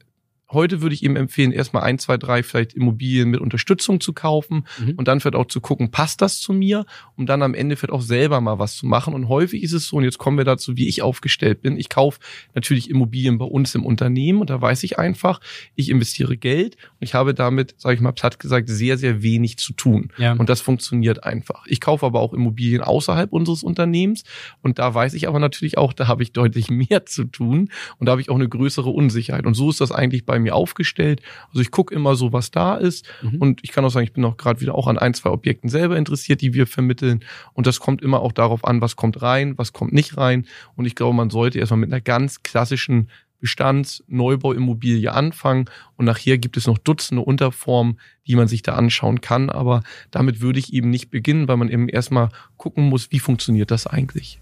heute 0.51 0.81
würde 0.81 0.93
ich 0.93 1.03
ihm 1.03 1.15
empfehlen, 1.15 1.51
erstmal 1.51 1.83
ein, 1.83 1.97
zwei, 1.97 2.17
drei 2.17 2.43
vielleicht 2.43 2.73
Immobilien 2.73 3.29
mit 3.29 3.41
Unterstützung 3.41 3.99
zu 3.99 4.13
kaufen 4.13 4.65
mhm. 4.79 4.93
und 4.95 5.07
dann 5.07 5.19
vielleicht 5.19 5.35
auch 5.35 5.47
zu 5.47 5.59
gucken, 5.59 5.91
passt 5.91 6.21
das 6.21 6.39
zu 6.39 6.53
mir, 6.53 6.85
um 7.15 7.25
dann 7.25 7.41
am 7.41 7.53
Ende 7.53 7.75
vielleicht 7.75 7.93
auch 7.93 8.01
selber 8.01 8.41
mal 8.41 8.59
was 8.59 8.75
zu 8.75 8.85
machen. 8.85 9.13
Und 9.13 9.27
häufig 9.27 9.63
ist 9.63 9.73
es 9.73 9.87
so, 9.87 9.97
und 9.97 10.03
jetzt 10.03 10.17
kommen 10.17 10.37
wir 10.37 10.45
dazu, 10.45 10.77
wie 10.77 10.87
ich 10.87 11.01
aufgestellt 11.01 11.61
bin. 11.61 11.77
Ich 11.77 11.89
kaufe 11.89 12.19
natürlich 12.53 12.89
Immobilien 12.89 13.37
bei 13.37 13.45
uns 13.45 13.73
im 13.75 13.85
Unternehmen 13.85 14.39
und 14.39 14.49
da 14.49 14.61
weiß 14.61 14.83
ich 14.83 14.99
einfach, 14.99 15.41
ich 15.75 15.89
investiere 15.89 16.37
Geld 16.37 16.75
und 16.75 17.01
ich 17.01 17.13
habe 17.13 17.33
damit, 17.33 17.75
sage 17.77 17.95
ich 17.95 18.01
mal 18.01 18.11
platt 18.11 18.39
gesagt, 18.39 18.69
sehr, 18.69 18.97
sehr 18.97 19.23
wenig 19.23 19.57
zu 19.57 19.73
tun. 19.73 20.11
Ja. 20.17 20.33
Und 20.33 20.49
das 20.49 20.61
funktioniert 20.61 21.23
einfach. 21.23 21.65
Ich 21.67 21.81
kaufe 21.81 22.05
aber 22.05 22.19
auch 22.19 22.33
Immobilien 22.33 22.81
außerhalb 22.81 23.33
unseres 23.33 23.63
Unternehmens 23.63 24.23
und 24.61 24.79
da 24.79 24.93
weiß 24.93 25.15
ich 25.15 25.27
aber 25.27 25.39
natürlich 25.39 25.77
auch, 25.77 25.93
da 25.93 26.07
habe 26.07 26.23
ich 26.23 26.33
deutlich 26.33 26.69
mehr 26.69 27.05
zu 27.05 27.25
tun 27.25 27.69
und 27.97 28.05
da 28.05 28.11
habe 28.11 28.21
ich 28.21 28.29
auch 28.29 28.35
eine 28.35 28.47
größere 28.47 28.89
Unsicherheit. 28.89 29.45
Und 29.45 29.55
so 29.55 29.69
ist 29.69 29.81
das 29.81 29.91
eigentlich 29.91 30.25
bei 30.25 30.35
mir 30.45 30.55
aufgestellt. 30.55 31.21
Also 31.49 31.61
ich 31.61 31.71
gucke 31.71 31.93
immer 31.93 32.15
so, 32.15 32.31
was 32.31 32.51
da 32.51 32.75
ist. 32.75 33.05
Mhm. 33.21 33.37
Und 33.39 33.59
ich 33.63 33.71
kann 33.71 33.83
auch 33.83 33.89
sagen, 33.89 34.05
ich 34.05 34.13
bin 34.13 34.23
auch 34.25 34.37
gerade 34.37 34.61
wieder 34.61 34.75
auch 34.75 34.87
an 34.87 34.97
ein, 34.97 35.13
zwei 35.13 35.29
Objekten 35.29 35.69
selber 35.69 35.97
interessiert, 35.97 36.41
die 36.41 36.53
wir 36.53 36.67
vermitteln. 36.67 37.23
Und 37.53 37.67
das 37.67 37.79
kommt 37.79 38.01
immer 38.01 38.21
auch 38.21 38.31
darauf 38.31 38.63
an, 38.63 38.81
was 38.81 38.95
kommt 38.95 39.21
rein, 39.21 39.57
was 39.57 39.73
kommt 39.73 39.93
nicht 39.93 40.17
rein. 40.17 40.47
Und 40.75 40.85
ich 40.85 40.95
glaube, 40.95 41.15
man 41.15 41.29
sollte 41.29 41.59
erstmal 41.59 41.79
mit 41.79 41.91
einer 41.91 42.01
ganz 42.01 42.43
klassischen 42.43 43.09
Bestands-Neubauimmobilie 43.41 45.11
anfangen 45.11 45.65
und 45.97 46.05
nachher 46.05 46.37
gibt 46.37 46.57
es 46.57 46.67
noch 46.67 46.77
Dutzende 46.77 47.21
Unterformen, 47.21 47.99
die 48.27 48.35
man 48.35 48.47
sich 48.47 48.63
da 48.63 48.73
anschauen 48.73 49.21
kann. 49.21 49.49
Aber 49.49 49.83
damit 50.09 50.41
würde 50.41 50.57
ich 50.59 50.73
eben 50.73 50.89
nicht 50.89 51.11
beginnen, 51.11 51.47
weil 51.47 51.57
man 51.57 51.69
eben 51.69 51.87
erstmal 51.87 52.29
gucken 52.57 52.85
muss, 52.89 53.11
wie 53.11 53.19
funktioniert 53.19 53.71
das 53.71 53.85
eigentlich. 53.87 54.39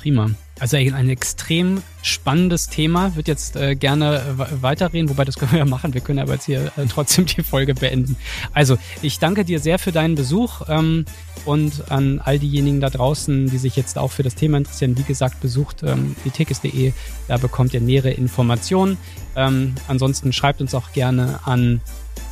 Prima. 0.00 0.30
Also 0.58 0.78
ein 0.78 1.10
extrem 1.10 1.82
spannendes 2.02 2.68
Thema. 2.68 3.14
Wird 3.16 3.28
jetzt 3.28 3.54
äh, 3.56 3.74
gerne 3.74 4.22
weiterreden, 4.62 5.10
wobei 5.10 5.26
das 5.26 5.36
können 5.36 5.52
wir 5.52 5.58
ja 5.58 5.66
machen. 5.66 5.92
Wir 5.92 6.00
können 6.00 6.20
aber 6.20 6.34
jetzt 6.34 6.46
hier 6.46 6.72
äh, 6.78 6.86
trotzdem 6.88 7.26
die 7.26 7.42
Folge 7.42 7.74
beenden. 7.74 8.16
Also 8.54 8.78
ich 9.02 9.18
danke 9.18 9.44
dir 9.44 9.60
sehr 9.60 9.78
für 9.78 9.92
deinen 9.92 10.14
Besuch 10.14 10.62
ähm, 10.68 11.04
und 11.44 11.90
an 11.90 12.18
all 12.18 12.38
diejenigen 12.38 12.80
da 12.80 12.88
draußen, 12.88 13.50
die 13.50 13.58
sich 13.58 13.76
jetzt 13.76 13.98
auch 13.98 14.10
für 14.10 14.22
das 14.22 14.36
Thema 14.36 14.56
interessieren. 14.56 14.96
Wie 14.96 15.02
gesagt, 15.02 15.42
besucht 15.42 15.82
ähm, 15.82 16.16
die 16.24 16.94
Da 17.28 17.36
bekommt 17.36 17.74
ihr 17.74 17.82
nähere 17.82 18.10
Informationen. 18.10 18.96
Ähm, 19.36 19.74
ansonsten 19.86 20.32
schreibt 20.32 20.62
uns 20.62 20.74
auch 20.74 20.92
gerne 20.92 21.40
an 21.44 21.82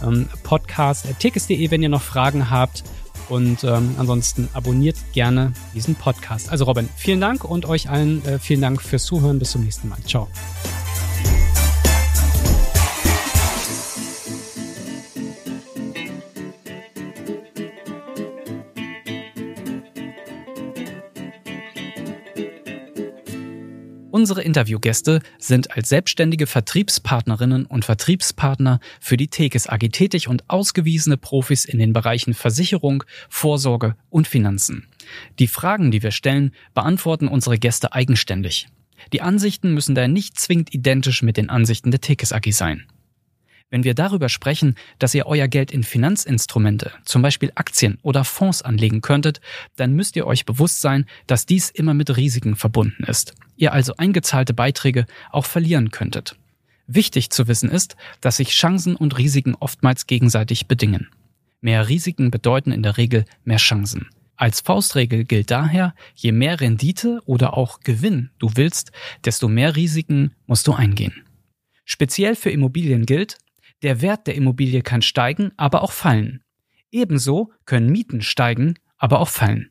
ähm, 0.03 0.29
podcast.tekes.de, 0.43 1.71
wenn 1.71 1.83
ihr 1.83 1.91
noch 1.91 2.03
Fragen 2.03 2.49
habt. 2.51 2.83
Und 3.29 3.64
ähm, 3.64 3.95
ansonsten 3.99 4.49
abonniert 4.55 4.97
gerne 5.12 5.53
diesen 5.74 5.95
Podcast. 5.95 6.51
Also 6.51 6.64
Robin, 6.64 6.89
vielen 6.97 7.20
Dank 7.20 7.45
und 7.45 7.66
euch 7.66 7.91
allen 7.91 8.24
äh, 8.24 8.39
vielen 8.39 8.62
Dank 8.62 8.81
fürs 8.83 9.05
Zuhören. 9.05 9.39
Bis 9.39 9.51
zum 9.53 9.64
nächsten 9.64 9.89
Mal. 9.89 9.99
Ciao. 10.07 10.29
Unsere 24.19 24.43
Interviewgäste 24.43 25.21
sind 25.39 25.77
als 25.77 25.91
selbstständige 25.91 26.49
Vertriebspartnerinnen 26.49 27.66
und 27.66 27.85
Vertriebspartner 27.85 28.81
für 28.99 29.16
die 29.16 29.29
Tekes 29.29 29.69
AG 29.69 29.91
tätig 29.93 30.27
und 30.27 30.43
ausgewiesene 30.51 31.16
Profis 31.16 31.64
in 31.64 31.79
den 31.79 31.93
Bereichen 31.93 32.35
Versicherung, 32.35 33.05
Vorsorge 33.29 33.95
und 34.11 34.27
Finanzen. 34.27 34.89
Die 35.39 35.47
Fragen, 35.47 35.93
die 35.93 36.03
wir 36.03 36.11
stellen, 36.11 36.51
beantworten 36.75 37.29
unsere 37.29 37.59
Gäste 37.59 37.93
eigenständig. 37.93 38.66
Die 39.12 39.23
Ansichten 39.23 39.73
müssen 39.73 39.95
daher 39.95 40.09
nicht 40.09 40.37
zwingend 40.41 40.75
identisch 40.75 41.23
mit 41.23 41.37
den 41.37 41.49
Ansichten 41.49 41.93
der 41.93 42.01
Tekes 42.01 42.33
AG 42.33 42.51
sein. 42.51 42.87
Wenn 43.71 43.85
wir 43.85 43.95
darüber 43.95 44.31
sprechen, 44.31 44.77
dass 44.99 45.14
ihr 45.14 45.27
euer 45.27 45.47
Geld 45.47 45.71
in 45.71 45.83
Finanzinstrumente, 45.83 46.91
zum 47.05 47.21
Beispiel 47.21 47.53
Aktien 47.55 47.99
oder 48.03 48.25
Fonds 48.25 48.62
anlegen 48.62 49.03
könntet, 49.03 49.41
dann 49.77 49.93
müsst 49.93 50.16
ihr 50.16 50.27
euch 50.27 50.47
bewusst 50.47 50.81
sein, 50.81 51.05
dass 51.27 51.45
dies 51.45 51.69
immer 51.69 51.93
mit 51.93 52.16
Risiken 52.16 52.57
verbunden 52.57 53.05
ist. 53.05 53.35
Ihr 53.57 53.75
also 53.75 53.95
eingezahlte 53.97 54.55
Beiträge 54.55 55.07
auch 55.31 55.45
verlieren 55.45 55.91
könntet. 55.91 56.37
Wichtig 56.87 57.29
zu 57.29 57.47
wissen 57.49 57.69
ist, 57.69 57.97
dass 58.23 58.39
sich 58.39 58.51
Chancen 58.51 58.97
und 58.97 59.19
Risiken 59.19 59.55
oftmals 59.55 60.07
gegenseitig 60.07 60.66
bedingen. 60.66 61.09
Mehr 61.61 61.89
Risiken 61.89 62.31
bedeuten 62.31 62.73
in 62.73 62.83
der 62.83 62.97
Regel 62.97 63.27
mehr 63.45 63.59
Chancen. 63.59 64.09
Als 64.37 64.61
Faustregel 64.61 65.25
gilt 65.25 65.51
daher, 65.51 65.95
je 66.14 66.33
mehr 66.33 66.61
Rendite 66.61 67.21
oder 67.27 67.55
auch 67.57 67.81
Gewinn 67.81 68.31
du 68.39 68.53
willst, 68.55 68.93
desto 69.25 69.49
mehr 69.49 69.77
Risiken 69.77 70.33
musst 70.47 70.66
du 70.69 70.73
eingehen. 70.73 71.25
Speziell 71.85 72.37
für 72.37 72.51
Immobilien 72.51 73.05
gilt, 73.05 73.37
der 73.83 74.03
Wert 74.03 74.26
der 74.26 74.35
Immobilie 74.35 74.83
kann 74.83 75.03
steigen, 75.03 75.53
aber 75.57 75.83
auch 75.83 75.93
fallen. 75.93 76.43
Ebenso 76.91 77.53
können 77.64 77.91
Mieten 77.91 78.22
steigen, 78.22 78.74
aber 78.97 79.20
auch 79.20 79.29
fallen. 79.29 79.70